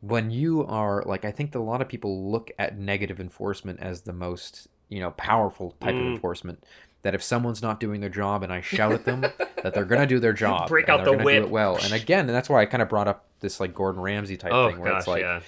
when 0.00 0.31
you 0.31 0.66
are 0.66 1.02
like, 1.07 1.24
I 1.24 1.31
think 1.31 1.52
that 1.52 1.59
a 1.59 1.61
lot 1.61 1.81
of 1.81 1.88
people 1.88 2.31
look 2.31 2.50
at 2.59 2.78
negative 2.78 3.20
enforcement 3.20 3.81
as 3.81 4.02
the 4.02 4.12
most 4.12 4.68
you 4.88 5.00
know 5.00 5.12
powerful 5.12 5.74
type 5.81 5.94
mm. 5.94 6.00
of 6.00 6.07
enforcement. 6.14 6.62
That 7.02 7.16
if 7.16 7.22
someone's 7.22 7.62
not 7.62 7.81
doing 7.81 8.00
their 8.00 8.11
job 8.11 8.44
and 8.44 8.52
I 8.52 8.61
shout 8.61 8.92
at 8.92 9.05
them, 9.05 9.22
that 9.62 9.74
they're 9.74 9.85
gonna 9.85 10.07
do 10.07 10.20
their 10.20 10.33
job, 10.33 10.68
break 10.68 10.88
out 10.88 11.05
the 11.05 11.16
whip, 11.16 11.48
well. 11.48 11.76
And 11.76 11.92
again, 11.92 12.20
and 12.20 12.31
that's 12.31 12.48
why 12.48 12.61
I 12.61 12.66
kind 12.66 12.83
of 12.83 12.88
brought 12.88 13.09
up 13.09 13.24
this 13.40 13.59
like 13.59 13.74
Gordon 13.74 14.00
Ramsay 14.00 14.37
type 14.37 14.52
oh, 14.52 14.70
thing, 14.70 14.78
where 14.78 14.92
gosh, 14.92 15.00
it's 15.00 15.09
like 15.09 15.22
yeah. 15.22 15.40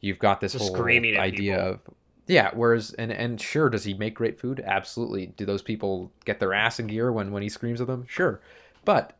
you've 0.00 0.20
got 0.20 0.40
this 0.40 0.52
Just 0.52 0.72
whole 0.72 0.86
idea 0.86 1.58
of 1.58 1.80
yeah. 2.30 2.50
Whereas 2.54 2.92
and 2.94 3.12
and 3.12 3.40
sure, 3.40 3.68
does 3.68 3.84
he 3.84 3.94
make 3.94 4.14
great 4.14 4.40
food? 4.40 4.62
Absolutely. 4.64 5.26
Do 5.26 5.44
those 5.44 5.62
people 5.62 6.12
get 6.24 6.40
their 6.40 6.54
ass 6.54 6.78
in 6.78 6.86
gear 6.86 7.12
when 7.12 7.32
when 7.32 7.42
he 7.42 7.48
screams 7.48 7.80
at 7.80 7.86
them? 7.86 8.04
Sure, 8.08 8.40
but 8.84 9.16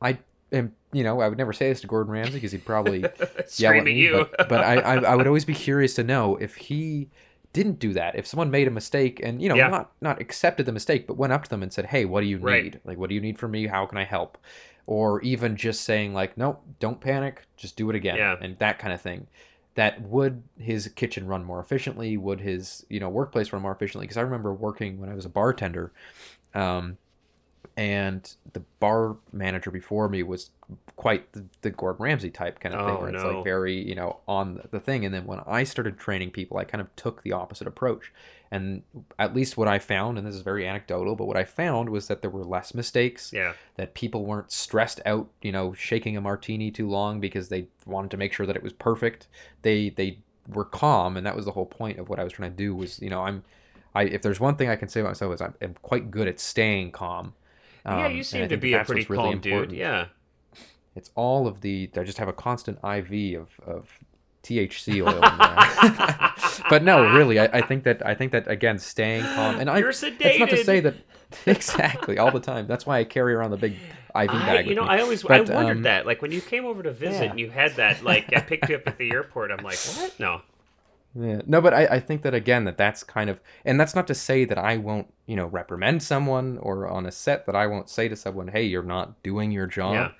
I 0.00 0.18
am 0.52 0.74
you 0.92 1.02
know, 1.02 1.20
I 1.20 1.28
would 1.28 1.38
never 1.38 1.52
say 1.52 1.68
this 1.68 1.80
to 1.80 1.86
Gordon 1.86 2.12
Ramsay 2.12 2.34
because 2.34 2.52
he'd 2.52 2.64
probably 2.64 3.00
yell 3.56 3.72
at 3.72 3.84
me. 3.84 3.92
You. 3.92 4.28
But, 4.36 4.48
but 4.48 4.60
I, 4.62 4.74
I, 4.76 4.94
I, 4.96 5.16
would 5.16 5.26
always 5.26 5.46
be 5.46 5.54
curious 5.54 5.94
to 5.94 6.04
know 6.04 6.36
if 6.36 6.54
he 6.54 7.08
didn't 7.52 7.78
do 7.78 7.94
that. 7.94 8.14
If 8.14 8.26
someone 8.26 8.50
made 8.50 8.68
a 8.68 8.70
mistake 8.70 9.20
and 9.22 9.40
you 9.40 9.48
know 9.48 9.54
yeah. 9.54 9.68
not 9.68 9.92
not 10.00 10.20
accepted 10.20 10.66
the 10.66 10.72
mistake, 10.72 11.06
but 11.06 11.16
went 11.16 11.32
up 11.32 11.44
to 11.44 11.50
them 11.50 11.62
and 11.62 11.72
said, 11.72 11.86
"Hey, 11.86 12.04
what 12.04 12.20
do 12.20 12.26
you 12.26 12.38
right. 12.38 12.64
need? 12.64 12.80
Like, 12.84 12.98
what 12.98 13.08
do 13.08 13.14
you 13.14 13.20
need 13.20 13.38
from 13.38 13.52
me? 13.52 13.66
How 13.66 13.86
can 13.86 13.98
I 13.98 14.04
help?" 14.04 14.38
Or 14.86 15.20
even 15.22 15.56
just 15.56 15.82
saying 15.82 16.12
like, 16.12 16.36
"Nope, 16.36 16.62
don't 16.78 17.00
panic. 17.00 17.42
Just 17.56 17.76
do 17.76 17.88
it 17.88 17.96
again," 17.96 18.16
yeah. 18.16 18.36
and 18.40 18.58
that 18.58 18.78
kind 18.78 18.92
of 18.92 19.00
thing. 19.00 19.28
That 19.74 20.02
would 20.02 20.42
his 20.58 20.88
kitchen 20.88 21.26
run 21.26 21.44
more 21.44 21.60
efficiently? 21.60 22.16
Would 22.16 22.40
his 22.40 22.84
you 22.88 23.00
know 23.00 23.08
workplace 23.08 23.52
run 23.52 23.62
more 23.62 23.72
efficiently? 23.72 24.04
Because 24.04 24.18
I 24.18 24.22
remember 24.22 24.52
working 24.52 25.00
when 25.00 25.08
I 25.08 25.14
was 25.14 25.24
a 25.24 25.30
bartender. 25.30 25.92
Um, 26.54 26.98
and 27.76 28.34
the 28.52 28.60
bar 28.80 29.16
manager 29.32 29.70
before 29.70 30.08
me 30.08 30.22
was 30.22 30.50
quite 30.96 31.32
the, 31.32 31.44
the 31.62 31.70
Gordon 31.70 32.04
Ramsay 32.04 32.30
type 32.30 32.60
kind 32.60 32.74
of 32.74 32.82
oh, 32.82 32.86
thing, 32.86 33.00
where 33.00 33.14
it's 33.14 33.24
like 33.24 33.44
very 33.44 33.76
you 33.76 33.94
know 33.94 34.18
on 34.28 34.60
the 34.70 34.80
thing. 34.80 35.04
And 35.04 35.14
then 35.14 35.26
when 35.26 35.40
I 35.46 35.64
started 35.64 35.98
training 35.98 36.32
people, 36.32 36.58
I 36.58 36.64
kind 36.64 36.80
of 36.80 36.94
took 36.96 37.22
the 37.22 37.32
opposite 37.32 37.66
approach. 37.66 38.12
And 38.52 38.82
at 39.18 39.34
least 39.34 39.56
what 39.56 39.66
I 39.66 39.78
found, 39.78 40.18
and 40.18 40.26
this 40.26 40.34
is 40.34 40.42
very 40.42 40.68
anecdotal, 40.68 41.16
but 41.16 41.24
what 41.24 41.38
I 41.38 41.44
found 41.44 41.88
was 41.88 42.06
that 42.08 42.20
there 42.20 42.28
were 42.30 42.44
less 42.44 42.74
mistakes. 42.74 43.32
Yeah. 43.32 43.54
That 43.76 43.94
people 43.94 44.26
weren't 44.26 44.52
stressed 44.52 45.00
out, 45.06 45.30
you 45.40 45.50
know, 45.52 45.72
shaking 45.72 46.18
a 46.18 46.20
martini 46.20 46.70
too 46.70 46.86
long 46.86 47.18
because 47.18 47.48
they 47.48 47.68
wanted 47.86 48.10
to 48.10 48.18
make 48.18 48.34
sure 48.34 48.44
that 48.44 48.54
it 48.54 48.62
was 48.62 48.74
perfect. 48.74 49.26
They 49.62 49.88
they 49.88 50.18
were 50.48 50.66
calm, 50.66 51.16
and 51.16 51.24
that 51.26 51.34
was 51.34 51.46
the 51.46 51.52
whole 51.52 51.64
point 51.64 51.98
of 51.98 52.10
what 52.10 52.18
I 52.18 52.24
was 52.24 52.32
trying 52.34 52.50
to 52.50 52.56
do. 52.56 52.74
Was 52.74 53.00
you 53.00 53.08
know 53.08 53.22
I'm, 53.22 53.42
I 53.94 54.02
if 54.02 54.20
there's 54.20 54.38
one 54.40 54.56
thing 54.56 54.68
I 54.68 54.76
can 54.76 54.88
say 54.88 55.00
about 55.00 55.10
myself 55.10 55.32
is 55.34 55.40
I'm, 55.40 55.54
I'm 55.62 55.74
quite 55.80 56.10
good 56.10 56.28
at 56.28 56.38
staying 56.38 56.92
calm. 56.92 57.32
yeah, 57.86 58.04
Um, 58.04 58.10
you 58.12 58.18
and 58.18 58.26
seem 58.26 58.48
to 58.50 58.56
be 58.58 58.74
a 58.74 58.84
pretty 58.84 59.00
what's 59.00 59.10
really 59.10 59.30
calm 59.30 59.40
dude. 59.40 59.52
important. 59.52 59.78
Yeah. 59.78 60.06
It's 60.94 61.10
all 61.14 61.46
of 61.46 61.62
the. 61.62 61.88
I 61.96 62.02
just 62.02 62.18
have 62.18 62.28
a 62.28 62.34
constant 62.34 62.76
IV 62.84 63.40
of 63.40 63.48
of 63.66 63.98
THC 64.42 65.06
oil. 65.06 65.20
but 66.70 66.82
no, 66.82 67.12
really, 67.14 67.38
I, 67.38 67.44
I 67.44 67.60
think 67.62 67.84
that 67.84 68.04
I 68.04 68.14
think 68.14 68.32
that 68.32 68.48
again, 68.48 68.78
staying 68.78 69.22
calm 69.22 69.60
and 69.60 69.70
I. 69.70 69.78
You're 69.78 69.90
It's 69.90 70.38
not 70.38 70.50
to 70.50 70.64
say 70.64 70.80
that 70.80 70.94
exactly 71.46 72.18
all 72.18 72.30
the 72.30 72.40
time. 72.40 72.66
That's 72.66 72.86
why 72.86 72.98
I 72.98 73.04
carry 73.04 73.34
around 73.34 73.50
the 73.50 73.56
big 73.56 73.72
IV 73.72 73.80
I, 74.14 74.26
bag. 74.26 74.66
you 74.66 74.74
know, 74.74 74.82
me. 74.82 74.88
I 74.88 75.00
always 75.00 75.22
But, 75.22 75.50
I 75.50 75.54
wondered 75.54 75.78
um, 75.78 75.82
that. 75.82 76.06
Like 76.06 76.22
when 76.22 76.32
you 76.32 76.40
came 76.40 76.64
over 76.64 76.82
to 76.82 76.92
visit 76.92 77.24
yeah. 77.24 77.30
and 77.30 77.40
you 77.40 77.50
had 77.50 77.76
that, 77.76 78.02
like 78.02 78.34
I 78.34 78.40
picked 78.40 78.68
you 78.68 78.76
up 78.76 78.86
at 78.86 78.98
the 78.98 79.10
airport. 79.12 79.50
I'm 79.50 79.64
like, 79.64 79.78
what? 79.78 80.18
No. 80.18 80.42
Yeah. 81.14 81.42
No, 81.46 81.60
but 81.60 81.74
I, 81.74 81.86
I 81.86 82.00
think 82.00 82.22
that 82.22 82.34
again 82.34 82.64
that 82.64 82.78
that's 82.78 83.04
kind 83.04 83.28
of 83.28 83.38
and 83.64 83.78
that's 83.78 83.94
not 83.94 84.06
to 84.06 84.14
say 84.14 84.44
that 84.46 84.58
I 84.58 84.78
won't 84.78 85.12
you 85.26 85.36
know 85.36 85.46
reprimand 85.46 86.02
someone 86.02 86.58
or 86.58 86.88
on 86.88 87.06
a 87.06 87.12
set 87.12 87.46
that 87.46 87.56
I 87.56 87.66
won't 87.66 87.90
say 87.90 88.08
to 88.08 88.16
someone, 88.16 88.48
hey, 88.48 88.64
you're 88.64 88.82
not 88.82 89.22
doing 89.22 89.52
your 89.52 89.66
job. 89.66 89.94
Yeah. 89.94 90.10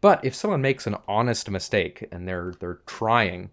But 0.00 0.24
if 0.24 0.34
someone 0.34 0.60
makes 0.60 0.86
an 0.86 0.96
honest 1.08 1.50
mistake 1.50 2.06
and 2.12 2.28
they're 2.28 2.54
they're 2.60 2.80
trying, 2.86 3.50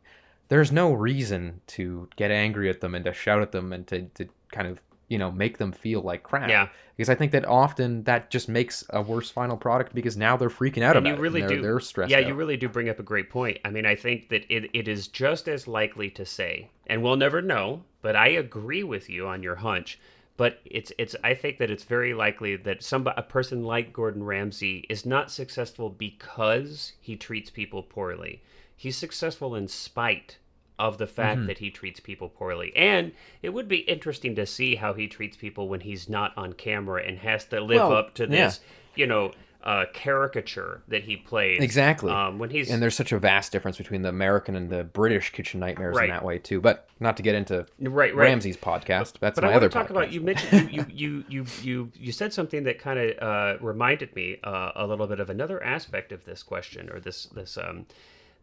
there's 0.54 0.72
no 0.72 0.94
reason 0.94 1.62
to 1.66 2.08
get 2.16 2.30
angry 2.30 2.70
at 2.70 2.80
them 2.80 2.94
and 2.94 3.04
to 3.06 3.12
shout 3.12 3.42
at 3.42 3.52
them 3.52 3.74
and 3.74 3.88
to, 3.88 4.04
to 4.14 4.28
kind 4.52 4.68
of 4.68 4.80
you 5.08 5.18
know 5.18 5.32
make 5.32 5.58
them 5.58 5.72
feel 5.72 6.00
like 6.02 6.22
crap. 6.22 6.48
Yeah. 6.48 6.68
Because 6.96 7.10
I 7.10 7.16
think 7.16 7.32
that 7.32 7.44
often 7.46 8.04
that 8.04 8.30
just 8.30 8.48
makes 8.48 8.84
a 8.92 9.02
worse 9.02 9.32
final 9.32 9.58
product 9.58 9.96
because 9.96 10.16
now 10.16 10.38
they're 10.38 10.50
freaking 10.52 10.84
out 10.84 10.96
And 10.96 11.08
about 11.08 11.18
you 11.18 11.24
really 11.24 11.40
it. 11.40 11.46
and 11.46 11.50
they're, 11.50 11.58
do. 11.58 11.64
They're 11.64 11.80
stressed 11.80 12.12
yeah, 12.12 12.20
out. 12.20 12.28
you 12.28 12.36
really 12.36 12.56
do 12.56 12.70
bring 12.70 12.88
up 12.88 13.00
a 13.00 13.04
great 13.04 13.32
point. 13.32 13.58
I 13.66 13.72
mean, 13.72 13.88
I 13.88 13.96
think 13.96 14.30
that 14.30 14.46
it, 14.48 14.70
it 14.76 14.88
is 14.88 15.08
just 15.08 15.48
as 15.48 15.68
likely 15.68 16.12
to 16.12 16.24
say, 16.24 16.70
and 16.86 17.02
we'll 17.02 17.16
never 17.16 17.42
know, 17.42 17.82
but 18.04 18.16
I 18.16 18.28
agree 18.28 18.84
with 18.84 19.10
you 19.10 19.26
on 19.28 19.42
your 19.42 19.56
hunch. 19.56 20.00
But 20.38 20.60
it's 20.66 20.92
it's 21.00 21.16
I 21.24 21.34
think 21.34 21.58
that 21.58 21.72
it's 21.72 21.84
very 21.84 22.14
likely 22.14 22.58
that 22.58 22.84
some 22.84 23.08
a 23.08 23.24
person 23.24 23.64
like 23.64 23.92
Gordon 23.92 24.24
Ramsay 24.24 24.86
is 24.88 25.04
not 25.04 25.32
successful 25.32 25.90
because 25.90 26.94
he 27.02 27.16
treats 27.16 27.50
people 27.50 27.82
poorly. 27.82 28.44
He's 28.78 28.98
successful 28.98 29.56
in 29.56 29.68
spite 29.68 30.38
of 30.80 30.98
the 30.98 31.08
fact 31.08 31.40
Mm-hmm. 31.40 31.48
that 31.48 31.58
he 31.60 31.70
treats 31.72 32.00
people 32.00 32.30
poorly. 32.30 32.72
And 32.76 33.12
it 33.42 33.50
would 33.50 33.68
be 33.68 33.78
interesting 33.78 34.36
to 34.36 34.46
see 34.46 34.76
how 34.76 34.94
he 34.94 35.08
treats 35.08 35.38
people 35.38 35.68
when 35.70 35.82
he's 35.82 36.10
not 36.10 36.36
on 36.38 36.54
camera 36.54 37.04
and 37.06 37.20
has 37.20 37.46
to 37.46 37.62
live 37.62 37.78
Well, 37.78 37.94
up 37.94 38.14
to 38.16 38.24
yeah. 38.24 38.30
this, 38.48 38.60
you 38.96 39.06
know, 39.08 39.32
uh, 39.64 39.86
caricature 39.94 40.82
that 40.90 41.04
he 41.06 41.16
plays. 41.16 41.62
Exactly. 41.62 42.12
Um, 42.12 42.38
when 42.38 42.50
he's 42.50 42.70
and 42.70 42.82
there's 42.84 42.96
such 42.96 43.14
a 43.14 43.18
vast 43.20 43.54
difference 43.54 43.78
between 43.78 44.02
the 44.02 44.10
American 44.10 44.56
and 44.58 44.70
the 44.70 44.84
British 44.84 45.32
kitchen 45.32 45.62
nightmares 45.62 45.96
Right. 45.96 46.10
in 46.10 46.10
that 46.10 46.26
way 46.26 46.38
too. 46.38 46.60
But 46.60 46.90
not 47.00 47.16
to 47.16 47.24
get 47.24 47.34
into 47.34 47.66
right, 47.80 48.14
right. 48.14 48.14
Ramsay's 48.14 48.58
podcast. 48.58 49.20
That's 49.22 49.36
But 49.40 49.46
my 49.46 49.52
I 49.52 49.56
other 49.56 49.70
talk 49.70 49.88
podcast. 49.88 49.92
about 49.92 50.12
you 50.12 50.20
mentioned 50.20 50.70
you 50.72 50.86
you 50.90 51.24
you 51.30 51.46
you 51.62 51.92
you 51.96 52.12
said 52.12 52.34
something 52.34 52.64
that 52.64 52.78
kind 52.78 53.00
of 53.00 53.18
uh, 53.22 53.58
reminded 53.64 54.14
me 54.18 54.38
uh, 54.44 54.72
a 54.76 54.86
little 54.86 55.08
bit 55.08 55.22
of 55.22 55.30
another 55.30 55.64
aspect 55.64 56.12
of 56.12 56.26
this 56.26 56.44
question 56.44 56.90
or 56.90 57.00
this 57.00 57.28
this 57.28 57.58
um, 57.58 57.86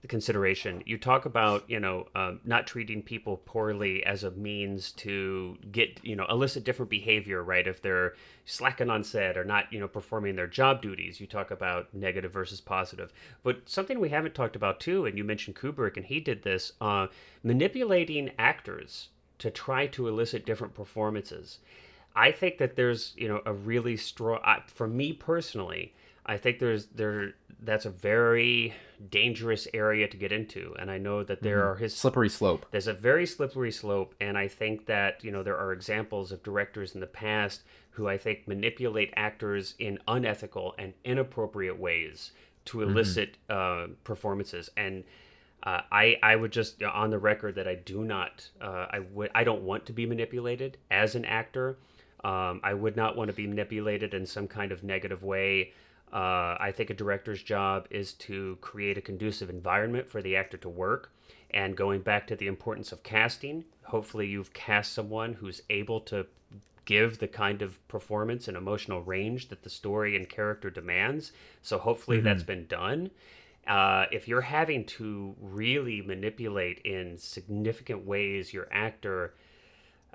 consideration. 0.08 0.82
You 0.86 0.96
talk 0.96 1.26
about 1.26 1.68
you 1.68 1.78
know 1.78 2.06
um, 2.14 2.40
not 2.44 2.66
treating 2.66 3.02
people 3.02 3.38
poorly 3.44 4.04
as 4.04 4.24
a 4.24 4.30
means 4.30 4.92
to 4.92 5.58
get 5.70 6.00
you 6.02 6.16
know 6.16 6.26
elicit 6.30 6.64
different 6.64 6.90
behavior, 6.90 7.42
right? 7.42 7.66
If 7.66 7.82
they're 7.82 8.14
slacking 8.44 8.90
on 8.90 9.04
set 9.04 9.36
or 9.36 9.44
not 9.44 9.72
you 9.72 9.78
know 9.78 9.88
performing 9.88 10.36
their 10.36 10.46
job 10.46 10.80
duties, 10.80 11.20
you 11.20 11.26
talk 11.26 11.50
about 11.50 11.92
negative 11.92 12.32
versus 12.32 12.60
positive. 12.60 13.12
But 13.42 13.68
something 13.68 14.00
we 14.00 14.08
haven't 14.08 14.34
talked 14.34 14.56
about 14.56 14.80
too, 14.80 15.04
and 15.04 15.18
you 15.18 15.24
mentioned 15.24 15.56
Kubrick, 15.56 15.96
and 15.96 16.06
he 16.06 16.20
did 16.20 16.42
this 16.42 16.72
uh, 16.80 17.08
manipulating 17.42 18.30
actors 18.38 19.08
to 19.38 19.50
try 19.50 19.86
to 19.88 20.08
elicit 20.08 20.46
different 20.46 20.74
performances. 20.74 21.58
I 22.16 22.32
think 22.32 22.58
that 22.58 22.76
there's 22.76 23.14
you 23.16 23.28
know 23.28 23.42
a 23.44 23.52
really 23.52 23.96
strong 23.96 24.40
for 24.66 24.88
me 24.88 25.12
personally. 25.12 25.92
I 26.30 26.36
think 26.36 26.60
there's 26.60 26.86
there 26.86 27.34
that's 27.60 27.86
a 27.86 27.90
very 27.90 28.72
dangerous 29.10 29.66
area 29.74 30.06
to 30.06 30.16
get 30.16 30.30
into, 30.30 30.76
and 30.78 30.88
I 30.88 30.96
know 30.96 31.24
that 31.24 31.42
there 31.42 31.68
are 31.68 31.74
his 31.74 31.94
slippery 31.94 32.28
slope. 32.28 32.66
there's 32.70 32.86
a 32.86 32.94
very 32.94 33.26
slippery 33.26 33.72
slope, 33.72 34.14
and 34.20 34.38
I 34.38 34.46
think 34.46 34.86
that 34.86 35.24
you 35.24 35.32
know 35.32 35.42
there 35.42 35.58
are 35.58 35.72
examples 35.72 36.30
of 36.30 36.40
directors 36.44 36.94
in 36.94 37.00
the 37.00 37.08
past 37.08 37.62
who 37.90 38.06
I 38.06 38.16
think 38.16 38.46
manipulate 38.46 39.12
actors 39.16 39.74
in 39.80 39.98
unethical 40.06 40.76
and 40.78 40.94
inappropriate 41.04 41.80
ways 41.80 42.30
to 42.66 42.82
elicit 42.82 43.36
uh, 43.48 43.88
performances. 44.04 44.70
And 44.76 45.02
uh, 45.64 45.80
I 45.90 46.16
I 46.22 46.36
would 46.36 46.52
just 46.52 46.80
on 46.80 47.10
the 47.10 47.18
record 47.18 47.56
that 47.56 47.66
I 47.66 47.74
do 47.74 48.04
not 48.04 48.48
uh, 48.60 48.86
I 48.88 49.00
would 49.00 49.32
I 49.34 49.42
don't 49.42 49.62
want 49.62 49.84
to 49.86 49.92
be 49.92 50.06
manipulated 50.06 50.78
as 50.92 51.16
an 51.16 51.24
actor. 51.24 51.78
Um, 52.22 52.60
I 52.62 52.74
would 52.74 52.96
not 52.96 53.16
want 53.16 53.30
to 53.30 53.34
be 53.34 53.48
manipulated 53.48 54.14
in 54.14 54.26
some 54.26 54.46
kind 54.46 54.70
of 54.70 54.84
negative 54.84 55.24
way. 55.24 55.72
Uh, 56.12 56.56
I 56.58 56.72
think 56.74 56.90
a 56.90 56.94
director's 56.94 57.42
job 57.42 57.86
is 57.90 58.12
to 58.14 58.58
create 58.60 58.98
a 58.98 59.02
conducive 59.02 59.48
environment 59.48 60.08
for 60.08 60.20
the 60.22 60.36
actor 60.36 60.56
to 60.58 60.68
work. 60.68 61.12
And 61.52 61.76
going 61.76 62.00
back 62.02 62.26
to 62.28 62.36
the 62.36 62.46
importance 62.46 62.92
of 62.92 63.02
casting, 63.02 63.64
hopefully 63.84 64.26
you've 64.26 64.52
cast 64.52 64.92
someone 64.92 65.34
who's 65.34 65.62
able 65.70 66.00
to 66.02 66.26
give 66.84 67.18
the 67.18 67.28
kind 67.28 67.62
of 67.62 67.86
performance 67.86 68.48
and 68.48 68.56
emotional 68.56 69.02
range 69.02 69.48
that 69.48 69.62
the 69.62 69.70
story 69.70 70.16
and 70.16 70.28
character 70.28 70.70
demands. 70.70 71.32
So 71.62 71.78
hopefully 71.78 72.20
that's 72.20 72.42
been 72.42 72.66
done. 72.66 73.10
Uh, 73.66 74.06
if 74.10 74.26
you're 74.26 74.40
having 74.40 74.84
to 74.84 75.36
really 75.40 76.02
manipulate 76.02 76.80
in 76.80 77.16
significant 77.18 78.04
ways 78.04 78.52
your 78.52 78.66
actor, 78.72 79.34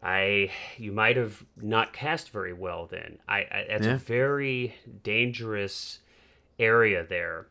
I 0.01 0.51
you 0.77 0.91
might 0.91 1.17
have 1.17 1.43
not 1.55 1.93
cast 1.93 2.29
very 2.29 2.53
well. 2.53 2.87
Then 2.87 3.19
I, 3.27 3.39
I 3.39 3.65
that's 3.69 3.85
Yeah. 3.85 3.95
a 3.95 3.97
very 3.97 4.75
dangerous 5.03 5.99
area 6.59 7.05
there. 7.07 7.47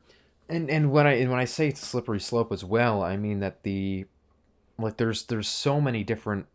And 0.49 0.71
and 0.71 0.91
when 0.91 1.07
I 1.07 1.13
and 1.15 1.31
when 1.31 1.41
I 1.41 1.45
say 1.47 1.69
it's 1.69 1.83
a 1.83 1.87
slippery 1.87 2.21
slope 2.21 2.53
as 2.53 2.65
well, 2.65 3.03
I 3.03 3.17
mean 3.17 3.41
that 3.41 3.63
the 3.63 4.07
like 4.79 4.97
there's 4.97 5.25
there's 5.27 5.49
so 5.49 5.81
many 5.81 6.05
different 6.05 6.47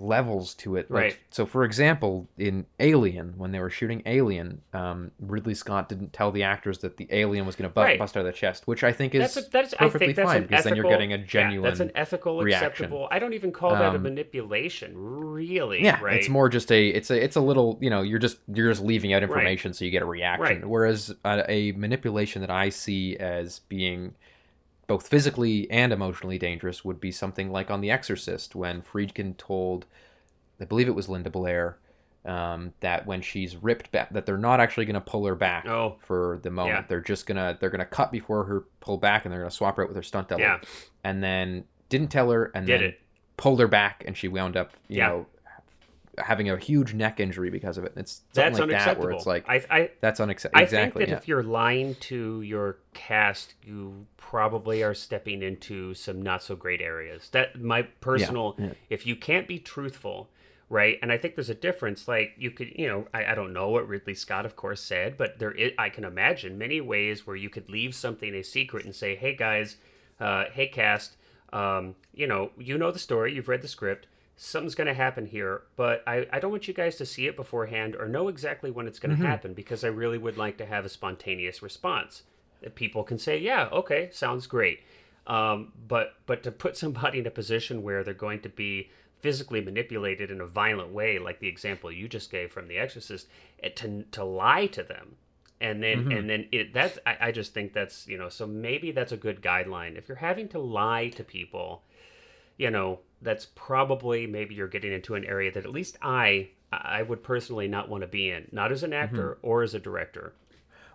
levels 0.00 0.54
to 0.54 0.76
it. 0.76 0.90
Like, 0.90 1.02
Right. 1.02 1.18
So 1.30 1.46
for 1.46 1.64
example, 1.64 2.28
in 2.38 2.66
Alien, 2.80 3.34
when 3.36 3.52
they 3.52 3.58
were 3.60 3.70
shooting 3.70 4.02
Alien, 4.06 4.60
um, 4.72 5.10
Ridley 5.20 5.54
Scott 5.54 5.88
didn't 5.88 6.12
tell 6.12 6.30
the 6.30 6.42
actors 6.42 6.78
that 6.78 6.96
the 6.96 7.06
alien 7.10 7.46
was 7.46 7.56
going 7.56 7.68
to 7.68 7.74
bu- 7.74 7.80
Right. 7.80 7.98
bust 7.98 8.16
out 8.16 8.20
of 8.20 8.26
the 8.26 8.32
chest, 8.32 8.66
which 8.66 8.84
I 8.84 8.92
think 8.92 9.14
is 9.14 9.34
That's 9.34 9.46
a, 9.48 9.50
that's 9.50 9.74
I 9.74 9.76
perfectly 9.78 10.06
think 10.08 10.16
that's 10.16 10.28
fine 10.30 10.42
because 10.42 10.60
ethical, 10.66 10.70
then 10.70 10.76
you're 10.84 10.92
getting 10.92 11.12
a 11.12 11.16
yeah, 11.18 11.24
genuine. 11.26 11.68
that's 11.70 11.80
an 11.80 11.90
ethical, 11.94 12.40
reaction. 12.42 12.66
acceptable. 12.68 13.08
I 13.10 13.18
don't 13.18 13.34
even 13.34 13.52
call 13.52 13.70
that 13.70 13.92
a 13.92 13.96
Um, 13.96 14.02
manipulation, 14.02 14.92
really. 14.96 15.82
yeah, 15.82 16.00
right? 16.00 16.16
it's 16.16 16.28
more 16.28 16.48
just 16.48 16.70
a 16.72 16.88
it's 16.88 17.10
a 17.10 17.22
it's 17.22 17.36
a 17.36 17.40
little 17.40 17.78
you 17.80 17.90
know 17.90 18.02
you're 18.02 18.18
just 18.18 18.38
you're 18.52 18.70
just 18.70 18.82
leaving 18.82 19.12
out 19.12 19.22
information 19.22 19.72
so 19.72 19.84
you 19.84 19.90
get 19.90 20.02
a 20.02 20.06
reaction. 20.06 20.42
Right. 20.60 20.68
Whereas 20.68 21.14
a 21.24 21.72
manipulation 21.72 22.40
that 22.42 22.50
I 22.50 22.68
see 22.68 23.16
as 23.16 23.58
being 23.68 24.14
both 24.86 25.08
physically 25.08 25.70
and 25.70 25.92
emotionally 25.92 26.38
dangerous 26.38 26.84
would 26.84 27.00
be 27.00 27.10
something 27.12 27.50
like 27.50 27.70
on 27.70 27.80
The 27.80 27.90
Exorcist 27.90 28.54
when 28.54 28.82
Friedkin 28.82 29.36
told, 29.36 29.86
I 30.60 30.64
believe 30.64 30.88
it 30.88 30.94
was 30.94 31.08
Linda 31.08 31.30
Blair, 31.30 31.78
um, 32.24 32.72
that 32.80 33.06
when 33.06 33.20
she's 33.20 33.56
ripped 33.56 33.90
back, 33.90 34.12
that 34.12 34.26
they're 34.26 34.36
not 34.38 34.60
actually 34.60 34.84
going 34.84 34.94
to 34.94 35.00
pull 35.00 35.24
her 35.26 35.34
back 35.34 35.66
Oh. 35.66 35.96
for 36.06 36.38
the 36.42 36.50
moment. 36.50 36.76
Yeah. 36.82 36.84
They're 36.88 37.00
just 37.00 37.26
gonna 37.26 37.56
they're 37.58 37.70
gonna 37.70 37.84
cut 37.84 38.12
before 38.12 38.44
her 38.44 38.64
pull 38.80 38.96
back, 38.98 39.24
and 39.24 39.32
they're 39.32 39.40
gonna 39.40 39.50
swap 39.50 39.76
her 39.76 39.82
out 39.82 39.88
with 39.88 39.96
her 39.96 40.02
stunt 40.04 40.28
double. 40.28 40.42
Yeah. 40.42 40.60
And 41.02 41.22
then 41.22 41.64
didn't 41.88 42.10
tell 42.12 42.30
her, 42.30 42.52
and 42.54 42.66
Did 42.66 42.80
then 42.80 42.88
it. 42.90 43.00
pulled 43.36 43.58
her 43.60 43.66
back, 43.68 44.04
and 44.06 44.16
she 44.16 44.28
wound 44.28 44.56
up, 44.56 44.72
you 44.88 44.98
Yeah. 44.98 45.08
know, 45.08 45.26
having 46.18 46.50
a 46.50 46.56
huge 46.58 46.92
neck 46.94 47.20
injury 47.20 47.48
because 47.50 47.78
of 47.78 47.84
it. 47.84 47.92
It's 47.96 48.22
something 48.32 48.52
That's 48.52 48.58
like 48.58 48.96
that 48.96 48.98
where 48.98 49.12
it's 49.12 49.26
like 49.26 49.48
I, 49.48 49.64
I, 49.70 49.90
that's 50.00 50.20
unacceptable. 50.20 50.60
I 50.60 50.64
Exactly. 50.64 51.00
think 51.00 51.08
that 51.08 51.14
yeah. 51.14 51.18
if 51.18 51.28
you're 51.28 51.42
lying 51.42 51.94
to 51.96 52.42
your 52.42 52.78
cast, 52.92 53.54
you 53.62 54.06
probably 54.18 54.82
are 54.82 54.94
stepping 54.94 55.42
into 55.42 55.94
some 55.94 56.20
not 56.20 56.42
so 56.42 56.54
great 56.54 56.80
areas. 56.82 57.30
That 57.30 57.60
my 57.60 57.82
personal. 57.82 58.56
yeah. 58.58 58.72
If 58.90 59.06
you 59.06 59.16
can't 59.16 59.48
be 59.48 59.58
truthful, 59.58 60.28
right? 60.68 60.98
And 61.02 61.10
I 61.10 61.16
think 61.18 61.34
there's 61.34 61.50
a 61.50 61.54
difference. 61.54 62.06
Like 62.08 62.34
you 62.36 62.50
could, 62.50 62.72
you 62.76 62.88
know, 62.88 63.06
I, 63.14 63.26
I 63.26 63.34
don't 63.34 63.52
know 63.52 63.70
what 63.70 63.88
Ridley 63.88 64.14
Scott, 64.14 64.44
of 64.44 64.54
course, 64.56 64.82
said, 64.82 65.16
but 65.16 65.38
there 65.38 65.52
is, 65.52 65.72
I 65.78 65.88
can 65.88 66.04
imagine 66.04 66.58
many 66.58 66.80
ways 66.80 67.26
where 67.26 67.36
you 67.36 67.48
could 67.48 67.70
leave 67.70 67.94
something 67.94 68.34
a 68.34 68.42
secret 68.42 68.84
and 68.84 68.94
say, 68.94 69.14
"Hey 69.16 69.34
guys, 69.34 69.76
uh, 70.20 70.44
hey 70.52 70.66
cast, 70.66 71.16
um, 71.54 71.94
you 72.14 72.26
know, 72.26 72.50
you 72.58 72.76
know 72.76 72.90
the 72.90 72.98
story, 72.98 73.34
you've 73.34 73.48
read 73.48 73.62
the 73.62 73.68
script." 73.68 74.08
Something's 74.36 74.74
going 74.74 74.88
to 74.88 74.94
happen 74.94 75.26
here, 75.26 75.62
but 75.76 76.02
I, 76.06 76.26
I 76.32 76.40
don't 76.40 76.50
want 76.50 76.66
you 76.66 76.74
guys 76.74 76.96
to 76.96 77.06
see 77.06 77.26
it 77.26 77.36
beforehand 77.36 77.94
or 77.94 78.08
know 78.08 78.28
exactly 78.28 78.70
when 78.70 78.86
it's 78.88 78.98
going 78.98 79.16
to 79.16 79.22
happen 79.24 79.54
because 79.54 79.84
I 79.84 79.88
really 79.88 80.18
would 80.18 80.36
like 80.36 80.56
to 80.58 80.66
have 80.66 80.84
a 80.84 80.88
spontaneous 80.88 81.62
response 81.62 82.22
that 82.60 82.74
people 82.74 83.04
can 83.04 83.18
say, 83.18 83.38
yeah, 83.38 83.68
okay, 83.70 84.08
sounds 84.12 84.46
great. 84.46 84.80
Um, 85.26 85.72
but 85.86 86.14
but 86.26 86.42
to 86.42 86.50
put 86.50 86.76
somebody 86.76 87.18
in 87.20 87.26
a 87.26 87.30
position 87.30 87.82
where 87.82 88.02
they're 88.02 88.14
going 88.14 88.40
to 88.40 88.48
be 88.48 88.90
physically 89.20 89.60
manipulated 89.60 90.30
in 90.32 90.40
a 90.40 90.46
violent 90.46 90.90
way, 90.92 91.18
like 91.20 91.38
the 91.38 91.46
example 91.48 91.92
you 91.92 92.08
just 92.08 92.30
gave 92.30 92.50
from 92.50 92.66
The 92.66 92.78
Exorcist, 92.78 93.28
it, 93.58 93.76
to 93.76 94.02
to 94.10 94.24
lie 94.24 94.66
to 94.68 94.82
them, 94.82 95.16
and 95.60 95.80
then 95.82 96.10
and 96.10 96.28
then 96.28 96.48
it 96.50 96.72
that's 96.74 96.98
I, 97.06 97.16
I 97.28 97.32
just 97.32 97.54
think 97.54 97.72
that's 97.72 98.08
you 98.08 98.18
know 98.18 98.28
so 98.28 98.46
maybe 98.48 98.90
that's 98.90 99.12
a 99.12 99.16
good 99.16 99.40
guideline 99.42 99.96
if 99.96 100.08
you're 100.08 100.16
having 100.16 100.48
to 100.48 100.58
lie 100.58 101.08
to 101.10 101.22
people. 101.22 101.84
you 102.56 102.70
know, 102.70 103.00
that's 103.22 103.46
probably 103.54 104.26
maybe 104.26 104.54
you're 104.54 104.68
getting 104.68 104.92
into 104.92 105.14
an 105.14 105.24
area 105.24 105.52
that 105.52 105.64
at 105.64 105.70
least 105.70 105.96
I 106.02 106.50
I 106.72 107.02
would 107.02 107.22
personally 107.22 107.68
not 107.68 107.88
want 107.88 108.02
to 108.02 108.08
be 108.08 108.30
in, 108.30 108.48
not 108.50 108.72
as 108.72 108.82
an 108.82 108.92
actor 108.92 109.36
mm-hmm. 109.36 109.46
or 109.46 109.62
as 109.62 109.74
a 109.74 109.78
director. 109.78 110.32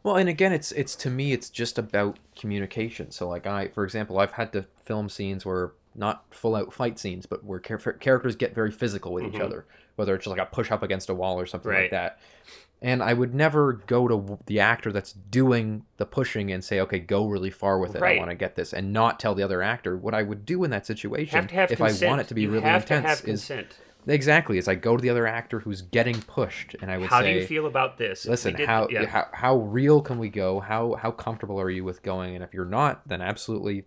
Well, 0.04 0.16
and 0.16 0.30
again, 0.30 0.54
it's 0.54 0.72
it's 0.72 0.96
to 0.98 1.10
me, 1.10 1.34
it's 1.34 1.50
just 1.50 1.78
about 1.78 2.18
communication. 2.36 3.12
So, 3.12 3.28
like 3.28 3.46
I, 3.46 3.68
for 3.70 3.84
example, 3.84 4.20
I've 4.20 4.34
had 4.34 4.54
to 4.54 4.66
film 4.84 5.10
scenes 5.10 5.46
where 5.46 5.74
not 5.96 6.24
full 6.30 6.56
out 6.56 6.74
fight 6.74 7.00
scenes, 7.00 7.26
but 7.26 7.44
where 7.44 7.60
char- 7.60 7.78
characters 7.94 8.36
get 8.36 8.54
very 8.56 8.72
physical 8.72 9.14
with 9.14 9.26
each 9.26 9.34
mm-hmm. 9.34 9.42
other, 9.42 9.66
whether 9.96 10.16
it's 10.16 10.26
just 10.26 10.38
like 10.38 10.48
a 10.48 10.50
push 10.50 10.72
up 10.72 10.84
against 10.84 11.10
a 11.10 11.14
wall 11.14 11.40
or 11.40 11.46
something 11.46 11.72
Right. 11.72 11.82
like 11.84 11.92
that. 11.92 12.20
And 12.82 13.02
I 13.02 13.14
would 13.14 13.34
never 13.34 13.74
go 13.74 14.08
to 14.08 14.38
the 14.46 14.60
actor 14.60 14.92
that's 14.92 15.12
doing 15.12 15.86
the 15.98 16.06
pushing 16.06 16.52
and 16.52 16.64
say, 16.64 16.80
"Okay, 16.82 17.00
go 17.00 17.26
really 17.26 17.50
far 17.50 17.80
with 17.80 17.96
it. 17.96 18.02
Right. 18.02 18.18
I 18.18 18.20
want 18.20 18.30
to 18.30 18.36
get 18.36 18.56
this," 18.56 18.72
and 18.72 18.94
not 18.94 19.20
tell 19.20 19.34
the 19.34 19.42
other 19.42 19.64
actor. 19.64 19.98
What 19.98 20.14
I 20.14 20.22
would 20.22 20.46
do 20.46 20.64
in 20.64 20.70
that 20.70 20.86
situation, 20.86 21.40
Have 21.40 21.48
to 21.48 21.56
have 21.56 21.72
if 21.72 21.80
consent. 21.80 22.04
I 22.04 22.08
want 22.08 22.22
it 22.22 22.28
to 22.28 22.36
be 22.36 22.44
you 22.44 22.52
really 22.52 22.66
have 22.66 22.84
intense, 22.84 23.22
to 23.22 23.28
have 23.28 23.34
is 23.34 23.52
exactly 24.06 24.58
is 24.58 24.68
I 24.68 24.76
go 24.76 24.96
to 24.96 25.02
the 25.02 25.10
other 25.10 25.26
actor 25.28 25.60
who's 25.60 25.82
getting 25.82 26.22
pushed, 26.22 26.76
and 26.82 26.92
I 26.92 26.98
would 26.98 27.10
How 27.10 27.22
say, 27.22 27.26
"How 27.28 27.34
do 27.34 27.40
you 27.40 27.48
feel 27.48 27.66
about 27.66 27.98
this? 27.98 28.26
Listen 28.26 28.56
how, 28.56 28.88
yeah. 28.90 29.06
how 29.06 29.28
how 29.34 29.58
real 29.58 30.02
can 30.02 30.20
we 30.20 30.30
go 30.30 30.60
how 30.60 30.94
how 30.94 31.12
comfortable 31.12 31.60
are 31.60 31.70
you 31.70 31.84
with 31.84 32.04
going 32.04 32.36
and 32.36 32.44
if 32.44 32.54
you're 32.54 32.64
not 32.66 33.08
then 33.08 33.22
absolutely 33.22 33.86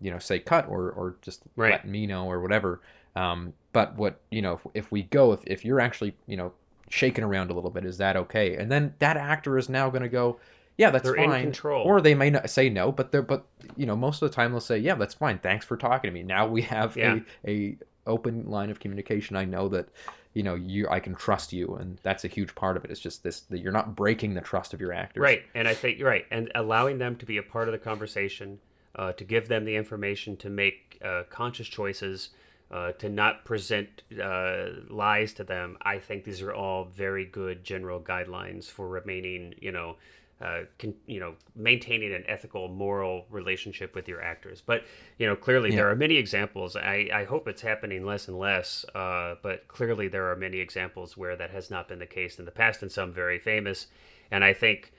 you 0.00 0.10
know 0.10 0.18
say 0.18 0.38
cut 0.38 0.66
or 0.68 0.90
or 0.90 1.16
just 1.20 1.42
Right. 1.56 1.72
let 1.72 1.86
me 1.86 2.06
know 2.06 2.24
or 2.30 2.40
whatever 2.40 2.80
um 3.16 3.52
but 3.72 3.96
what 3.96 4.20
you 4.30 4.40
know 4.42 4.54
if, 4.54 4.66
if 4.74 4.92
we 4.92 5.02
go 5.02 5.32
if, 5.32 5.40
if 5.46 5.64
you're 5.64 5.80
actually 5.80 6.16
you 6.26 6.36
know 6.36 6.52
shaking 6.90 7.24
around 7.24 7.50
a 7.50 7.54
little 7.54 7.70
bit. 7.70 7.86
Is 7.86 7.96
that 7.96 8.16
okay? 8.16 8.56
And 8.56 8.70
then 8.70 8.94
that 8.98 9.16
actor 9.16 9.56
is 9.56 9.70
now 9.70 9.88
going 9.88 10.02
to 10.02 10.08
go 10.08 10.38
yeah 10.76 10.90
that's 10.90 11.04
They're 11.04 11.16
in 11.16 11.52
fine. 11.52 11.72
or 11.84 12.00
they 12.00 12.14
may 12.14 12.30
not 12.30 12.48
say 12.48 12.70
no 12.70 12.90
but 12.90 13.12
they're 13.12 13.20
but 13.22 13.44
you 13.76 13.84
know 13.84 13.96
most 13.96 14.22
of 14.22 14.30
the 14.30 14.34
time 14.34 14.52
they'll 14.52 14.60
say 14.60 14.78
yeah 14.78 14.94
that's 14.94 15.14
fine. 15.14 15.38
Thanks 15.38 15.64
for 15.66 15.76
talking 15.76 16.08
to 16.08 16.12
me. 16.12 16.22
Now 16.22 16.46
we 16.46 16.62
have 16.62 16.96
Yeah. 16.96 17.20
a 17.46 17.50
a 17.50 17.76
open 18.06 18.48
line 18.50 18.70
of 18.70 18.80
communication. 18.80 19.36
I 19.36 19.44
know 19.44 19.68
that 19.68 19.88
you 20.32 20.42
know 20.42 20.54
you 20.54 20.86
i 20.88 21.00
can 21.00 21.14
trust 21.16 21.52
you 21.52 21.74
and 21.74 21.98
that's 22.04 22.24
a 22.24 22.28
huge 22.28 22.54
part 22.54 22.76
of 22.76 22.84
it. 22.84 22.90
It's 22.90 23.00
just 23.00 23.22
this 23.22 23.40
that 23.50 23.58
you're 23.58 23.72
not 23.72 23.94
breaking 23.94 24.34
the 24.34 24.40
trust 24.40 24.72
of 24.72 24.80
your 24.80 24.92
actors. 24.92 25.20
Right, 25.20 25.42
and 25.54 25.68
I 25.68 25.74
think 25.74 25.98
you're 25.98 26.08
right, 26.08 26.24
and 26.30 26.50
allowing 26.54 26.98
them 26.98 27.16
to 27.16 27.26
be 27.26 27.36
a 27.36 27.42
part 27.42 27.68
of 27.68 27.72
the 27.72 27.78
conversation, 27.78 28.58
uh, 28.94 29.12
to 29.12 29.24
give 29.24 29.48
them 29.48 29.64
the 29.64 29.76
information 29.76 30.36
to 30.38 30.48
make 30.48 30.98
uh, 31.04 31.24
conscious 31.30 31.66
choices, 31.68 32.30
uh, 32.70 32.92
to 32.92 33.08
not 33.08 33.44
present 33.44 34.02
uh, 34.22 34.66
lies 34.88 35.32
to 35.34 35.44
them. 35.44 35.76
I 35.82 35.98
think 35.98 36.24
these 36.24 36.40
are 36.42 36.52
all 36.54 36.84
very 36.84 37.24
good 37.24 37.64
general 37.64 38.00
guidelines 38.00 38.66
for 38.70 38.88
remaining, 38.88 39.54
you 39.60 39.72
know, 39.72 39.96
uh, 40.40 40.60
con- 40.78 40.94
you 41.06 41.20
know, 41.20 41.34
maintaining 41.54 42.14
an 42.14 42.24
ethical, 42.26 42.68
moral 42.68 43.26
relationship 43.28 43.94
with 43.94 44.08
your 44.08 44.22
actors. 44.22 44.62
But 44.64 44.84
you 45.18 45.26
know, 45.26 45.36
clearly 45.36 45.70
there 45.72 45.90
are 45.90 45.96
many 45.96 46.16
examples. 46.16 46.76
I, 46.76 47.10
I 47.12 47.24
hope 47.24 47.46
it's 47.48 47.60
happening 47.60 48.06
less 48.06 48.28
and 48.28 48.38
less. 48.38 48.84
Uh, 48.94 49.34
but 49.42 49.68
clearly 49.68 50.08
there 50.08 50.30
are 50.30 50.36
many 50.36 50.58
examples 50.58 51.16
where 51.16 51.36
that 51.36 51.50
has 51.50 51.70
not 51.70 51.88
been 51.88 51.98
the 51.98 52.06
case 52.06 52.38
in 52.38 52.44
the 52.46 52.50
past, 52.52 52.80
and 52.82 52.90
some 52.90 53.12
very 53.12 53.38
famous. 53.38 53.88
And 54.30 54.42
I 54.44 54.52
think 54.54 54.92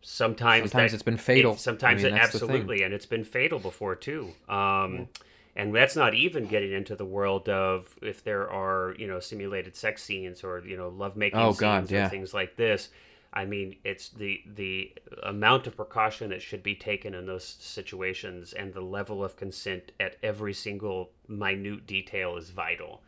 sometimes 0.00 0.70
Sometimes 0.70 0.90
that- 0.90 0.94
it's 0.96 1.02
been 1.04 1.16
fatal. 1.16 1.52
it- 1.52 1.60
sometimes 1.60 2.02
I 2.02 2.08
mean, 2.08 2.14
it 2.16 2.18
that's 2.18 2.32
the 2.32 2.38
thing. 2.40 2.48
absolutely, 2.50 2.82
and 2.82 2.92
it's 2.94 3.06
been 3.06 3.24
fatal 3.24 3.58
before 3.58 3.94
too. 3.94 4.30
Um, 4.48 5.08
And 5.54 5.74
that's 5.74 5.96
not 5.96 6.14
even 6.14 6.46
getting 6.46 6.72
into 6.72 6.96
the 6.96 7.04
world 7.04 7.48
of 7.48 7.94
if 8.02 8.24
there 8.24 8.50
are 8.50 8.94
you 8.98 9.06
know 9.06 9.20
simulated 9.20 9.76
sex 9.76 10.02
scenes 10.02 10.42
or 10.44 10.60
you 10.66 10.76
know 10.76 10.88
lovemaking 10.88 11.38
Oh, 11.38 11.52
scenes 11.52 11.90
God, 11.90 11.92
or 11.92 12.08
things 12.08 12.32
like 12.34 12.56
this. 12.56 12.88
I 13.34 13.44
mean, 13.46 13.76
it's 13.84 14.08
the 14.10 14.42
the 14.46 14.92
amount 15.22 15.66
of 15.66 15.76
precaution 15.76 16.30
that 16.30 16.42
should 16.42 16.62
be 16.62 16.74
taken 16.74 17.14
in 17.14 17.26
those 17.26 17.44
situations, 17.44 18.52
and 18.52 18.72
the 18.74 18.80
level 18.82 19.24
of 19.24 19.36
consent 19.36 19.92
at 20.00 20.16
every 20.22 20.52
single 20.54 21.10
minute 21.28 21.86
detail 21.86 22.36
is 22.36 22.50
vital. 22.50 23.02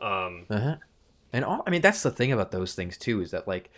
Um, 0.00 0.46
Uh-huh. 0.50 0.76
And 1.32 1.44
all, 1.44 1.62
I 1.66 1.70
mean, 1.70 1.80
that's 1.82 2.02
the 2.02 2.10
thing 2.10 2.32
about 2.32 2.50
those 2.50 2.74
things 2.74 2.96
too, 2.98 3.20
is 3.20 3.30
that 3.30 3.46
like 3.46 3.70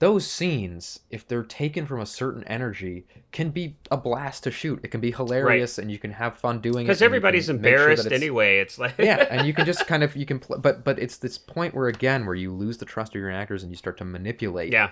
those 0.00 0.26
scenes, 0.26 1.00
if 1.10 1.26
they're 1.26 1.42
taken 1.44 1.86
from 1.86 2.00
a 2.00 2.06
certain 2.06 2.44
energy, 2.44 3.06
can 3.32 3.50
be 3.50 3.76
a 3.90 3.96
blast 3.96 4.42
to 4.44 4.50
shoot. 4.50 4.80
It 4.82 4.88
can 4.88 5.00
be 5.00 5.12
hilarious, 5.12 5.78
and 5.78 5.90
you 5.90 5.98
can 5.98 6.10
have 6.12 6.36
fun 6.36 6.60
doing 6.60 6.80
it. 6.80 6.88
because 6.88 7.00
everybody's 7.02 7.46
sure 7.46 7.54
embarrassed 7.54 8.06
it's- 8.06 8.20
anyway. 8.20 8.58
It's 8.58 8.78
like 8.78 8.94
yeah, 8.98 9.26
and 9.30 9.46
you 9.46 9.54
can 9.54 9.64
just 9.72 9.86
kind 9.86 10.02
of 10.02 10.14
you 10.16 10.26
can, 10.26 10.40
pl- 10.40 10.58
but 10.58 10.84
but 10.84 10.98
it's 10.98 11.16
this 11.18 11.38
point 11.38 11.74
where 11.74 11.88
again 11.88 12.26
where 12.26 12.34
you 12.34 12.52
lose 12.52 12.78
the 12.78 12.84
trust 12.84 13.12
of 13.14 13.20
your 13.20 13.30
actors 13.30 13.62
and 13.62 13.70
you 13.72 13.76
start 13.76 13.96
to 13.98 14.04
manipulate. 14.04 14.72
yeah, 14.72 14.90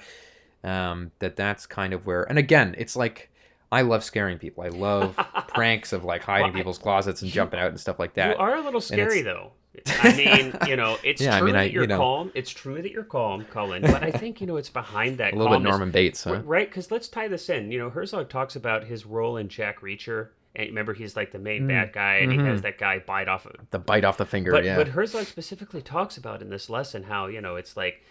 Um, 0.65 1.11
that 1.19 1.37
that's 1.37 1.67
kind 1.67 1.93
of 1.93 2.07
where, 2.07 2.23
and 2.25 2.39
again, 2.39 2.75
it's 2.79 2.97
like. 2.97 3.29
I 3.71 3.81
love 3.81 4.05
scaring 4.05 4.37
people. 4.37 4.65
I 4.65 4.69
love 4.69 5.17
pranks 5.49 5.95
of 5.95 6.05
like 6.05 6.23
hiding 6.23 6.49
Well, 6.49 6.53
I- 6.53 6.59
people's 6.59 6.77
closets 6.77 7.23
and 7.23 7.31
jumping 7.31 7.59
out 7.59 7.69
and 7.69 7.81
stuff 7.81 7.99
like 7.99 8.13
that. 8.15 8.33
You 8.37 8.37
are 8.37 8.57
a 8.57 8.61
little 8.61 8.83
scary 8.83 9.23
though. 9.23 9.53
I 9.87 10.15
mean, 10.17 10.55
you 10.69 10.77
know, 10.77 10.99
it's 11.03 11.21
Yeah, 11.23 11.37
I 11.37 11.39
true 11.39 11.47
mean, 11.47 11.55
that 11.55 11.73
you're 11.73 11.83
you 11.85 11.89
know. 11.89 11.99
calm. 11.99 12.33
It's 12.35 12.51
true 12.51 12.83
that 12.83 12.91
you're 12.91 13.05
calm, 13.05 13.45
Cullen. 13.47 13.83
But 13.83 14.03
I 14.03 14.11
think 14.11 14.41
you 14.41 14.47
know 14.47 14.57
it's 14.57 14.69
behind 14.71 15.19
that 15.19 15.33
a 15.35 15.37
little 15.37 15.53
bit 15.59 15.63
Norman 15.63 15.91
Bates, 15.91 16.25
huh? 16.25 16.41
right? 16.43 16.69
Because 16.69 16.91
let's 16.91 17.09
tie 17.09 17.29
this 17.29 17.49
in. 17.49 17.73
You 17.73 17.79
know, 17.79 17.91
Herzog 17.91 18.29
talks 18.29 18.55
about 18.57 18.85
his 18.85 19.07
role 19.07 19.37
in 19.39 19.49
Jack 19.49 19.81
Reacher, 19.81 20.29
and 20.55 20.69
remember 20.69 20.93
he's 20.93 21.17
like 21.17 21.33
the 21.33 21.39
main 21.39 21.67
bad 21.67 21.93
guy, 21.93 22.17
and 22.17 22.31
he 22.33 22.39
has 22.39 22.61
that 22.63 22.77
guy 22.79 22.99
bite 22.99 23.29
off. 23.29 23.47
A, 23.47 23.53
The 23.71 23.79
bite 23.79 24.05
off 24.05 24.19
the 24.19 24.27
finger, 24.27 24.51
but 24.53 24.59
Mm-hmm. 24.59 24.67
yeah. 24.67 24.77
but 24.77 24.89
Herzog 24.89 25.25
specifically 25.27 25.81
talks 25.83 26.17
about 26.19 26.43
in 26.43 26.51
this 26.51 26.69
lesson 26.69 27.05
how 27.05 27.27
you 27.27 27.41
know 27.41 27.57
it's 27.57 27.77
like 27.77 28.03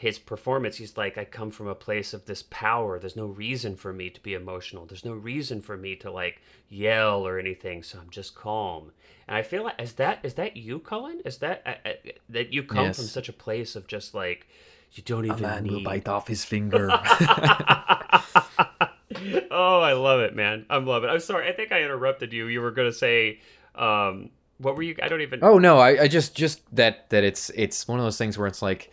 his 0.00 0.18
performance. 0.18 0.76
He's 0.76 0.96
like, 0.96 1.18
I 1.18 1.26
come 1.26 1.50
from 1.50 1.66
a 1.68 1.74
place 1.74 2.14
of 2.14 2.24
this 2.24 2.42
power. 2.48 2.98
There's 2.98 3.16
no 3.16 3.26
reason 3.26 3.76
for 3.76 3.92
me 3.92 4.08
to 4.08 4.20
be 4.22 4.32
emotional. 4.32 4.86
There's 4.86 5.04
no 5.04 5.12
reason 5.12 5.60
for 5.60 5.76
me 5.76 5.94
to 5.96 6.10
like 6.10 6.40
yell 6.70 7.26
or 7.26 7.38
anything. 7.38 7.82
So 7.82 7.98
I'm 8.00 8.08
just 8.08 8.34
calm. 8.34 8.92
And 9.28 9.36
I 9.36 9.42
feel 9.42 9.62
like 9.64 9.78
is 9.78 9.92
that 9.94 10.20
is 10.22 10.34
that 10.34 10.56
you, 10.56 10.78
Cullen? 10.78 11.20
Is 11.26 11.36
that 11.38 11.62
uh, 11.66 11.74
uh, 11.86 11.92
that 12.30 12.50
you 12.50 12.62
come 12.62 12.86
Yes. 12.86 12.96
from 12.96 13.04
such 13.06 13.28
a 13.28 13.32
place 13.34 13.76
of 13.76 13.86
just 13.86 14.14
like 14.14 14.48
you 14.92 15.02
don't 15.02 15.26
even 15.26 15.38
a 15.44 15.48
man 15.48 15.66
will 15.66 15.82
bite 15.84 16.08
off 16.08 16.26
his 16.28 16.44
finger. 16.46 16.88
oh, 19.50 19.80
I 19.80 19.92
love 19.92 20.20
it, 20.20 20.34
man. 20.34 20.66
I 20.70 20.78
love 20.78 21.04
it. 21.04 21.08
I'm 21.08 21.20
sorry. 21.20 21.48
I 21.48 21.52
think 21.52 21.72
I 21.72 21.82
interrupted 21.82 22.32
you. 22.32 22.46
You 22.46 22.60
were 22.60 22.70
gonna 22.70 22.92
say, 22.92 23.40
um, 23.74 24.30
what 24.58 24.76
were 24.76 24.82
you? 24.82 24.96
I 25.02 25.08
don't 25.08 25.20
even. 25.20 25.40
oh 25.42 25.58
no, 25.58 25.78
I, 25.78 26.02
I 26.04 26.08
just 26.08 26.34
just 26.34 26.62
that 26.74 27.10
that 27.10 27.24
it's 27.24 27.50
it's 27.50 27.86
one 27.86 27.98
of 27.98 28.04
those 28.04 28.18
things 28.18 28.38
where 28.38 28.46
it's 28.46 28.62
like 28.62 28.90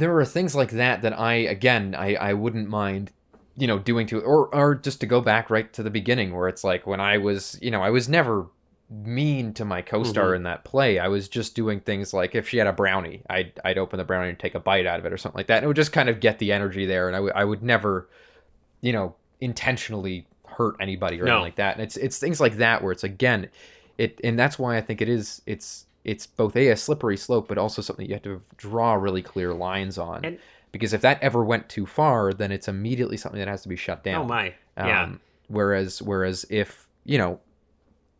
there 0.00 0.16
are 0.18 0.24
things 0.24 0.54
like 0.54 0.70
that 0.72 1.02
that 1.02 1.18
I 1.18 1.34
again 1.34 1.94
I 1.94 2.14
I 2.16 2.32
wouldn't 2.34 2.68
mind 2.68 3.12
you 3.56 3.66
know 3.66 3.78
doing 3.78 4.06
to 4.08 4.20
or 4.20 4.54
or 4.54 4.74
just 4.74 5.00
to 5.00 5.06
go 5.06 5.20
back 5.20 5.50
right 5.50 5.72
to 5.74 5.82
the 5.82 5.90
beginning 5.90 6.34
where 6.34 6.48
it's 6.48 6.64
like 6.64 6.86
when 6.86 7.00
I 7.00 7.18
was 7.18 7.58
you 7.62 7.70
know 7.70 7.82
I 7.82 7.90
was 7.90 8.08
never 8.08 8.46
mean 8.88 9.54
to 9.54 9.64
my 9.64 9.82
co-star 9.82 10.32
Mhm. 10.32 10.36
in 10.36 10.42
that 10.44 10.64
play 10.64 10.98
I 10.98 11.06
was 11.08 11.28
just 11.28 11.54
doing 11.54 11.78
things 11.80 12.12
like 12.12 12.34
if 12.34 12.48
she 12.48 12.56
had 12.58 12.66
a 12.66 12.72
brownie 12.72 13.22
I'd 13.30 13.52
I'd 13.64 13.78
open 13.78 13.98
the 13.98 14.04
brownie 14.04 14.30
and 14.30 14.38
take 14.38 14.56
a 14.56 14.60
bite 14.60 14.84
out 14.86 14.98
of 14.98 15.06
it 15.06 15.12
or 15.12 15.16
something 15.18 15.38
like 15.38 15.46
that 15.46 15.58
and 15.58 15.64
it 15.64 15.68
would 15.68 15.76
just 15.76 15.92
kind 15.92 16.08
of 16.08 16.18
get 16.18 16.40
the 16.40 16.50
energy 16.52 16.86
there 16.86 17.06
and 17.06 17.14
I 17.16 17.20
would 17.20 17.32
I 17.34 17.44
would 17.44 17.62
never 17.62 18.08
you 18.80 18.92
know 18.92 19.14
intentionally 19.40 20.26
hurt 20.46 20.74
anybody 20.80 21.20
or 21.20 21.24
No. 21.24 21.32
anything 21.34 21.42
like 21.44 21.56
that 21.56 21.74
and 21.76 21.84
it's 21.84 21.96
it's 21.96 22.18
things 22.18 22.40
like 22.40 22.56
that 22.56 22.82
where 22.82 22.90
it's 22.92 23.04
again 23.04 23.48
it 23.98 24.18
and 24.24 24.38
that's 24.38 24.58
why 24.58 24.76
I 24.76 24.80
think 24.80 25.00
it 25.00 25.08
is 25.08 25.40
it's 25.46 25.86
it's 26.10 26.26
both 26.26 26.54
a, 26.56 26.68
a 26.68 26.76
slippery 26.76 27.16
slope 27.16 27.46
but 27.48 27.58
also 27.58 27.80
something 27.82 28.06
you 28.06 28.14
have 28.14 28.22
to 28.22 28.40
draw 28.56 28.94
really 28.94 29.22
clear 29.22 29.50
lines 29.54 29.96
on 29.98 30.24
And- 30.24 30.38
because 30.72 30.92
if 30.92 31.00
that 31.02 31.22
ever 31.22 31.42
went 31.44 31.68
too 31.68 31.86
far 31.86 32.32
then 32.32 32.50
it's 32.56 32.68
immediately 32.68 33.16
something 33.16 33.38
that 33.42 33.48
has 33.48 33.62
to 33.62 33.68
be 33.68 33.76
shut 33.76 34.02
down 34.04 34.24
Oh 34.24 34.28
my. 34.28 34.54
Yeah. 34.76 35.02
um, 35.04 35.20
whereas 35.48 36.00
whereas 36.02 36.46
if 36.50 36.88
you 37.04 37.18
know 37.18 37.40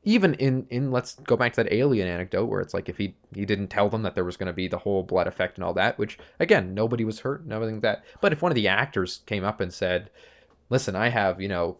even 0.02 0.32
in 0.34 0.66
in 0.70 0.90
let's 0.90 1.14
go 1.30 1.36
back 1.36 1.52
to 1.54 1.62
that 1.62 1.72
alien 1.72 2.08
anecdote 2.08 2.46
where 2.46 2.60
it's 2.60 2.72
like 2.74 2.88
if 2.88 2.96
he 2.96 3.14
he 3.34 3.44
didn't 3.44 3.68
tell 3.68 3.88
them 3.90 4.02
that 4.02 4.14
there 4.14 4.24
was 4.24 4.36
going 4.36 4.46
to 4.46 4.52
be 4.62 4.66
the 4.68 4.78
whole 4.78 5.02
blood 5.02 5.26
effect 5.26 5.56
and 5.58 5.64
all 5.64 5.74
that 5.74 5.98
which 5.98 6.18
again 6.38 6.72
nobody 6.74 7.04
was 7.04 7.20
hurt 7.20 7.42
and 7.42 7.52
everything 7.52 7.76
like 7.76 7.82
that 7.82 8.04
but 8.22 8.32
if 8.32 8.40
one 8.42 8.50
of 8.50 8.56
the 8.56 8.66
actors 8.68 9.20
came 9.26 9.44
up 9.44 9.60
and 9.60 9.72
said 9.72 10.10
listen 10.70 10.96
i 10.96 11.08
have 11.08 11.40
you 11.40 11.48
know 11.48 11.76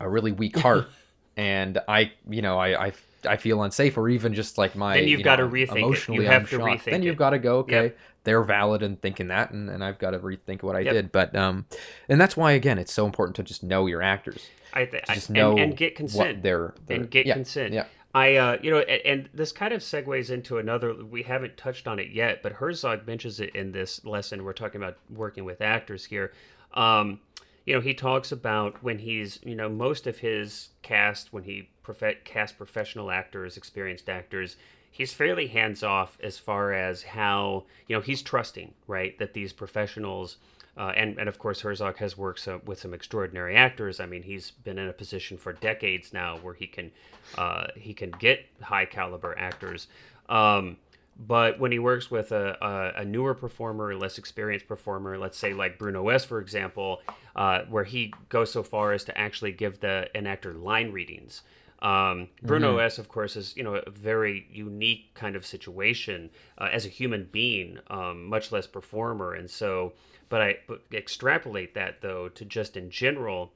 a 0.00 0.08
really 0.08 0.32
weak 0.32 0.58
heart 0.58 0.86
and 1.36 1.78
i 1.88 2.10
you 2.28 2.42
know 2.42 2.58
i 2.58 2.86
i 2.88 2.92
I 3.26 3.36
feel 3.36 3.62
unsafe, 3.62 3.96
or 3.96 4.08
even 4.08 4.34
just 4.34 4.58
like 4.58 4.74
my. 4.76 4.94
Then 4.94 5.08
you've 5.08 5.20
you 5.20 5.24
gotta 5.24 5.44
know, 5.44 5.50
rethink 5.50 5.62
it. 5.72 5.78
You 5.78 5.84
emotionally 5.86 6.24
have 6.26 6.42
I'm 6.42 6.48
to 6.48 6.56
shocked. 6.56 6.84
rethink 6.86 6.90
Then 6.90 7.02
you've 7.02 7.14
it. 7.14 7.18
got 7.18 7.30
to 7.30 7.38
go. 7.38 7.58
Okay, 7.58 7.82
Yep. 7.84 7.98
they're 8.24 8.42
valid 8.42 8.82
in 8.82 8.96
thinking 8.96 9.28
that, 9.28 9.50
and, 9.52 9.68
and 9.70 9.82
I've 9.84 9.98
got 9.98 10.10
to 10.10 10.18
rethink 10.18 10.62
what 10.62 10.76
I 10.76 10.80
Yep. 10.80 10.92
did. 10.94 11.12
But 11.12 11.34
um, 11.36 11.66
and 12.08 12.20
that's 12.20 12.36
why 12.36 12.52
again, 12.52 12.78
it's 12.78 12.92
so 12.92 13.06
important 13.06 13.36
to 13.36 13.42
just 13.42 13.62
know 13.62 13.86
your 13.86 14.02
actors 14.02 14.46
I 14.72 14.86
think 14.86 15.06
just 15.06 15.28
and, 15.28 15.36
know 15.36 15.56
and 15.56 15.76
get 15.76 15.94
consent. 15.96 16.42
their, 16.42 16.74
their 16.86 16.96
and 16.98 17.10
get 17.10 17.26
yeah, 17.26 17.34
consent. 17.34 17.72
Yeah, 17.74 17.84
I, 18.14 18.36
uh, 18.36 18.58
you 18.62 18.70
know, 18.70 18.78
and, 18.80 19.02
and 19.06 19.28
this 19.32 19.52
kind 19.52 19.72
of 19.72 19.80
segues 19.82 20.30
into 20.30 20.58
another. 20.58 20.94
We 20.94 21.22
haven't 21.22 21.56
touched 21.56 21.86
on 21.88 21.98
it 21.98 22.10
yet, 22.10 22.42
but 22.42 22.52
Herzog 22.52 23.06
mentions 23.06 23.40
it 23.40 23.54
in 23.54 23.72
this 23.72 24.04
lesson. 24.04 24.44
We're 24.44 24.52
talking 24.52 24.80
about 24.82 24.98
working 25.10 25.44
with 25.44 25.60
actors 25.60 26.04
here. 26.04 26.32
Um, 26.74 27.20
you 27.64 27.74
know, 27.74 27.80
he 27.80 27.94
talks 27.94 28.32
about 28.32 28.82
when 28.82 28.98
he's, 28.98 29.38
you 29.44 29.54
know, 29.54 29.68
most 29.68 30.06
of 30.06 30.18
his 30.18 30.70
cast 30.82 31.32
when 31.32 31.44
he 31.44 31.68
profe- 31.84 32.24
cast 32.24 32.58
professional 32.58 33.10
actors, 33.10 33.56
experienced 33.56 34.08
actors, 34.08 34.56
he's 34.90 35.12
fairly 35.12 35.46
hands 35.48 35.82
off 35.82 36.18
as 36.22 36.38
far 36.38 36.72
as 36.72 37.02
how 37.02 37.64
you 37.88 37.96
know 37.96 38.02
he's 38.02 38.22
trusting, 38.22 38.74
right, 38.86 39.18
that 39.18 39.32
these 39.34 39.52
professionals 39.52 40.36
Uh, 40.74 40.92
and, 40.96 41.18
and 41.18 41.28
of 41.28 41.38
course, 41.38 41.60
Herzog 41.60 41.98
has 41.98 42.16
worked 42.16 42.40
some, 42.40 42.62
with 42.64 42.78
some 42.80 42.94
extraordinary 42.94 43.54
actors. 43.56 44.00
I 44.00 44.06
mean, 44.06 44.22
he's 44.22 44.52
been 44.64 44.78
in 44.78 44.88
a 44.88 44.92
position 44.92 45.36
for 45.36 45.52
decades 45.52 46.12
now 46.14 46.38
where 46.38 46.54
he 46.54 46.66
can 46.66 46.90
uh, 47.36 47.66
he 47.76 47.92
can 47.94 48.10
get 48.18 48.46
high 48.62 48.86
caliber 48.86 49.34
actors. 49.38 49.88
Um, 50.30 50.78
but 51.16 51.60
when 51.60 51.72
he 51.72 51.78
works 51.78 52.10
with 52.10 52.32
a, 52.32 52.56
a, 52.60 53.02
a, 53.02 53.04
newer 53.04 53.34
performer, 53.34 53.90
a 53.90 53.98
less 53.98 54.18
experienced 54.18 54.66
performer, 54.66 55.18
let's 55.18 55.38
say 55.38 55.52
like 55.52 55.78
Bruno 55.78 56.08
S, 56.08 56.24
for 56.24 56.40
example, 56.40 57.00
uh, 57.36 57.60
where 57.68 57.84
he 57.84 58.12
goes 58.28 58.50
so 58.50 58.62
far 58.62 58.92
as 58.92 59.04
to 59.04 59.18
actually 59.18 59.52
give 59.52 59.80
the 59.80 60.08
an 60.14 60.26
actor 60.26 60.54
line 60.54 60.90
readings. 60.90 61.42
Um, 61.82 62.28
Bruno 62.42 62.76
mm-hmm. 62.76 62.86
S, 62.86 62.98
of 62.98 63.08
course, 63.08 63.36
is 63.36 63.56
you 63.56 63.64
know 63.64 63.74
a 63.74 63.90
very 63.90 64.46
unique 64.50 65.12
kind 65.14 65.34
of 65.34 65.44
situation 65.44 66.30
uh, 66.56 66.68
as 66.72 66.86
a 66.86 66.88
human 66.88 67.28
being, 67.30 67.78
um, 67.88 68.26
much 68.26 68.52
less 68.52 68.66
performer, 68.66 69.34
and 69.34 69.50
so. 69.50 69.92
But 70.28 70.40
I 70.40 70.58
but 70.66 70.82
extrapolate 70.92 71.74
that 71.74 72.00
though 72.00 72.28
to 72.30 72.44
just 72.44 72.76
in 72.76 72.88
general, 72.88 73.52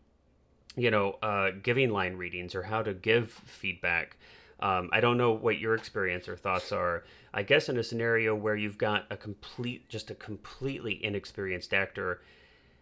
you 0.76 0.90
know, 0.90 1.12
uh, 1.22 1.52
giving 1.62 1.90
line 1.90 2.16
readings 2.16 2.54
or 2.54 2.64
how 2.64 2.82
to 2.82 2.92
give 2.92 3.30
feedback. 3.30 4.16
Um, 4.60 4.88
I 4.92 5.00
don't 5.00 5.18
know 5.18 5.32
what 5.32 5.58
your 5.58 5.74
experience 5.74 6.28
or 6.28 6.36
thoughts 6.36 6.72
are. 6.72 7.04
I 7.34 7.42
guess 7.42 7.68
in 7.68 7.76
a 7.76 7.82
scenario 7.82 8.34
where 8.34 8.56
you've 8.56 8.78
got 8.78 9.04
a 9.10 9.16
complete, 9.16 9.88
just 9.88 10.10
a 10.10 10.14
completely 10.14 11.04
inexperienced 11.04 11.74
actor, 11.74 12.22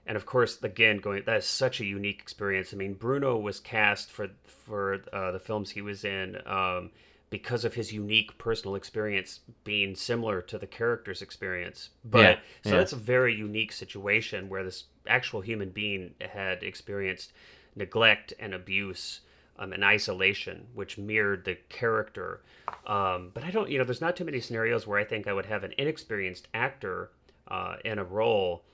and 0.06 0.16
of 0.16 0.26
course, 0.26 0.62
again, 0.62 0.98
going 0.98 1.22
that 1.26 1.38
is 1.38 1.46
such 1.46 1.80
a 1.80 1.84
unique 1.84 2.20
experience. 2.20 2.72
I 2.72 2.76
mean, 2.76 2.94
Bruno 2.94 3.36
was 3.36 3.58
cast 3.58 4.10
for 4.10 4.28
for 4.44 5.00
uh, 5.12 5.32
the 5.32 5.40
films 5.40 5.70
he 5.70 5.82
was 5.82 6.04
in 6.04 6.38
um, 6.46 6.90
because 7.30 7.64
of 7.64 7.74
his 7.74 7.92
unique 7.92 8.38
personal 8.38 8.76
experience 8.76 9.40
being 9.64 9.96
similar 9.96 10.40
to 10.42 10.58
the 10.58 10.68
character's 10.68 11.22
experience. 11.22 11.90
But 12.04 12.20
yeah, 12.20 12.36
so 12.62 12.70
yeah. 12.70 12.76
that's 12.76 12.92
a 12.92 12.96
very 12.96 13.34
unique 13.34 13.72
situation 13.72 14.48
where 14.48 14.62
this 14.62 14.84
actual 15.08 15.40
human 15.40 15.70
being 15.70 16.14
had 16.20 16.62
experienced 16.62 17.32
neglect 17.74 18.32
and 18.38 18.54
abuse 18.54 19.20
um, 19.58 19.72
and 19.72 19.84
isolation, 19.84 20.66
which 20.74 20.98
mirrored 20.98 21.44
the 21.44 21.56
character. 21.68 22.40
Um, 22.86 23.30
but 23.34 23.44
I 23.44 23.50
don't, 23.50 23.70
you 23.70 23.78
know, 23.78 23.84
there's 23.84 24.00
not 24.00 24.16
too 24.16 24.24
many 24.24 24.40
scenarios 24.40 24.86
where 24.86 24.98
I 24.98 25.04
think 25.04 25.26
I 25.26 25.32
would 25.32 25.46
have 25.46 25.64
an 25.64 25.74
inexperienced 25.78 26.48
actor 26.54 27.10
uh, 27.48 27.76
in 27.84 27.98
a 27.98 28.04
role. 28.04 28.64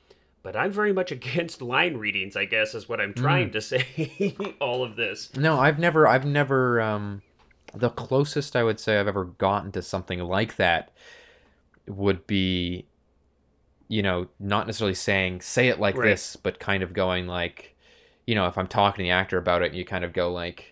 But 0.42 0.56
I'm 0.56 0.72
very 0.72 0.92
much 0.92 1.12
against 1.12 1.60
line 1.62 1.96
readings, 1.96 2.36
I 2.36 2.46
guess, 2.46 2.74
is 2.74 2.88
what 2.88 3.00
I'm 3.00 3.14
trying 3.14 3.50
mm. 3.50 3.52
to 3.52 3.60
say. 3.60 4.36
all 4.60 4.82
of 4.82 4.96
this. 4.96 5.34
No, 5.36 5.58
I've 5.58 5.78
never, 5.78 6.06
I've 6.06 6.24
never. 6.24 6.80
Um, 6.80 7.22
the 7.74 7.90
closest 7.90 8.56
I 8.56 8.64
would 8.64 8.80
say 8.80 8.98
I've 8.98 9.08
ever 9.08 9.24
gotten 9.24 9.70
to 9.72 9.82
something 9.82 10.18
like 10.20 10.56
that 10.56 10.90
would 11.86 12.26
be, 12.26 12.86
you 13.88 14.02
know, 14.02 14.28
not 14.38 14.66
necessarily 14.66 14.94
saying 14.94 15.40
say 15.40 15.68
it 15.68 15.78
like 15.78 15.96
right. 15.96 16.08
this, 16.08 16.36
but 16.36 16.58
kind 16.58 16.82
of 16.82 16.92
going 16.92 17.26
like, 17.26 17.76
you 18.26 18.34
know, 18.34 18.46
if 18.46 18.58
I'm 18.58 18.66
talking 18.66 19.04
to 19.04 19.08
the 19.08 19.10
actor 19.10 19.38
about 19.38 19.62
it, 19.62 19.72
you 19.72 19.84
kind 19.84 20.04
of 20.04 20.12
go 20.12 20.32
like, 20.32 20.69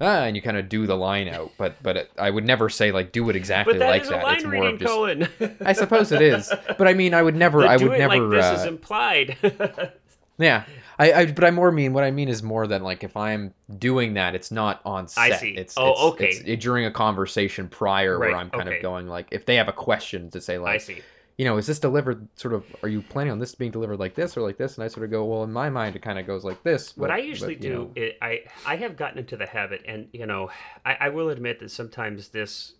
ah, 0.00 0.24
and 0.24 0.36
you 0.36 0.42
kind 0.42 0.56
of 0.56 0.68
do 0.68 0.86
the 0.86 0.96
line 0.96 1.28
out. 1.28 1.52
But 1.56 1.82
but 1.82 1.96
it, 1.96 2.10
I 2.18 2.30
would 2.30 2.44
never 2.44 2.68
say 2.68 2.92
like 2.92 3.12
do 3.12 3.30
it 3.30 3.36
exactly 3.36 3.78
that 3.78 3.88
like 3.88 4.06
that. 4.08 4.36
it's 4.36 4.44
more 4.44 4.68
of 4.68 4.78
just. 4.78 4.92
Cohen. 4.92 5.28
I 5.64 5.72
suppose 5.72 6.12
it 6.12 6.22
is, 6.22 6.52
but 6.78 6.86
I 6.86 6.94
mean, 6.94 7.14
I 7.14 7.22
would 7.22 7.36
never. 7.36 7.62
The 7.62 7.68
I 7.68 7.76
would 7.76 7.98
never. 7.98 8.28
Like 8.28 8.30
this 8.30 8.44
uh, 8.44 8.60
is 8.60 8.66
implied. 8.66 9.36
yeah, 10.38 10.64
I, 10.98 11.12
I, 11.12 11.26
but 11.26 11.44
I 11.44 11.50
more 11.50 11.72
mean 11.72 11.92
what 11.92 12.04
I 12.04 12.10
mean 12.10 12.28
is 12.28 12.42
more 12.42 12.66
than 12.66 12.82
like 12.82 13.04
if 13.04 13.16
I'm 13.16 13.54
doing 13.78 14.14
that, 14.14 14.34
it's 14.34 14.50
not 14.50 14.80
on 14.84 15.08
set. 15.08 15.20
I 15.32 15.36
see. 15.36 15.50
It's 15.50 15.74
oh, 15.76 15.90
it's, 15.90 16.00
okay. 16.00 16.52
It's 16.52 16.62
during 16.62 16.86
a 16.86 16.90
conversation 16.90 17.68
prior 17.68 18.18
right. 18.18 18.30
where 18.30 18.36
I'm 18.38 18.50
kind 18.50 18.68
okay. 18.68 18.76
of 18.76 18.82
going 18.82 19.08
like 19.08 19.28
if 19.30 19.46
they 19.46 19.56
have 19.56 19.68
a 19.68 19.72
question 19.72 20.30
to 20.30 20.40
say 20.40 20.58
like 20.58 20.74
I 20.74 20.78
see 20.78 21.02
you 21.36 21.44
know, 21.44 21.56
is 21.56 21.66
this 21.66 21.78
delivered 21.78 22.28
sort 22.36 22.54
of, 22.54 22.64
are 22.82 22.88
you 22.88 23.02
planning 23.02 23.32
on 23.32 23.38
this 23.38 23.54
being 23.54 23.72
delivered 23.72 23.98
like 23.98 24.14
this 24.14 24.36
or 24.36 24.42
like 24.42 24.56
this? 24.56 24.76
And 24.76 24.84
I 24.84 24.88
sort 24.88 25.04
of 25.04 25.10
go, 25.10 25.24
well, 25.24 25.42
in 25.42 25.52
my 25.52 25.68
mind, 25.68 25.96
it 25.96 26.02
kind 26.02 26.18
of 26.18 26.26
goes 26.26 26.44
like 26.44 26.62
this. 26.62 26.92
But, 26.92 27.02
what 27.02 27.10
I 27.10 27.18
usually 27.18 27.54
but, 27.54 27.62
do, 27.62 27.74
know. 27.74 27.90
it, 27.96 28.18
I, 28.22 28.42
I 28.64 28.76
have 28.76 28.96
gotten 28.96 29.18
into 29.18 29.36
the 29.36 29.46
habit, 29.46 29.82
and, 29.86 30.08
you 30.12 30.26
know, 30.26 30.50
I, 30.84 30.96
I 31.00 31.08
will 31.08 31.30
admit 31.30 31.58
that 31.60 31.70
sometimes 31.70 32.28
this 32.28 32.74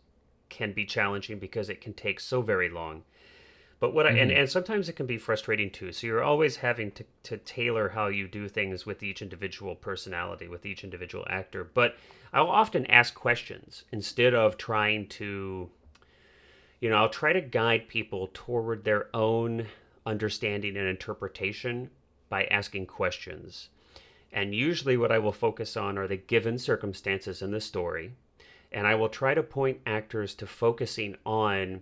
can 0.50 0.72
be 0.72 0.84
challenging 0.84 1.38
because 1.38 1.68
it 1.68 1.80
can 1.80 1.94
take 1.94 2.20
so 2.20 2.42
very 2.42 2.68
long. 2.68 3.02
But 3.80 3.92
what 3.92 4.06
I, 4.06 4.10
mm-hmm. 4.10 4.18
and, 4.18 4.30
and 4.30 4.48
sometimes 4.48 4.88
it 4.88 4.94
can 4.94 5.06
be 5.06 5.18
frustrating 5.18 5.68
too. 5.70 5.90
So 5.90 6.06
you're 6.06 6.22
always 6.22 6.56
having 6.56 6.92
to, 6.92 7.04
to 7.24 7.36
tailor 7.38 7.88
how 7.88 8.06
you 8.06 8.28
do 8.28 8.48
things 8.48 8.86
with 8.86 9.02
each 9.02 9.20
individual 9.20 9.74
personality, 9.74 10.46
with 10.46 10.64
each 10.64 10.84
individual 10.84 11.26
actor. 11.28 11.64
But 11.64 11.96
I'll 12.32 12.48
often 12.48 12.86
ask 12.86 13.14
questions 13.14 13.84
instead 13.90 14.32
of 14.32 14.56
trying 14.56 15.08
to 15.08 15.70
you 16.84 16.90
know, 16.90 16.96
I'll 16.96 17.08
try 17.08 17.32
to 17.32 17.40
guide 17.40 17.88
people 17.88 18.28
toward 18.34 18.84
their 18.84 19.08
own 19.16 19.68
understanding 20.04 20.76
and 20.76 20.86
interpretation 20.86 21.88
by 22.28 22.44
asking 22.44 22.88
questions. 22.88 23.70
And 24.30 24.54
usually, 24.54 24.98
what 24.98 25.10
I 25.10 25.18
will 25.18 25.32
focus 25.32 25.78
on 25.78 25.96
are 25.96 26.06
the 26.06 26.18
given 26.18 26.58
circumstances 26.58 27.40
in 27.40 27.52
the 27.52 27.60
story. 27.62 28.12
And 28.70 28.86
I 28.86 28.96
will 28.96 29.08
try 29.08 29.32
to 29.32 29.42
point 29.42 29.80
actors 29.86 30.34
to 30.34 30.46
focusing 30.46 31.16
on 31.24 31.80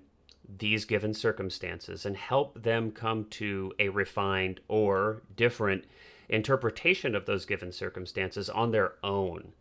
these 0.48 0.84
given 0.84 1.14
circumstances 1.14 2.06
and 2.06 2.16
help 2.16 2.62
them 2.62 2.92
come 2.92 3.24
to 3.30 3.72
a 3.80 3.88
refined 3.88 4.60
or 4.68 5.22
different 5.34 5.84
interpretation 6.28 7.16
of 7.16 7.26
those 7.26 7.44
given 7.44 7.72
circumstances 7.72 8.48
on 8.48 8.70
their 8.70 8.92
own. 9.02 9.52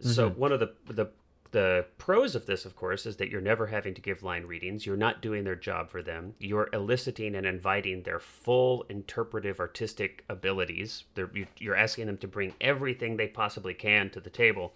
Mm-hmm. 0.00 0.10
So 0.10 0.30
one 0.30 0.50
of 0.50 0.58
the 0.58 0.72
the 0.88 1.10
the 1.54 1.86
pros 1.98 2.34
of 2.34 2.46
this, 2.46 2.64
of 2.64 2.74
course, 2.74 3.06
is 3.06 3.18
that 3.18 3.30
you're 3.30 3.40
never 3.40 3.68
having 3.68 3.94
to 3.94 4.00
give 4.00 4.24
line 4.24 4.44
readings. 4.44 4.84
You're 4.84 4.96
not 4.96 5.22
doing 5.22 5.44
their 5.44 5.54
job 5.54 5.88
for 5.88 6.02
them. 6.02 6.34
You're 6.40 6.68
eliciting 6.72 7.36
and 7.36 7.46
inviting 7.46 8.02
their 8.02 8.18
full 8.18 8.84
interpretive 8.88 9.60
artistic 9.60 10.24
abilities. 10.28 11.04
They're, 11.14 11.30
you're 11.58 11.76
asking 11.76 12.06
them 12.06 12.18
to 12.18 12.26
bring 12.26 12.54
everything 12.60 13.16
they 13.16 13.28
possibly 13.28 13.72
can 13.72 14.10
to 14.10 14.20
the 14.20 14.30
table, 14.30 14.74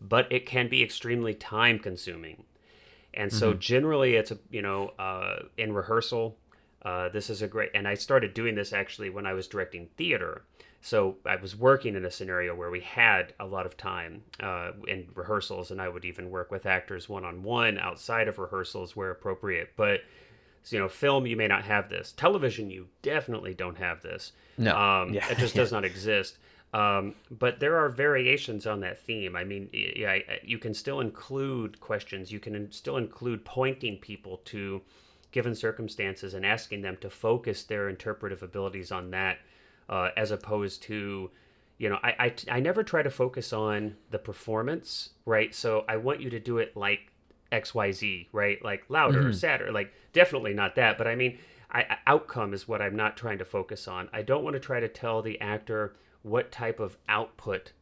but 0.00 0.30
it 0.30 0.46
can 0.46 0.68
be 0.68 0.84
extremely 0.84 1.34
time 1.34 1.80
consuming. 1.80 2.44
And 3.12 3.32
so, 3.32 3.50
mm-hmm. 3.50 3.58
generally, 3.58 4.14
it's 4.14 4.30
a 4.30 4.38
you 4.52 4.62
know 4.62 4.92
uh, 5.00 5.40
in 5.58 5.72
rehearsal. 5.72 6.38
Uh, 6.82 7.08
this 7.08 7.28
is 7.28 7.42
a 7.42 7.48
great, 7.48 7.70
and 7.74 7.88
I 7.88 7.94
started 7.94 8.34
doing 8.34 8.54
this 8.54 8.72
actually 8.72 9.10
when 9.10 9.26
I 9.26 9.32
was 9.32 9.48
directing 9.48 9.88
theater. 9.96 10.42
So 10.84 11.16
I 11.24 11.36
was 11.36 11.56
working 11.56 11.96
in 11.96 12.04
a 12.04 12.10
scenario 12.10 12.54
where 12.54 12.70
we 12.70 12.80
had 12.80 13.32
a 13.40 13.46
lot 13.46 13.64
of 13.64 13.74
time 13.74 14.22
uh, 14.38 14.72
in 14.86 15.08
rehearsals, 15.14 15.70
and 15.70 15.80
I 15.80 15.88
would 15.88 16.04
even 16.04 16.28
work 16.28 16.50
with 16.50 16.66
actors 16.66 17.08
one 17.08 17.24
on 17.24 17.42
one 17.42 17.78
outside 17.78 18.28
of 18.28 18.38
rehearsals 18.38 18.94
where 18.94 19.10
appropriate. 19.10 19.70
But 19.76 20.02
so, 20.62 20.76
you 20.76 20.82
know, 20.82 20.88
film 20.90 21.26
you 21.26 21.38
may 21.38 21.48
not 21.48 21.64
have 21.64 21.88
this. 21.88 22.12
Television 22.12 22.68
you 22.70 22.88
definitely 23.00 23.54
don't 23.54 23.78
have 23.78 24.02
this. 24.02 24.32
No, 24.58 24.76
um, 24.76 25.14
yeah. 25.14 25.26
it 25.30 25.38
just 25.38 25.54
does 25.56 25.72
not 25.72 25.86
exist. 25.86 26.36
Um, 26.74 27.14
but 27.30 27.60
there 27.60 27.78
are 27.78 27.88
variations 27.88 28.66
on 28.66 28.80
that 28.80 28.98
theme. 28.98 29.36
I 29.36 29.44
mean, 29.44 29.70
yeah, 29.72 30.18
you 30.42 30.58
can 30.58 30.74
still 30.74 31.00
include 31.00 31.80
questions. 31.80 32.30
You 32.30 32.40
can 32.40 32.70
still 32.70 32.98
include 32.98 33.46
pointing 33.46 33.96
people 33.96 34.42
to 34.44 34.82
given 35.30 35.54
circumstances 35.54 36.34
and 36.34 36.44
asking 36.44 36.82
them 36.82 36.98
to 37.00 37.08
focus 37.08 37.62
their 37.62 37.88
interpretive 37.88 38.42
abilities 38.42 38.92
on 38.92 39.12
that 39.12 39.38
uh, 39.88 40.08
as 40.16 40.30
opposed 40.30 40.82
to 40.84 41.30
you 41.78 41.88
know 41.88 41.98
I, 42.02 42.14
I 42.18 42.34
i 42.56 42.60
never 42.60 42.82
try 42.82 43.02
to 43.02 43.10
focus 43.10 43.52
on 43.52 43.96
the 44.10 44.18
performance 44.18 45.10
right? 45.26 45.54
So 45.54 45.84
i 45.88 45.96
want 45.96 46.20
you 46.20 46.30
to 46.30 46.40
do 46.40 46.58
it 46.58 46.76
like 46.76 47.12
xyz 47.52 48.26
right? 48.32 48.64
Like 48.64 48.84
louder 48.88 49.24
mm-hmm. 49.24 49.32
sadder 49.32 49.72
like 49.72 49.92
definitely 50.12 50.54
not 50.54 50.76
that 50.76 50.98
but 50.98 51.06
i 51.06 51.14
mean 51.14 51.38
I, 51.70 51.98
outcome 52.06 52.54
is 52.54 52.68
what 52.68 52.80
i'm 52.80 52.96
not 52.96 53.16
trying 53.16 53.38
to 53.38 53.44
focus 53.44 53.88
on. 53.88 54.08
I 54.12 54.22
don't 54.22 54.44
want 54.44 54.54
to 54.54 54.60
try 54.60 54.78
to 54.78 54.88
tell 54.88 55.22
the 55.22 55.40
actor 55.40 55.96
what 56.22 56.52
type 56.52 56.78
of 56.78 56.96
output 57.08 57.72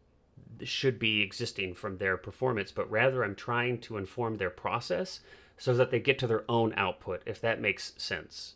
should 0.63 0.99
be 0.99 1.21
existing 1.21 1.75
from 1.75 1.99
their 1.99 2.17
performance 2.17 2.73
but 2.73 2.91
rather 2.91 3.23
i'm 3.23 3.35
trying 3.35 3.79
to 3.81 3.99
inform 3.99 4.37
their 4.37 4.51
process 4.51 5.21
so 5.59 5.75
that 5.75 5.91
they 5.91 6.01
get 6.01 6.19
to 6.19 6.27
their 6.27 6.45
own 6.49 6.73
output 6.77 7.23
if 7.27 7.41
that 7.41 7.61
makes 7.61 7.93
sense. 7.97 8.55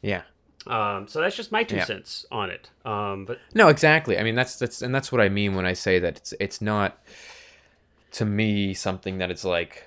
Yeah 0.00 0.22
um, 0.66 1.06
so 1.06 1.20
that's 1.20 1.36
just 1.36 1.52
my 1.52 1.62
two 1.62 1.76
yeah. 1.76 1.84
cents 1.84 2.26
on 2.30 2.50
it. 2.50 2.70
Um, 2.84 3.24
but 3.24 3.38
no, 3.54 3.68
exactly. 3.68 4.18
I 4.18 4.22
mean, 4.22 4.34
that's 4.34 4.56
that's 4.56 4.82
and 4.82 4.94
that's 4.94 5.12
what 5.12 5.20
I 5.20 5.28
mean 5.28 5.54
when 5.54 5.66
I 5.66 5.72
say 5.72 5.98
that 5.98 6.16
it's 6.16 6.34
it's 6.40 6.60
not 6.60 6.98
to 8.12 8.24
me 8.24 8.74
something 8.74 9.18
that 9.18 9.30
it's 9.30 9.44
like 9.44 9.86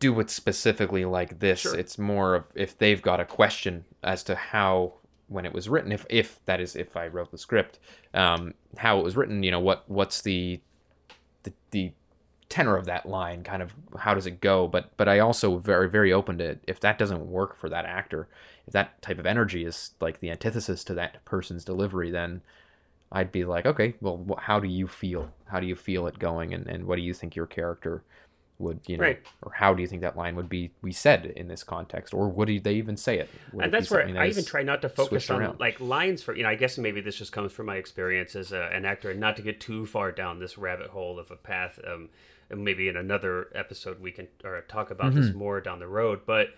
do 0.00 0.18
it 0.20 0.30
specifically 0.30 1.04
like 1.04 1.38
this. 1.38 1.60
Sure. 1.60 1.76
It's 1.76 1.98
more 1.98 2.34
of 2.34 2.46
if 2.54 2.76
they've 2.78 3.00
got 3.00 3.20
a 3.20 3.24
question 3.24 3.84
as 4.02 4.22
to 4.24 4.34
how 4.34 4.94
when 5.28 5.46
it 5.46 5.52
was 5.52 5.68
written, 5.68 5.92
if 5.92 6.04
if 6.10 6.40
that 6.46 6.60
is 6.60 6.74
if 6.74 6.96
I 6.96 7.06
wrote 7.06 7.30
the 7.30 7.38
script, 7.38 7.78
um, 8.12 8.54
how 8.76 8.98
it 8.98 9.04
was 9.04 9.16
written. 9.16 9.42
You 9.42 9.52
know 9.52 9.60
what 9.60 9.84
what's 9.88 10.22
the 10.22 10.60
the 11.44 11.52
the 11.70 11.92
tenor 12.50 12.76
of 12.76 12.84
that 12.86 13.06
line 13.06 13.44
kind 13.44 13.62
of 13.62 13.72
how 13.96 14.12
does 14.12 14.26
it 14.26 14.40
go 14.40 14.66
but 14.66 14.90
but 14.96 15.08
i 15.08 15.20
also 15.20 15.56
very 15.58 15.88
very 15.88 16.12
open 16.12 16.36
to 16.36 16.58
if 16.66 16.80
that 16.80 16.98
doesn't 16.98 17.30
work 17.30 17.56
for 17.56 17.68
that 17.68 17.84
actor 17.84 18.28
that 18.72 19.00
type 19.02 19.18
of 19.18 19.26
energy 19.26 19.64
is 19.64 19.90
like 20.00 20.20
the 20.20 20.30
antithesis 20.30 20.84
to 20.84 20.94
that 20.94 21.24
person's 21.24 21.64
delivery 21.64 22.10
then 22.10 22.40
i'd 23.12 23.32
be 23.32 23.44
like 23.44 23.66
okay 23.66 23.94
well 24.00 24.24
how 24.42 24.60
do 24.60 24.68
you 24.68 24.86
feel 24.86 25.30
how 25.46 25.58
do 25.60 25.66
you 25.66 25.76
feel 25.76 26.06
it 26.06 26.18
going 26.18 26.54
and, 26.54 26.66
and 26.66 26.86
what 26.86 26.96
do 26.96 27.02
you 27.02 27.12
think 27.14 27.34
your 27.36 27.46
character 27.46 28.02
would 28.58 28.78
you 28.86 28.98
know, 28.98 29.04
Right. 29.04 29.22
or 29.40 29.52
how 29.52 29.72
do 29.72 29.80
you 29.80 29.88
think 29.88 30.02
that 30.02 30.18
line 30.18 30.36
would 30.36 30.50
be 30.50 30.70
we 30.82 30.92
said 30.92 31.32
in 31.34 31.48
this 31.48 31.64
context, 31.64 32.12
or 32.12 32.28
would 32.28 32.48
they 32.62 32.74
even 32.74 32.94
say 32.94 33.18
it? 33.18 33.30
Would 33.54 33.62
and 33.64 33.72
be 33.72 33.78
that's 33.78 33.90
where 33.90 34.02
something 34.02 34.18
I 34.18 34.28
even 34.28 34.44
try 34.44 34.62
not 34.62 34.82
to 34.82 34.90
focus 34.90 35.30
on 35.30 35.40
around? 35.40 35.60
like 35.60 35.80
lines 35.80 36.22
for 36.22 36.36
you 36.36 36.42
know. 36.42 36.50
I 36.50 36.56
guess 36.56 36.76
maybe 36.76 37.00
this 37.00 37.16
just 37.16 37.32
comes 37.32 37.52
from 37.52 37.64
my 37.64 37.76
experience 37.76 38.36
as 38.36 38.52
a, 38.52 38.64
an 38.64 38.84
actor, 38.84 39.10
and 39.12 39.18
not 39.18 39.36
to 39.36 39.42
get 39.42 39.62
too 39.62 39.86
far 39.86 40.12
down 40.12 40.40
this 40.40 40.58
rabbit 40.58 40.88
hole 40.88 41.18
of 41.18 41.30
a 41.30 41.36
path. 41.36 41.80
Um, 41.90 42.10
maybe 42.54 42.86
in 42.88 42.98
another 42.98 43.48
episode 43.54 43.98
we 43.98 44.12
can 44.12 44.28
or 44.44 44.60
talk 44.68 44.90
about 44.90 45.12
Mm-hmm. 45.12 45.20
this 45.22 45.34
more 45.34 45.62
down 45.62 45.78
the 45.78 45.88
road, 45.88 46.20
but. 46.26 46.48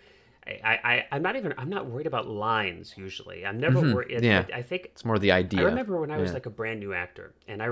I, 0.44 0.80
I, 0.84 1.06
I'm 1.12 1.22
not 1.22 1.36
even. 1.36 1.54
I'm 1.56 1.68
not 1.70 1.86
worried 1.86 2.06
about 2.08 2.26
lines 2.26 2.94
usually. 2.96 3.46
I'm 3.46 3.58
never 3.60 3.80
worried. 3.80 4.10
Mm-hmm. 4.16 4.24
Yeah. 4.24 4.44
I, 4.52 4.58
I 4.58 4.62
think 4.62 4.86
It's 4.86 5.04
more 5.04 5.18
the 5.18 5.30
idea. 5.32 5.60
I 5.60 5.64
remember 5.64 6.00
when 6.00 6.10
I 6.10 6.18
was 6.18 6.30
Yeah. 6.30 6.34
like 6.34 6.46
a 6.46 6.50
brand 6.50 6.80
new 6.80 6.92
actor, 6.92 7.32
and 7.46 7.62
I, 7.62 7.68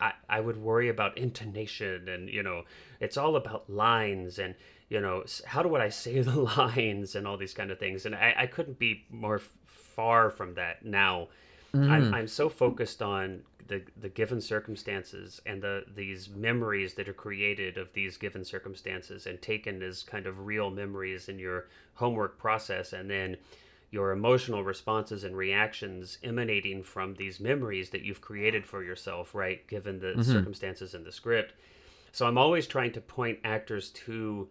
I 0.00 0.12
I 0.28 0.40
would 0.40 0.56
worry 0.56 0.88
about 0.88 1.18
intonation, 1.18 2.08
and 2.08 2.28
you 2.28 2.42
know, 2.42 2.62
it's 3.00 3.16
all 3.16 3.34
about 3.34 3.68
lines, 3.68 4.38
and 4.38 4.54
you 4.88 5.00
know, 5.00 5.24
how 5.46 5.62
do 5.62 5.74
I 5.74 5.88
say 5.88 6.20
the 6.22 6.36
lines, 6.40 7.14
and 7.16 7.26
all 7.26 7.36
these 7.36 7.54
kind 7.54 7.70
of 7.72 7.78
things, 7.80 8.06
and 8.06 8.14
I, 8.14 8.34
I 8.38 8.46
couldn't 8.46 8.78
be 8.78 9.04
more 9.10 9.36
f- 9.36 9.48
far 9.66 10.30
from 10.30 10.54
that 10.54 10.84
now. 10.84 11.28
Mm-hmm. 11.74 11.90
I'm 11.90 12.14
I'm 12.14 12.28
so 12.28 12.48
focused 12.48 13.02
on 13.02 13.40
the 13.72 13.82
the 14.00 14.08
given 14.08 14.40
circumstances 14.40 15.40
and 15.46 15.62
the 15.62 15.84
these 15.94 16.28
memories 16.28 16.94
that 16.94 17.08
are 17.08 17.14
created 17.14 17.78
of 17.78 17.92
these 17.92 18.16
given 18.16 18.44
circumstances 18.44 19.26
and 19.26 19.40
taken 19.40 19.82
as 19.82 20.02
kind 20.02 20.26
of 20.26 20.46
real 20.46 20.70
memories 20.70 21.28
in 21.28 21.38
your 21.38 21.66
homework 21.94 22.38
process, 22.38 22.92
and 22.92 23.10
then 23.10 23.36
your 23.90 24.12
emotional 24.12 24.64
responses 24.64 25.22
and 25.24 25.36
reactions 25.36 26.18
emanating 26.22 26.82
from 26.82 27.14
these 27.14 27.40
memories 27.40 27.90
that 27.90 28.02
you've 28.02 28.22
created 28.22 28.64
for 28.64 28.82
yourself, 28.82 29.34
right? 29.34 29.66
Given 29.66 29.98
the 30.00 30.24
circumstances 30.24 30.94
in 30.94 31.04
the 31.04 31.12
script. 31.12 31.52
So 32.10 32.26
I'm 32.26 32.38
always 32.38 32.66
trying 32.66 32.92
to 32.92 33.00
point 33.00 33.38
actors 33.44 33.90
to 34.06 34.48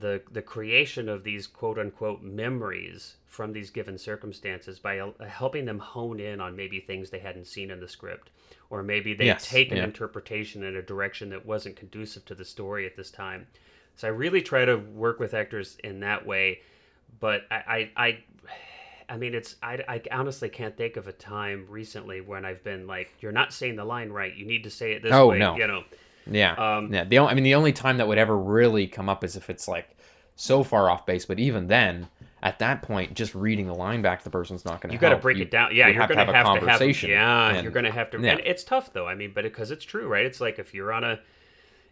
the 0.00 0.22
the 0.30 0.42
creation 0.42 1.08
of 1.08 1.24
these 1.24 1.46
quote 1.46 1.78
unquote 1.78 2.22
memories 2.22 3.16
from 3.26 3.52
these 3.52 3.70
given 3.70 3.98
circumstances 3.98 4.78
by 4.78 4.98
uh, 4.98 5.10
helping 5.26 5.64
them 5.64 5.78
hone 5.78 6.20
in 6.20 6.40
on 6.40 6.56
maybe 6.56 6.80
things 6.80 7.10
they 7.10 7.18
hadn't 7.18 7.46
seen 7.46 7.70
in 7.70 7.80
the 7.80 7.88
script 7.88 8.30
or 8.70 8.82
maybe 8.82 9.14
they 9.14 9.26
Yes, 9.26 9.48
take 9.48 9.70
an 9.70 9.78
yeah. 9.78 9.84
interpretation 9.84 10.62
in 10.62 10.76
a 10.76 10.82
direction 10.82 11.30
that 11.30 11.46
wasn't 11.46 11.76
conducive 11.76 12.24
to 12.26 12.34
the 12.34 12.44
story 12.44 12.86
at 12.86 12.96
this 12.96 13.10
time. 13.10 13.46
So 13.96 14.08
I 14.08 14.10
really 14.10 14.42
try 14.42 14.64
to 14.64 14.76
work 14.76 15.20
with 15.20 15.34
actors 15.34 15.76
in 15.84 16.00
that 16.00 16.26
way, 16.26 16.60
but 17.20 17.42
I 17.50 17.90
I, 17.96 18.06
I 18.06 18.18
I 19.08 19.16
mean, 19.18 19.34
it's 19.34 19.56
I, 19.62 19.84
I 19.86 20.02
honestly 20.10 20.48
can't 20.48 20.76
think 20.76 20.96
of 20.96 21.06
a 21.08 21.12
time 21.12 21.66
recently 21.68 22.20
when 22.20 22.44
I've 22.44 22.64
been 22.64 22.86
like, 22.86 23.10
"You're 23.20 23.32
not 23.32 23.52
saying 23.52 23.76
the 23.76 23.84
line 23.84 24.10
right. 24.10 24.34
You 24.34 24.46
need 24.46 24.64
to 24.64 24.70
say 24.70 24.92
it 24.92 25.02
this 25.02 25.12
Oh, 25.12 25.28
way." 25.28 25.38
no. 25.38 25.56
You 25.56 25.66
know, 25.66 25.84
Yeah, 26.26 26.54
Um, 26.54 26.88
yeah. 26.92 27.04
The 27.04 27.18
only, 27.18 27.30
I 27.30 27.34
mean, 27.34 27.44
the 27.44 27.54
only 27.54 27.72
time 27.72 27.98
that 27.98 28.08
would 28.08 28.18
ever 28.18 28.36
really 28.36 28.86
come 28.86 29.08
up 29.08 29.22
is 29.22 29.36
if 29.36 29.50
it's 29.50 29.68
like 29.68 29.94
so 30.36 30.64
far 30.64 30.88
off 30.90 31.04
base. 31.06 31.26
But 31.26 31.38
even 31.38 31.66
then, 31.68 32.08
at 32.44 32.58
that 32.58 32.82
point, 32.82 33.14
just 33.14 33.34
reading 33.34 33.66
the 33.66 33.74
line 33.74 34.02
back 34.02 34.18
to 34.18 34.24
the 34.24 34.30
person's 34.30 34.64
not 34.66 34.82
going 34.82 34.90
to. 34.90 34.94
you 34.94 35.00
got 35.00 35.08
to 35.08 35.16
break 35.16 35.38
it 35.38 35.50
down. 35.50 35.74
Yeah, 35.74 35.88
have 35.88 36.08
to 36.08 36.14
going 36.14 36.26
to 36.26 36.32
have 36.34 36.46
have 36.46 36.56
a 36.56 36.60
to 36.60 36.66
have. 36.66 36.78
conversation. 36.78 37.10
Yeah, 37.10 37.48
and- 37.54 37.62
you're 37.64 37.72
going 37.72 37.86
to 37.86 37.90
have 37.90 38.10
to. 38.10 38.20
yeah. 38.20 38.32
And 38.32 38.40
it's 38.40 38.62
tough 38.62 38.92
though. 38.92 39.06
I 39.08 39.14
mean, 39.14 39.32
but 39.34 39.44
because 39.44 39.70
it's 39.70 39.84
true, 39.84 40.06
right? 40.06 40.26
It's 40.26 40.40
like 40.42 40.58
if 40.58 40.74
you're 40.74 40.92
on 40.92 41.04
a, 41.04 41.20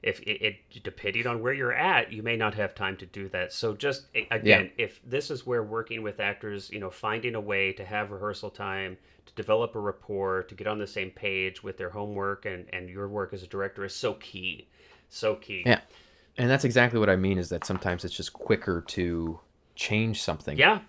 if 0.03 0.21
it, 0.21 0.43
it 0.45 0.83
depending 0.85 1.27
on 1.27 1.41
where 1.41 1.55
you're 1.55 1.73
at, 1.73 2.13
you 2.13 2.23
may 2.23 2.37
not 2.37 2.55
have 2.55 2.75
time 2.75 2.99
to 2.99 3.07
do 3.07 3.29
that. 3.31 3.53
So 3.55 3.73
just 3.75 4.05
again, 4.31 4.71
if 4.77 5.01
this 5.07 5.31
is 5.31 5.47
where 5.47 5.63
working 5.63 6.03
with 6.03 6.21
actors, 6.21 6.69
you 6.71 6.81
know, 6.81 6.91
finding 6.91 7.35
a 7.35 7.41
way 7.41 7.73
to 7.73 7.85
have 7.85 8.11
rehearsal 8.11 8.51
time, 8.51 8.99
to 9.25 9.33
develop 9.35 9.75
a 9.75 9.81
rapport, 9.81 10.43
to 10.43 10.55
get 10.55 10.67
on 10.67 10.79
the 10.79 10.87
same 10.87 11.11
page 11.11 11.63
with 11.63 11.79
their 11.79 11.91
homework 11.91 12.45
and 12.45 12.67
and 12.75 12.91
your 12.91 13.09
work 13.09 13.33
as 13.33 13.43
a 13.43 13.47
director 13.47 13.87
is 13.87 13.95
so 13.95 14.13
key, 14.15 14.69
so 15.09 15.35
key. 15.37 15.63
Yeah. 15.65 15.81
And 16.37 16.51
that's 16.51 16.65
exactly 16.65 16.99
what 17.01 17.09
I 17.09 17.17
mean. 17.17 17.39
Is 17.39 17.49
that 17.49 17.65
sometimes 17.65 18.05
it's 18.05 18.15
just 18.15 18.33
quicker 18.35 18.83
to 18.89 19.41
change 19.89 20.23
something 20.23 20.57
Yeah, 20.59 20.81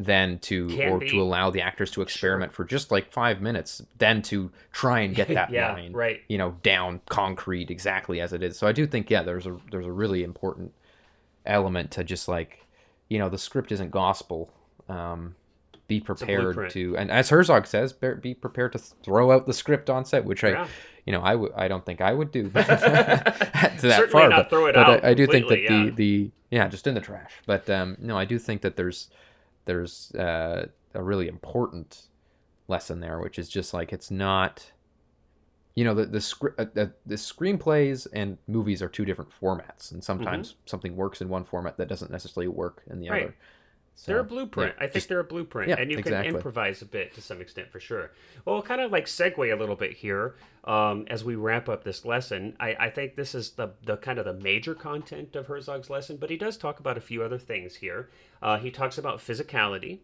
than 0.00 0.38
to 0.40 0.68
Can 0.68 0.88
or 0.88 0.98
be. 0.98 1.08
to 1.10 1.20
allow 1.22 1.50
the 1.50 1.60
actors 1.62 1.90
to 1.92 2.02
experiment 2.02 2.52
for 2.52 2.64
just 2.64 2.90
like 2.90 3.12
five 3.12 3.40
minutes 3.40 3.82
than 3.98 4.22
to 4.22 4.50
try 4.72 5.00
and 5.00 5.14
get 5.14 5.28
that 5.38 5.50
Yeah, 5.50 5.72
line 5.72 5.92
right. 5.92 6.20
you 6.28 6.38
know 6.38 6.56
down 6.62 7.00
concrete 7.08 7.70
exactly 7.70 8.20
as 8.20 8.32
it 8.32 8.42
is 8.42 8.58
so 8.58 8.66
i 8.66 8.72
do 8.72 8.86
think 8.86 9.10
yeah 9.10 9.22
there's 9.22 9.46
a 9.46 9.56
there's 9.70 9.86
a 9.86 9.92
really 9.92 10.24
important 10.24 10.72
element 11.46 11.90
to 11.92 12.04
just 12.04 12.26
like 12.28 12.66
you 13.08 13.18
know 13.18 13.28
the 13.28 13.38
script 13.38 13.70
isn't 13.72 13.90
gospel 13.90 14.50
um 14.88 15.34
be 15.88 16.00
prepared 16.00 16.70
to 16.70 16.96
and 16.96 17.10
as 17.10 17.28
herzog 17.30 17.66
says 17.66 17.92
be 17.92 18.34
prepared 18.34 18.72
to 18.72 18.78
throw 18.78 19.30
out 19.30 19.46
the 19.46 19.52
script 19.52 19.88
on 19.90 20.04
set 20.04 20.24
which 20.24 20.42
i 20.42 20.50
Yeah. 20.50 20.66
You 21.06 21.12
know 21.12 21.20
i 21.20 21.34
would 21.34 21.52
i 21.56 21.68
don't 21.68 21.84
think 21.84 22.00
i 22.00 22.12
would 22.12 22.30
do 22.30 22.44
to 22.44 22.48
that 22.54 23.80
Certainly 23.80 24.08
far 24.08 24.28
not 24.28 24.36
but, 24.36 24.50
throw 24.50 24.66
it 24.66 24.74
but 24.74 24.88
out 24.88 25.04
I, 25.04 25.10
I 25.10 25.14
do 25.14 25.26
think 25.26 25.48
that 25.48 25.56
completely, 25.66 25.90
the 25.90 25.96
the 25.96 26.30
yeah 26.50 26.68
just 26.68 26.86
in 26.86 26.94
the 26.94 27.00
trash 27.00 27.32
but 27.46 27.68
um 27.70 27.96
no 28.00 28.16
i 28.16 28.24
do 28.24 28.38
think 28.38 28.62
that 28.62 28.76
there's 28.76 29.08
there's 29.64 30.12
uh, 30.14 30.66
a 30.94 31.02
really 31.02 31.28
important 31.28 32.06
lesson 32.68 33.00
there, 33.00 33.18
which 33.18 33.38
is 33.38 33.48
just 33.48 33.72
like 33.72 33.92
it's 33.92 34.10
not, 34.10 34.72
you 35.74 35.84
know, 35.84 35.94
the 35.94 36.06
the 36.06 36.20
script, 36.20 36.58
uh, 36.58 36.80
uh, 36.80 36.86
the 37.06 37.14
screenplays 37.14 38.06
and 38.12 38.38
movies 38.46 38.82
are 38.82 38.88
two 38.88 39.04
different 39.04 39.30
formats, 39.30 39.92
and 39.92 40.02
sometimes 40.02 40.56
something 40.66 40.96
works 40.96 41.20
in 41.20 41.28
one 41.28 41.44
format 41.44 41.76
that 41.76 41.88
doesn't 41.88 42.10
necessarily 42.10 42.48
work 42.48 42.82
in 42.90 43.00
the 43.00 43.06
Mm-hmm. 43.06 43.12
Right. 43.12 43.22
other. 43.24 43.36
They're 44.06 44.20
a 44.20 44.24
blueprint. 44.24 44.74
yeah, 44.76 44.84
I 44.84 44.86
think 44.86 44.94
just- 44.94 45.08
they're 45.08 45.20
a 45.20 45.24
blueprint, 45.24 45.68
yeah, 45.68 45.76
and 45.78 45.90
you 45.90 45.98
exactly. 45.98 46.26
can 46.28 46.36
improvise 46.36 46.82
a 46.82 46.86
bit 46.86 47.14
to 47.14 47.20
some 47.20 47.40
extent 47.40 47.70
for 47.70 47.78
sure. 47.78 48.10
Well, 48.44 48.56
we'll 48.56 48.62
kind 48.62 48.80
of 48.80 48.90
like 48.90 49.06
segue 49.06 49.52
a 49.52 49.56
little 49.56 49.76
bit 49.76 49.92
here 49.92 50.34
um, 50.64 51.06
as 51.08 51.24
we 51.24 51.36
wrap 51.36 51.68
up 51.68 51.84
this 51.84 52.04
lesson. 52.04 52.56
I, 52.58 52.74
I 52.78 52.90
think 52.90 53.14
this 53.16 53.34
is 53.34 53.50
the 53.52 53.70
the 53.84 53.96
kind 53.96 54.18
of 54.18 54.24
the 54.24 54.34
major 54.34 54.74
content 54.74 55.36
of 55.36 55.46
Herzog's 55.46 55.90
lesson, 55.90 56.16
but 56.16 56.30
he 56.30 56.36
does 56.36 56.56
talk 56.56 56.80
about 56.80 56.96
a 56.96 57.00
few 57.00 57.22
other 57.22 57.38
things 57.38 57.76
here. 57.76 58.08
Uh, 58.40 58.58
he 58.58 58.70
talks 58.70 58.98
about 58.98 59.18
physicality. 59.18 59.98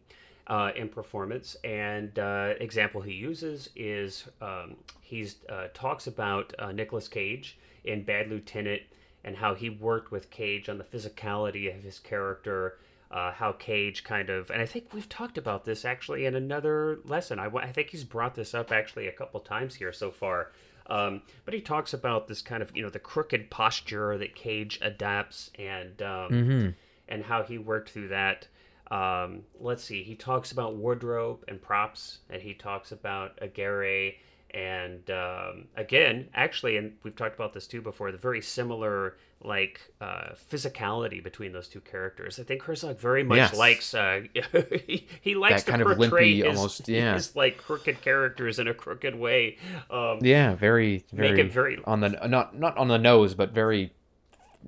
Uh, 0.46 0.72
in 0.76 0.88
performance, 0.88 1.58
and 1.62 2.18
uh, 2.18 2.54
example 2.58 3.02
he 3.02 3.12
uses 3.12 3.68
is 3.76 4.24
um, 4.40 4.76
he's 5.02 5.36
uh, 5.50 5.66
talks 5.74 6.06
about 6.06 6.54
uh, 6.58 6.72
Nicolas 6.72 7.06
Cage 7.06 7.58
in 7.84 8.02
Bad 8.02 8.30
Lieutenant 8.30 8.80
and 9.24 9.36
how 9.36 9.54
he 9.54 9.68
worked 9.68 10.10
with 10.10 10.30
Cage 10.30 10.70
on 10.70 10.78
the 10.78 10.84
physicality 10.84 11.76
of 11.76 11.82
his 11.82 11.98
character, 11.98 12.78
uh, 13.10 13.32
how 13.32 13.52
Cage 13.52 14.04
kind 14.04 14.28
of, 14.30 14.50
and 14.50 14.60
I 14.60 14.66
think 14.66 14.92
we've 14.92 15.08
talked 15.08 15.38
about 15.38 15.64
this 15.64 15.84
actually 15.84 16.26
in 16.26 16.34
another 16.34 16.98
lesson. 17.04 17.38
I, 17.38 17.46
I 17.46 17.72
think 17.72 17.90
he's 17.90 18.04
brought 18.04 18.34
this 18.34 18.54
up 18.54 18.70
actually 18.70 19.06
a 19.08 19.12
couple 19.12 19.40
times 19.40 19.74
here 19.74 19.92
so 19.92 20.10
far. 20.10 20.52
Um, 20.90 21.22
but 21.44 21.52
he 21.54 21.60
talks 21.60 21.92
about 21.92 22.28
this 22.28 22.40
kind 22.40 22.62
of, 22.62 22.74
you 22.74 22.82
know, 22.82 22.88
the 22.90 22.98
crooked 22.98 23.50
posture 23.50 24.16
that 24.18 24.34
Cage 24.34 24.78
adapts 24.82 25.50
and 25.58 26.00
um, 26.02 26.30
Mhm. 26.30 26.74
and 27.08 27.24
how 27.24 27.42
he 27.42 27.58
worked 27.58 27.90
through 27.90 28.08
that. 28.08 28.48
Um, 28.90 29.42
let's 29.60 29.84
see. 29.84 30.02
He 30.02 30.14
talks 30.14 30.50
about 30.52 30.76
wardrobe 30.76 31.44
and 31.46 31.60
props, 31.60 32.20
and 32.30 32.40
he 32.40 32.54
talks 32.54 32.90
about 32.92 33.38
Aguirre, 33.42 34.16
and 34.52 35.10
um, 35.10 35.68
again, 35.76 36.30
actually, 36.32 36.78
and 36.78 36.96
we've 37.02 37.14
talked 37.16 37.34
about 37.34 37.52
this 37.52 37.66
too 37.66 37.82
before. 37.82 38.10
The 38.12 38.16
very 38.18 38.40
similar 38.40 39.18
like 39.42 39.80
uh, 40.00 40.30
physicality 40.50 41.22
between 41.22 41.52
those 41.52 41.68
two 41.68 41.80
characters. 41.80 42.40
I 42.40 42.42
think 42.42 42.62
Herzog 42.62 42.98
very 42.98 43.22
much 43.22 43.36
Yes. 43.36 43.56
likes. 43.56 43.94
Uh, 43.94 44.22
he, 44.86 45.06
he 45.20 45.34
likes 45.36 45.62
That 45.62 45.66
to 45.66 45.70
kind 45.70 45.82
of 45.82 45.96
portray 45.96 46.34
limpy, 46.34 46.42
his, 46.48 46.56
almost- 46.58 46.88
yeah. 46.88 47.14
his 47.14 47.36
like 47.36 47.56
crooked 47.58 48.00
characters 48.02 48.58
in 48.58 48.66
a 48.66 48.74
crooked 48.74 49.14
way. 49.14 49.56
Um, 49.90 50.18
Yeah, 50.22 50.54
very, 50.56 51.04
very, 51.12 51.30
Make 51.30 51.38
it 51.46 51.52
very- 51.52 51.78
on 51.84 52.00
the 52.00 52.08
not 52.28 52.58
not 52.58 52.76
on 52.76 52.88
the 52.88 52.98
nose, 52.98 53.34
but 53.34 53.52
very, 53.52 53.92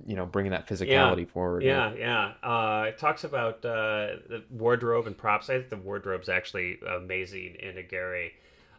you 0.05 0.15
know, 0.15 0.25
bringing 0.25 0.51
that 0.53 0.67
physicality 0.67 1.27
forward. 1.27 1.63
Yeah, 1.63 1.93
yeah. 1.93 2.31
Uh, 2.41 2.85
it 2.87 2.97
talks 2.97 3.25
about 3.25 3.57
uh, 3.65 4.23
the 4.29 4.43
wardrobe 4.49 5.05
and 5.05 5.17
props. 5.17 5.49
I 5.49 5.57
think 5.57 5.69
the 5.69 5.75
wardrobe's 5.77 6.29
actually 6.29 6.79
amazing 6.87 7.55
in 7.59 7.77
Aguirre. 7.77 8.31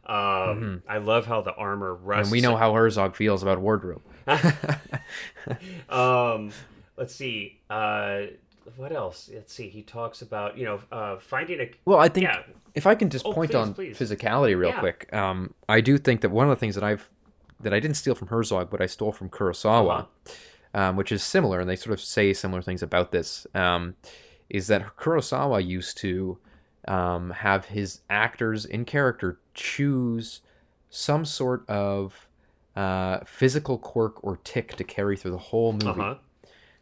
Um, 0.07 0.82
I 0.88 0.99
love 0.99 1.26
how 1.26 1.43
the 1.43 1.55
armor 1.55 1.95
rusts. 1.95 2.09
Mm-hmm. 2.09 2.18
and 2.22 2.32
we 2.32 2.40
know 2.40 2.57
how 2.57 2.72
Herzog 2.74 3.14
feels 3.14 3.43
about 3.43 3.61
wardrobe. 3.61 4.03
um, 5.89 6.51
let's 6.97 7.14
see. 7.14 7.61
Uh, 7.70 8.23
what 8.77 8.93
else? 8.93 9.31
Let's 9.33 9.53
see. 9.53 9.68
He 9.68 9.83
talks 9.83 10.23
about 10.23 10.57
you 10.57 10.64
know 10.64 10.81
uh, 10.91 11.18
finding 11.18 11.61
a. 11.61 11.70
Well, 11.85 11.99
I 11.99 12.09
think 12.09 12.25
Yeah. 12.25 12.43
if 12.75 12.87
I 12.87 12.95
can 12.95 13.11
just 13.11 13.27
Oh, 13.27 13.33
point 13.33 13.51
please, 13.53 13.57
on 13.59 13.75
please. 13.75 13.99
physicality 13.99 14.57
real 14.59 14.70
Yeah. 14.70 14.79
quick, 14.81 15.12
um, 15.12 15.55
I 15.68 15.81
do 15.81 15.99
think 15.99 16.20
that 16.20 16.31
one 16.31 16.47
of 16.49 16.51
the 16.51 16.61
things 16.61 16.75
that 16.75 16.85
I've 16.85 17.09
that 17.61 17.73
I 17.73 17.79
didn't 17.81 17.97
steal 17.97 18.14
from 18.14 18.29
Herzog, 18.29 18.70
but 18.70 18.81
I 18.81 18.87
stole 18.87 19.12
from 19.12 19.29
Kurosawa, 19.31 20.01
Uh-huh. 20.01 20.81
um, 20.81 20.97
which 20.97 21.12
is 21.12 21.23
similar, 21.23 21.61
and 21.61 21.68
they 21.70 21.77
sort 21.77 21.93
of 21.93 22.01
say 22.01 22.33
similar 22.33 22.61
things 22.61 22.83
about 22.83 23.12
this, 23.12 23.47
um, 23.55 23.95
is 24.49 24.66
that 24.66 24.97
Kurosawa 24.97 25.64
used 25.64 25.97
to 25.99 26.39
um, 26.89 27.31
have 27.31 27.66
his 27.66 28.01
actors 28.11 28.64
in 28.64 28.85
character 28.85 29.39
choose 29.55 30.41
some 30.91 31.25
sort 31.25 31.68
of 31.70 32.27
uh, 32.77 33.20
physical 33.25 33.79
quirk 33.79 34.23
or 34.25 34.39
tick 34.45 34.77
to 34.77 34.85
carry 34.85 35.16
through 35.16 35.33
the 35.33 35.39
whole 35.39 35.73
movie. 35.73 36.01
Uh 36.01 36.05
huh. 36.05 36.14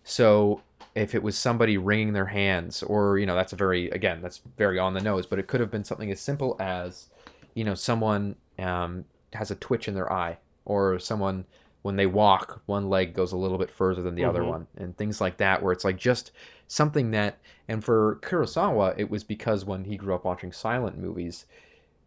So 0.04 0.62
if 0.94 1.14
it 1.14 1.22
was 1.22 1.36
somebody 1.36 1.76
wringing 1.78 2.12
their 2.12 2.26
hands, 2.26 2.82
or 2.82 3.18
you 3.18 3.26
know, 3.26 3.34
that's 3.34 3.52
a 3.52 3.56
very 3.56 3.90
again, 3.90 4.22
that's 4.22 4.40
very 4.56 4.78
on 4.78 4.94
the 4.94 5.00
nose, 5.00 5.26
but 5.26 5.38
it 5.38 5.46
could 5.46 5.60
have 5.60 5.70
been 5.70 5.84
something 5.84 6.10
as 6.10 6.20
simple 6.20 6.56
as, 6.58 7.08
you 7.54 7.64
know, 7.64 7.74
someone 7.74 8.36
um, 8.58 9.04
has 9.32 9.50
a 9.50 9.54
twitch 9.56 9.88
in 9.88 9.94
their 9.94 10.12
eye, 10.12 10.38
or 10.64 10.98
someone 10.98 11.44
when 11.82 11.96
they 11.96 12.06
walk, 12.06 12.60
one 12.66 12.90
leg 12.90 13.14
goes 13.14 13.32
a 13.32 13.36
little 13.36 13.56
bit 13.56 13.70
further 13.70 14.02
than 14.02 14.14
the 14.14 14.24
other 14.24 14.42
Mhm. 14.42 14.48
one, 14.48 14.66
and 14.76 14.96
things 14.96 15.20
like 15.20 15.38
that, 15.38 15.62
where 15.62 15.72
it's 15.72 15.84
like 15.84 15.96
just 15.96 16.30
something 16.68 17.10
that. 17.12 17.38
And 17.68 17.82
for 17.84 18.18
Kurosawa, 18.22 18.94
it 18.98 19.08
was 19.10 19.24
because 19.24 19.64
when 19.64 19.84
he 19.84 19.96
grew 19.96 20.14
up 20.14 20.24
watching 20.24 20.52
silent 20.52 20.98
movies, 20.98 21.46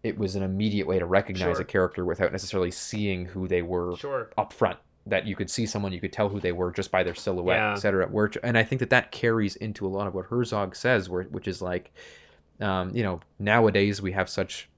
it 0.03 0.17
was 0.17 0.35
an 0.35 0.43
immediate 0.43 0.85
way 0.85 0.99
to 0.99 1.05
recognize 1.05 1.55
Sure. 1.55 1.61
a 1.61 1.65
character 1.65 2.03
without 2.05 2.31
necessarily 2.31 2.71
seeing 2.71 3.25
who 3.25 3.47
they 3.47 3.61
were 3.61 3.95
Sure. 3.95 4.29
up 4.37 4.51
front. 4.53 4.77
That 5.05 5.25
you 5.27 5.35
could 5.35 5.49
see 5.49 5.65
someone, 5.65 5.91
you 5.91 5.99
could 5.99 6.13
tell 6.13 6.29
who 6.29 6.39
they 6.39 6.51
were 6.53 6.71
just 6.71 6.91
by 6.91 7.03
their 7.03 7.15
silhouette, 7.15 7.57
Yeah. 7.57 7.73
cetera. 7.75 8.07
Where, 8.07 8.29
and 8.41 8.57
I 8.57 8.63
think 8.63 8.79
that 8.79 8.89
that 8.91 9.11
carries 9.11 9.55
into 9.57 9.85
a 9.85 9.89
lot 9.89 10.07
of 10.07 10.13
what 10.13 10.27
Herzog 10.27 10.75
says, 10.75 11.09
where 11.09 11.23
which 11.23 11.47
is 11.47 11.61
like, 11.61 11.91
um, 12.61 12.95
you 12.95 13.03
know, 13.03 13.19
nowadays 13.39 14.01
we 14.01 14.11
have 14.13 14.29
such 14.29 14.69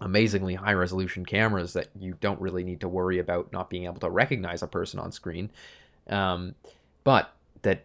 amazingly 0.00 0.54
high 0.54 0.74
resolution 0.74 1.24
cameras 1.24 1.72
that 1.72 1.88
you 1.98 2.14
don't 2.20 2.40
really 2.40 2.64
need 2.64 2.80
to 2.80 2.88
worry 2.88 3.18
about 3.18 3.52
not 3.52 3.70
being 3.70 3.84
able 3.84 4.00
to 4.00 4.10
recognize 4.10 4.62
a 4.62 4.66
person 4.66 4.98
on 4.98 5.12
screen. 5.12 5.50
Um, 6.08 6.54
but 7.04 7.32
that 7.62 7.84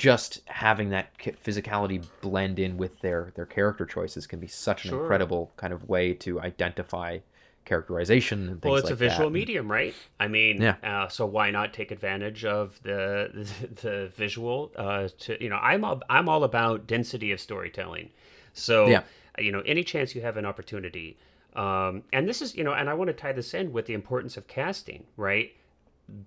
just 0.00 0.40
having 0.46 0.88
that 0.88 1.16
physicality 1.18 2.02
blend 2.22 2.58
in 2.58 2.78
with 2.78 3.00
their 3.02 3.32
their 3.34 3.44
character 3.44 3.84
choices 3.84 4.26
can 4.26 4.40
be 4.40 4.46
such 4.46 4.84
an 4.86 4.90
Sure. 4.90 5.00
incredible 5.00 5.52
kind 5.56 5.72
of 5.74 5.88
way 5.90 6.14
to 6.14 6.40
identify 6.40 7.18
characterization 7.66 8.48
and 8.48 8.62
things 8.62 8.64
Well, 8.64 8.76
it's 8.76 8.84
like 8.86 8.92
a 8.92 8.96
visual 8.96 9.28
that. 9.28 9.34
medium, 9.34 9.70
right? 9.70 9.94
I 10.18 10.26
mean, 10.26 10.62
Yeah. 10.62 10.76
uh, 10.82 11.08
so 11.08 11.26
why 11.26 11.50
not 11.50 11.74
take 11.74 11.90
advantage 11.90 12.46
of 12.46 12.82
the 12.82 13.30
the, 13.34 13.66
the 13.82 14.06
visual? 14.08 14.72
Uh, 14.74 15.08
to 15.20 15.42
you 15.42 15.50
know, 15.50 15.56
I'm 15.56 15.84
all, 15.84 16.00
I'm 16.08 16.28
all 16.30 16.44
about 16.44 16.86
density 16.86 17.30
of 17.30 17.40
storytelling. 17.40 18.08
So 18.54 18.88
Yeah. 18.88 19.02
you 19.38 19.52
know, 19.52 19.60
any 19.66 19.84
chance 19.84 20.14
you 20.14 20.22
have 20.22 20.36
an 20.38 20.46
opportunity, 20.46 21.18
um, 21.54 22.04
and 22.12 22.26
this 22.26 22.40
is 22.40 22.56
you 22.56 22.64
know, 22.64 22.72
and 22.72 22.88
I 22.88 22.94
want 22.94 23.08
to 23.08 23.14
tie 23.14 23.32
this 23.32 23.52
in 23.52 23.72
with 23.72 23.84
the 23.86 23.94
importance 23.94 24.38
of 24.38 24.46
casting, 24.48 25.04
right? 25.18 25.52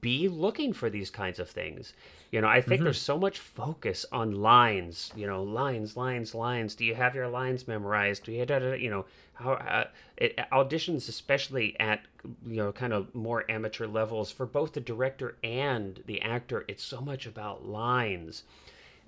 Be 0.01 0.29
looking 0.29 0.71
for 0.73 0.89
these 0.89 1.09
kinds 1.09 1.39
of 1.39 1.49
things. 1.49 1.93
You 2.33 2.41
know, 2.41 2.47
I 2.47 2.61
think 2.61 2.81
Mm-hmm. 2.81 2.83
there's 2.83 2.99
so 2.99 3.19
much 3.19 3.37
focus 3.39 4.07
on 4.11 4.31
lines. 4.41 5.11
You 5.15 5.27
know, 5.27 5.43
lines, 5.43 5.95
lines, 5.95 6.33
lines. 6.33 6.73
Do 6.73 6.83
you 6.83 6.95
have 6.95 7.13
your 7.13 7.27
lines 7.27 7.67
memorized? 7.67 8.23
Do 8.23 8.31
you, 8.31 8.43
da, 8.43 8.57
da, 8.57 8.71
da, 8.71 8.75
you 8.75 8.89
know, 8.89 9.05
how 9.35 9.53
uh, 9.53 9.85
it, 10.17 10.35
auditions, 10.51 11.07
especially 11.07 11.79
at 11.79 12.01
you 12.47 12.55
know, 12.57 12.71
kind 12.71 12.91
of 12.91 13.13
more 13.13 13.45
amateur 13.51 13.85
levels 13.85 14.31
for 14.31 14.47
both 14.47 14.73
the 14.73 14.81
director 14.81 15.37
and 15.43 16.01
the 16.07 16.21
actor. 16.21 16.65
It's 16.67 16.83
so 16.83 17.01
much 17.01 17.27
about 17.27 17.67
lines, 17.67 18.43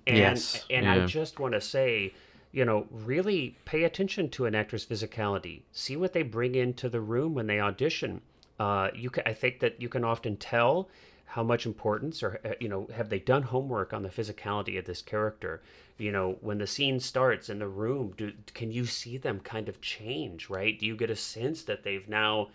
and 0.05 0.17
Yes, 0.17 0.65
and 0.69 0.87
I 0.87 0.99
just 0.99 1.39
want 1.39 1.53
to 1.55 1.61
say. 1.61 2.13
You 2.51 2.63
know, 2.63 2.87
really 2.89 3.57
pay 3.65 3.83
attention 3.83 4.29
to 4.29 4.45
an 4.45 4.55
actor's 4.55 4.85
physicality. 4.85 5.63
See 5.73 5.97
what 5.97 6.13
they 6.13 6.23
bring 6.23 6.55
into 6.55 6.87
the 6.87 7.01
room 7.01 7.33
when 7.33 7.47
they 7.47 7.59
audition. 7.59 8.21
Uh, 8.57 8.91
you 8.95 9.09
can, 9.09 9.23
I 9.25 9.33
think 9.33 9.59
that 9.59 9.81
you 9.81 9.89
can 9.89 10.05
often 10.05 10.37
tell 10.37 10.89
how 11.25 11.43
much 11.43 11.65
importance 11.65 12.23
or 12.23 12.39
uh, 12.45 12.53
you 12.59 12.69
know 12.69 12.87
have 12.95 13.09
they 13.09 13.19
done 13.19 13.43
homework 13.43 13.93
on 13.93 14.03
the 14.03 14.09
physicality 14.09 14.77
of 14.77 14.85
this 14.85 15.01
character? 15.01 15.61
You 15.97 16.11
know 16.11 16.37
when 16.41 16.57
the 16.57 16.67
scene 16.67 16.99
starts 16.99 17.49
in 17.49 17.59
the 17.59 17.67
room 17.67 18.13
do 18.15 18.33
can 18.53 18.71
you 18.71 18.85
see 18.85 19.17
them 19.17 19.39
kind 19.39 19.67
of 19.67 19.81
change 19.81 20.49
right? 20.49 20.77
Do 20.79 20.85
you 20.85 20.95
get 20.95 21.09
a 21.09 21.15
sense 21.15 21.63
that 21.63 21.83
they've 21.83 22.07
now 22.07 22.49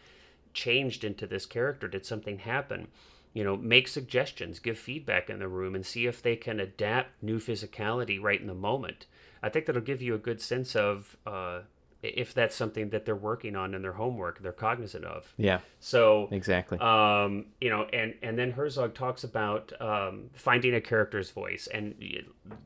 changed 0.55 1.05
into 1.05 1.27
this 1.27 1.47
character? 1.47 1.89
Did 1.89 2.07
something 2.07 2.39
happen? 2.39 2.89
You 3.35 3.45
know 3.45 3.57
make 3.57 3.89
suggestions 3.89 4.59
give 4.59 4.79
feedback 4.79 5.29
in 5.29 5.39
the 5.39 5.49
room 5.49 5.75
and 5.75 5.85
see 5.85 6.07
if 6.07 6.23
they 6.23 6.37
can 6.37 6.61
adapt 6.61 7.23
new 7.23 7.39
physicality 7.39 8.21
right 8.21 8.41
in 8.41 8.47
the 8.47 8.55
moment. 8.55 9.07
I 9.43 9.49
think 9.49 9.66
that'll 9.66 9.83
give 9.83 10.03
you 10.03 10.14
a 10.14 10.18
good 10.18 10.41
sense 10.41 10.77
of 10.77 11.16
uh, 11.27 11.61
if 12.03 12.32
that's 12.32 12.57
something 12.57 12.90
that 12.90 13.05
they're 13.05 13.14
working 13.14 13.57
on 13.57 13.74
in 13.74 13.82
their 13.82 13.92
homework 13.92 14.42
they're 14.42 14.53
cognizant 14.53 15.05
of 15.05 15.32
Yeah, 15.36 15.61
so 15.80 16.28
exactly. 16.30 16.78
um, 16.78 17.46
you 17.61 17.70
know, 17.70 17.84
and 17.92 18.14
and 18.22 18.38
then 18.38 18.51
Herzog 18.53 18.94
talks 18.94 19.24
about 19.24 19.72
um, 19.80 20.30
finding 20.34 20.74
a 20.74 20.80
character's 20.80 21.30
voice, 21.30 21.68
and 21.72 21.94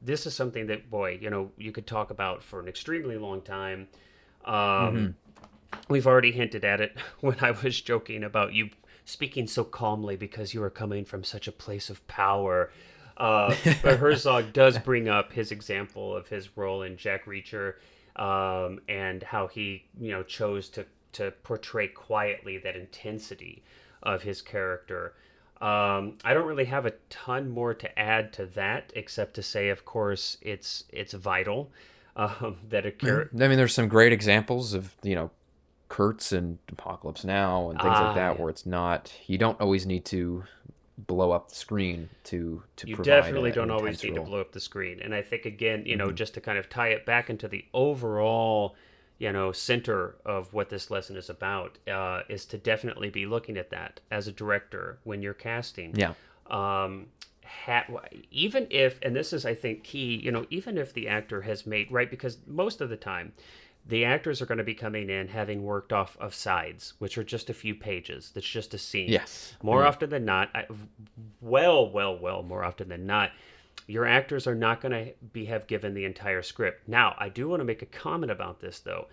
this 0.02 0.26
is 0.26 0.34
something 0.34 0.66
that 0.68 0.90
boy, 0.90 1.18
you 1.20 1.30
know, 1.30 1.50
you 1.56 1.72
could 1.72 1.86
talk 1.86 2.10
about 2.10 2.42
for 2.42 2.60
an 2.60 2.68
extremely 2.68 3.16
long 3.16 3.42
time. 3.42 3.88
Um, 4.44 5.16
We've 5.88 6.06
already 6.06 6.32
hinted 6.32 6.64
at 6.64 6.80
it 6.80 6.96
when 7.20 7.36
I 7.40 7.50
was 7.50 7.80
joking 7.80 8.24
about 8.24 8.54
you 8.54 8.70
speaking 9.04 9.46
so 9.46 9.64
calmly 9.64 10.16
because 10.16 10.54
you 10.54 10.62
are 10.62 10.70
coming 10.70 11.04
from 11.04 11.24
such 11.24 11.48
a 11.48 11.52
place 11.52 11.90
of 11.90 12.06
power. 12.06 12.70
Uh, 13.16 13.54
but 13.82 13.98
Herzog 13.98 14.52
does 14.52 14.78
bring 14.78 15.08
up 15.08 15.32
his 15.32 15.52
example 15.52 16.16
of 16.16 16.28
his 16.28 16.56
role 16.56 16.82
in 16.82 16.96
Jack 16.96 17.26
Reacher 17.26 17.74
um, 18.16 18.80
and 18.88 19.22
how 19.22 19.46
he, 19.48 19.84
you 20.00 20.10
know, 20.12 20.22
chose 20.22 20.68
to 20.70 20.86
to 21.12 21.30
portray 21.42 21.86
quietly 21.88 22.58
that 22.58 22.74
intensity 22.76 23.62
of 24.02 24.22
his 24.22 24.42
character. 24.42 25.14
Um, 25.60 26.18
I 26.24 26.34
don't 26.34 26.46
really 26.46 26.64
have 26.66 26.84
a 26.86 26.92
ton 27.08 27.48
more 27.48 27.72
to 27.74 27.98
add 27.98 28.32
to 28.34 28.46
that, 28.46 28.92
except 28.96 29.34
to 29.34 29.42
say, 29.42 29.68
of 29.68 29.84
course, 29.84 30.36
it's 30.42 30.84
it's 30.90 31.12
vital 31.14 31.70
um, 32.16 32.56
that 32.68 32.84
a 32.86 32.90
character. 32.90 33.42
I 33.44 33.48
mean, 33.48 33.56
there's 33.56 33.74
some 33.74 33.88
great 33.88 34.12
examples 34.12 34.74
of 34.74 34.94
you 35.02 35.14
know, 35.14 35.30
Kurtz 35.88 36.32
and 36.32 36.58
Apocalypse 36.68 37.24
Now 37.24 37.70
and 37.70 37.80
things 37.80 37.94
Ah, 37.96 38.06
like 38.06 38.14
that, 38.16 38.34
yeah. 38.36 38.40
where 38.40 38.50
it's 38.50 38.66
not. 38.66 39.12
You 39.26 39.38
don't 39.38 39.60
always 39.60 39.86
need 39.86 40.04
to 40.06 40.44
blow 40.96 41.32
up 41.32 41.48
the 41.48 41.54
screen 41.54 42.08
to 42.24 42.62
to. 42.76 42.88
you 42.88 42.96
definitely 42.96 43.50
don't 43.50 43.70
always 43.70 44.02
need 44.02 44.10
role. 44.10 44.24
to 44.24 44.30
blow 44.30 44.40
up 44.40 44.52
the 44.52 44.60
screen 44.60 45.00
and 45.02 45.14
i 45.14 45.20
think 45.22 45.44
again 45.44 45.84
you 45.84 45.96
Mm-hmm. 45.96 46.06
know 46.06 46.12
just 46.12 46.34
to 46.34 46.40
kind 46.40 46.56
of 46.58 46.68
tie 46.70 46.88
it 46.88 47.04
back 47.04 47.28
into 47.28 47.48
the 47.48 47.64
overall 47.74 48.76
you 49.18 49.32
know 49.32 49.50
center 49.52 50.16
of 50.24 50.52
what 50.52 50.70
this 50.70 50.90
lesson 50.90 51.16
is 51.16 51.28
about 51.30 51.78
uh, 51.88 52.22
is 52.28 52.44
to 52.46 52.58
definitely 52.58 53.10
be 53.10 53.26
looking 53.26 53.56
at 53.56 53.70
that 53.70 54.00
as 54.10 54.28
a 54.28 54.32
director 54.32 54.98
when 55.04 55.20
you're 55.22 55.34
casting 55.34 55.94
Yeah. 55.96 56.14
um, 56.46 57.06
ha- 57.44 57.86
even 58.30 58.66
if, 58.70 58.98
and 59.02 59.14
this 59.14 59.32
is, 59.32 59.44
I 59.46 59.54
think, 59.54 59.84
key, 59.84 60.16
you 60.16 60.30
know, 60.32 60.46
even 60.50 60.76
if 60.78 60.92
the 60.92 61.08
actor 61.08 61.42
has 61.42 61.66
made, 61.66 61.90
right, 61.92 62.10
because 62.10 62.38
most 62.46 62.80
of 62.80 62.88
the 62.90 62.96
time, 62.96 63.32
the 63.86 64.04
actors 64.04 64.40
are 64.40 64.46
going 64.46 64.58
to 64.58 64.64
be 64.64 64.74
coming 64.74 65.10
in 65.10 65.28
having 65.28 65.62
worked 65.62 65.92
off 65.92 66.16
of 66.18 66.34
sides, 66.34 66.94
which 66.98 67.18
are 67.18 67.24
just 67.24 67.50
a 67.50 67.54
few 67.54 67.74
pages. 67.74 68.30
That's 68.34 68.48
just 68.48 68.72
a 68.72 68.78
scene. 68.78 69.10
Yes. 69.10 69.54
More 69.62 69.80
mm-hmm. 69.80 69.88
often 69.88 70.10
than 70.10 70.24
not, 70.24 70.50
I, 70.54 70.66
well, 71.40 71.90
well, 71.90 72.18
well, 72.18 72.42
more 72.42 72.64
often 72.64 72.88
than 72.88 73.06
not, 73.06 73.30
your 73.86 74.06
actors 74.06 74.46
are 74.46 74.54
not 74.54 74.80
going 74.80 74.92
to 74.92 75.12
be 75.32 75.44
have 75.46 75.66
given 75.66 75.92
the 75.92 76.06
entire 76.06 76.42
script. 76.42 76.88
Now, 76.88 77.14
I 77.18 77.28
do 77.28 77.48
want 77.48 77.60
to 77.60 77.64
make 77.64 77.82
a 77.82 77.86
comment 77.86 78.32
about 78.32 78.60
this 78.60 78.78
though. 78.78 79.06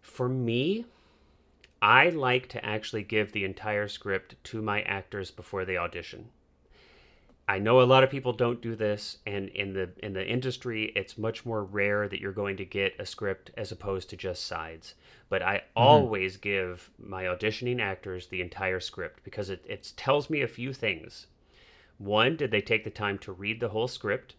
For 0.00 0.28
me, 0.28 0.86
I 1.80 2.10
like 2.10 2.48
to 2.50 2.64
actually 2.64 3.02
give 3.02 3.32
the 3.32 3.44
entire 3.44 3.88
script 3.88 4.36
to 4.44 4.62
my 4.62 4.82
actors 4.82 5.32
before 5.32 5.64
they 5.64 5.76
audition. 5.76 6.28
I 7.48 7.58
know 7.58 7.80
a 7.80 7.82
lot 7.82 8.04
of 8.04 8.10
people 8.10 8.32
don't 8.32 8.62
do 8.62 8.76
this, 8.76 9.18
and 9.26 9.48
in 9.48 9.72
the 9.72 9.90
in 10.02 10.12
the 10.12 10.26
industry, 10.26 10.92
it's 10.94 11.18
much 11.18 11.44
more 11.44 11.64
rare 11.64 12.08
that 12.08 12.20
you're 12.20 12.32
going 12.32 12.56
to 12.58 12.64
get 12.64 12.94
a 13.00 13.04
script 13.04 13.50
as 13.56 13.72
opposed 13.72 14.08
to 14.10 14.16
just 14.16 14.46
sides. 14.46 14.94
But 15.28 15.42
I 15.42 15.62
always 15.74 16.36
give 16.36 16.90
my 16.98 17.24
auditioning 17.24 17.80
actors 17.80 18.26
the 18.28 18.40
entire 18.42 18.80
script 18.80 19.24
because 19.24 19.50
it, 19.50 19.64
it 19.68 19.92
tells 19.96 20.30
me 20.30 20.42
a 20.42 20.48
few 20.48 20.72
things. 20.72 21.26
One, 21.98 22.36
did 22.36 22.50
they 22.50 22.60
take 22.60 22.84
the 22.84 22.90
time 22.90 23.18
to 23.18 23.32
read 23.32 23.58
the 23.60 23.70
whole 23.70 23.88
script? 23.88 24.34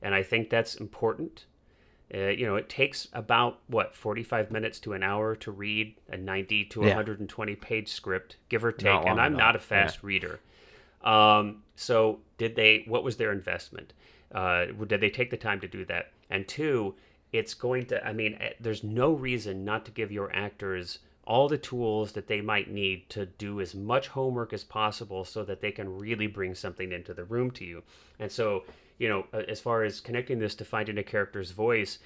And 0.00 0.14
I 0.14 0.22
think 0.22 0.48
that's 0.50 0.76
important. 0.76 1.44
Uh, 2.14 2.28
you 2.28 2.46
know, 2.46 2.56
it 2.56 2.68
takes 2.70 3.08
about 3.12 3.58
what 3.66 3.94
45 3.94 4.50
minutes 4.50 4.78
to 4.80 4.92
an 4.94 5.02
hour 5.02 5.34
to 5.36 5.50
read 5.50 5.94
a 6.08 6.16
90 6.16 6.64
to 6.66 6.80
Yeah. 6.80 6.86
120 6.88 7.56
page 7.56 7.88
script, 7.88 8.36
give 8.48 8.64
or 8.64 8.72
take. 8.72 8.86
And 9.10 9.20
I'm 9.20 9.34
not 9.34 9.56
a 9.56 9.58
fast 9.58 10.02
reader. 10.02 10.40
Um, 11.02 11.62
so, 11.76 12.20
did 12.38 12.56
they? 12.56 12.84
What 12.86 13.04
was 13.04 13.16
their 13.16 13.32
investment? 13.32 13.92
Uh, 14.34 14.66
did 14.86 15.00
they 15.00 15.10
take 15.10 15.30
the 15.30 15.36
time 15.36 15.60
to 15.60 15.68
do 15.68 15.84
that? 15.86 16.12
And 16.30 16.46
two, 16.46 16.94
it's 17.32 17.54
going 17.54 17.86
to. 17.86 18.04
I 18.06 18.12
mean, 18.12 18.36
eh, 18.40 18.50
there's 18.60 18.84
no 18.84 19.12
reason 19.12 19.64
not 19.64 19.84
to 19.86 19.90
give 19.90 20.12
your 20.12 20.34
actors 20.34 20.98
all 21.24 21.48
the 21.48 21.58
tools 21.58 22.12
that 22.12 22.26
they 22.26 22.40
might 22.40 22.70
need 22.70 23.08
to 23.10 23.26
do 23.26 23.60
as 23.60 23.74
much 23.74 24.08
homework 24.08 24.52
as 24.52 24.64
possible, 24.64 25.24
so 25.24 25.44
that 25.44 25.60
they 25.60 25.70
can 25.70 25.98
really 25.98 26.26
bring 26.26 26.54
something 26.54 26.90
into 26.90 27.12
the 27.12 27.24
room 27.24 27.50
to 27.50 27.64
you. 27.64 27.82
And 28.18 28.32
so, 28.32 28.64
you 28.98 29.08
know, 29.08 29.26
as 29.32 29.60
far 29.60 29.84
as 29.84 30.00
connecting 30.00 30.38
this 30.38 30.54
to 30.56 30.64
finding 30.64 30.98
a 30.98 31.02
character's 31.02 31.50
voice, 31.50 31.98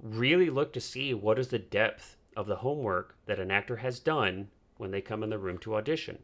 really 0.00 0.48
look 0.48 0.72
to 0.72 0.80
see 0.80 1.12
what 1.12 1.38
is 1.38 1.48
the 1.48 1.58
depth 1.58 2.16
of 2.36 2.46
the 2.46 2.56
homework 2.56 3.16
that 3.26 3.40
an 3.40 3.50
actor 3.50 3.76
has 3.76 3.98
done 3.98 4.48
when 4.76 4.90
they 4.90 5.00
come 5.00 5.22
in 5.22 5.30
the 5.30 5.38
room 5.38 5.58
to 5.58 5.74
audition. 5.74 6.18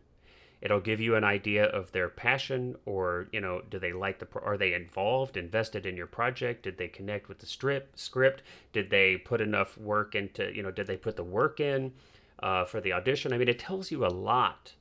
It'll 0.63 0.81
give 0.81 1.01
you 1.01 1.17
an 1.17 1.25
idea 1.25 1.65
of 1.65 1.91
their 1.91 2.09
passion, 2.09 2.77
or 2.87 3.27
you 3.33 3.41
know, 3.41 3.63
do 3.69 3.81
they 3.81 3.93
like 3.93 4.21
the? 4.21 4.27
pro- 4.27 4.45
Are 4.45 4.57
they 4.57 4.75
involved, 4.75 5.37
invested 5.37 5.87
in 5.87 5.97
your 5.97 6.07
project? 6.07 6.63
Did 6.63 6.79
they 6.79 6.87
connect 6.87 7.29
with 7.29 7.41
the 7.41 7.47
strip 7.47 7.91
script? 7.97 8.43
Did 8.73 8.89
they 8.89 9.17
put 9.17 9.41
enough 9.41 9.77
work 9.77 10.15
into? 10.15 10.55
You 10.55 10.63
know, 10.63 10.71
did 10.71 10.87
they 10.87 10.97
put 10.97 11.17
the 11.17 11.25
work 11.25 11.59
in 11.59 11.93
uh, 12.41 12.65
for 12.65 12.81
the 12.81 12.93
audition? 12.93 13.33
I 13.33 13.39
mean, 13.39 13.49
it 13.49 13.59
tells 13.59 13.91
you 13.91 14.07
a 14.07 14.09
lot 14.09 14.75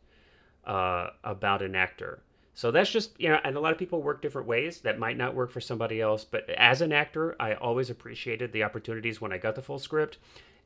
uh, 0.65 1.09
about 1.23 1.63
an 1.63 1.75
actor. 1.75 2.21
So 2.53 2.69
that's 2.69 2.91
just 2.91 3.19
you 3.19 3.29
know, 3.29 3.39
and 3.43 3.55
a 3.55 3.59
lot 3.59 3.71
of 3.71 3.79
people 3.79 4.03
work 4.03 4.21
different 4.21 4.47
ways. 4.47 4.81
That 4.81 4.99
might 4.99 5.17
not 5.17 5.33
work 5.33 5.49
for 5.49 5.61
somebody 5.61 5.99
else. 5.99 6.23
But 6.23 6.47
as 6.51 6.81
an 6.81 6.91
actor, 6.91 7.35
I 7.39 7.55
always 7.55 7.89
appreciated 7.89 8.51
the 8.51 8.63
opportunities 8.63 9.19
when 9.19 9.33
I 9.33 9.39
got 9.39 9.55
the 9.55 9.63
full 9.63 9.79
script, 9.79 10.19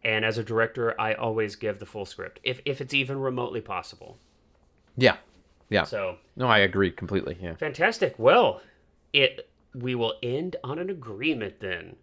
and 0.04 0.26
as 0.26 0.38
a 0.38 0.44
director, 0.44 1.00
I 1.00 1.14
always 1.14 1.56
give 1.56 1.80
the 1.80 1.86
full 1.86 2.06
script 2.06 2.42
if 2.44 2.60
if 2.66 2.82
it's 2.82 2.94
even 2.94 3.18
remotely 3.20 3.62
possible. 3.62 4.18
Yeah. 4.98 5.18
Yeah. 5.70 5.84
So 5.84 6.18
No, 6.36 6.48
I 6.48 6.60
agree 6.60 6.92
completely. 6.92 7.38
Yeah. 7.42 7.56
fantastic. 7.56 8.16
Well, 8.18 8.62
it 9.14 9.50
we 9.74 9.96
will 9.96 10.14
end 10.24 10.56
on 10.64 10.80
an 10.80 10.90
agreement 10.90 11.60
then. 11.60 11.96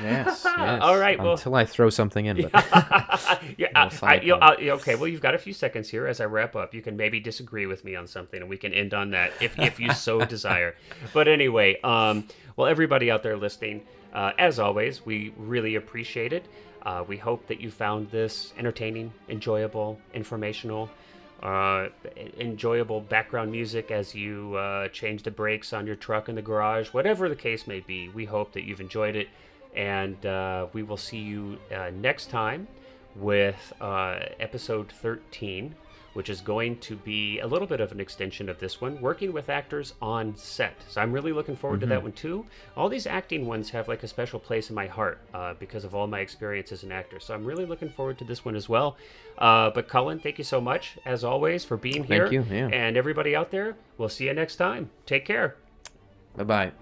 Yes. 0.00 0.42
yes. 0.44 0.82
All 0.82 0.98
right, 0.98 1.18
well- 1.18 1.32
Until 1.34 1.54
I 1.54 1.64
throw 1.64 1.88
something 1.90 2.26
in. 2.26 2.42
But 2.42 2.52
yeah, 3.56 3.68
I, 3.74 3.90
I, 4.02 4.20
you 4.20 4.34
I- 4.34 4.56
okay. 4.70 4.94
Well, 4.94 5.08
you've 5.08 5.20
got 5.22 5.34
a 5.34 5.38
few 5.38 5.52
seconds 5.54 5.88
here 5.88 6.06
as 6.06 6.20
I 6.20 6.24
wrap 6.24 6.54
up. 6.56 6.74
You 6.74 6.82
can 6.82 6.96
maybe 6.96 7.20
disagree 7.20 7.66
with 7.66 7.84
me 7.84 7.94
on 7.96 8.06
something, 8.06 8.40
and 8.40 8.50
we 8.50 8.58
can 8.58 8.74
end 8.74 8.92
on 8.92 9.10
that 9.12 9.32
if, 9.40 9.58
if 9.58 9.80
you 9.80 9.92
so 9.92 10.24
desire. 10.24 10.74
But 11.14 11.28
anyway, 11.28 11.80
um, 11.82 12.26
well, 12.56 12.66
everybody 12.66 13.10
out 13.10 13.22
there 13.22 13.36
listening, 13.36 13.82
uh, 14.12 14.32
as 14.38 14.58
always, 14.58 15.06
we 15.06 15.32
really 15.38 15.76
appreciate 15.76 16.32
it. 16.34 16.44
Uh, 16.82 17.04
we 17.06 17.16
hope 17.16 17.46
that 17.46 17.60
you 17.60 17.70
found 17.70 18.10
this 18.10 18.52
entertaining, 18.58 19.12
enjoyable, 19.28 19.98
informational. 20.14 20.90
Uh, 21.42 21.88
enjoyable 22.38 23.00
background 23.00 23.52
music 23.52 23.90
as 23.90 24.14
you 24.14 24.54
uh, 24.56 24.88
change 24.88 25.22
the 25.22 25.30
brakes 25.30 25.72
on 25.72 25.86
your 25.86 25.94
truck 25.94 26.28
in 26.28 26.34
the 26.34 26.42
garage, 26.42 26.88
whatever 26.88 27.28
the 27.28 27.36
case 27.36 27.66
may 27.66 27.80
be. 27.80 28.08
We 28.08 28.24
hope 28.24 28.52
that 28.52 28.64
you've 28.64 28.80
enjoyed 28.80 29.14
it, 29.16 29.28
and 29.74 30.24
uh, 30.24 30.66
we 30.72 30.82
will 30.82 30.96
see 30.96 31.18
you 31.18 31.58
uh, 31.74 31.90
next 31.94 32.30
time 32.30 32.68
with 33.14 33.72
uh, 33.80 34.20
episode 34.40 34.90
13, 34.90 35.74
which 36.16 36.30
is 36.30 36.40
going 36.40 36.78
to 36.78 36.96
be 36.96 37.40
a 37.40 37.46
little 37.46 37.68
bit 37.68 37.78
of 37.78 37.92
an 37.92 38.00
extension 38.00 38.48
of 38.48 38.58
this 38.58 38.80
one, 38.80 38.98
working 39.02 39.34
with 39.34 39.50
actors 39.50 39.92
on 40.00 40.34
set. 40.34 40.74
So 40.88 41.02
I'm 41.02 41.12
really 41.12 41.30
looking 41.30 41.54
forward 41.54 41.80
to 41.80 41.86
that 41.86 42.02
one 42.02 42.12
too. 42.12 42.46
All 42.74 42.88
these 42.88 43.06
acting 43.06 43.46
ones 43.46 43.68
have 43.68 43.86
like 43.86 44.02
a 44.02 44.08
special 44.08 44.40
place 44.40 44.70
in 44.70 44.74
my 44.74 44.86
heart 44.86 45.20
uh, 45.34 45.52
because 45.58 45.84
of 45.84 45.94
all 45.94 46.06
my 46.06 46.20
experience 46.20 46.72
as 46.72 46.84
an 46.84 46.90
actor. 46.90 47.20
So 47.20 47.34
I'm 47.34 47.44
really 47.44 47.66
looking 47.66 47.90
forward 47.90 48.16
to 48.16 48.24
this 48.24 48.46
one 48.46 48.56
as 48.56 48.66
well. 48.66 48.96
Uh, 49.36 49.68
but 49.68 49.88
Cullen, 49.88 50.18
thank 50.18 50.38
you 50.38 50.44
so 50.44 50.58
much 50.58 50.96
as 51.04 51.22
always 51.22 51.66
for 51.66 51.76
being 51.76 52.04
here. 52.04 52.28
Thank 52.28 52.32
you, 52.32 52.46
yeah. 52.50 52.68
And 52.68 52.96
everybody 52.96 53.36
out 53.36 53.50
there, 53.50 53.76
we'll 53.98 54.08
see 54.08 54.24
you 54.24 54.32
next 54.32 54.56
time. 54.56 54.88
Take 55.04 55.26
care. 55.26 55.56
bye 56.34 56.44
bye. 56.44 56.72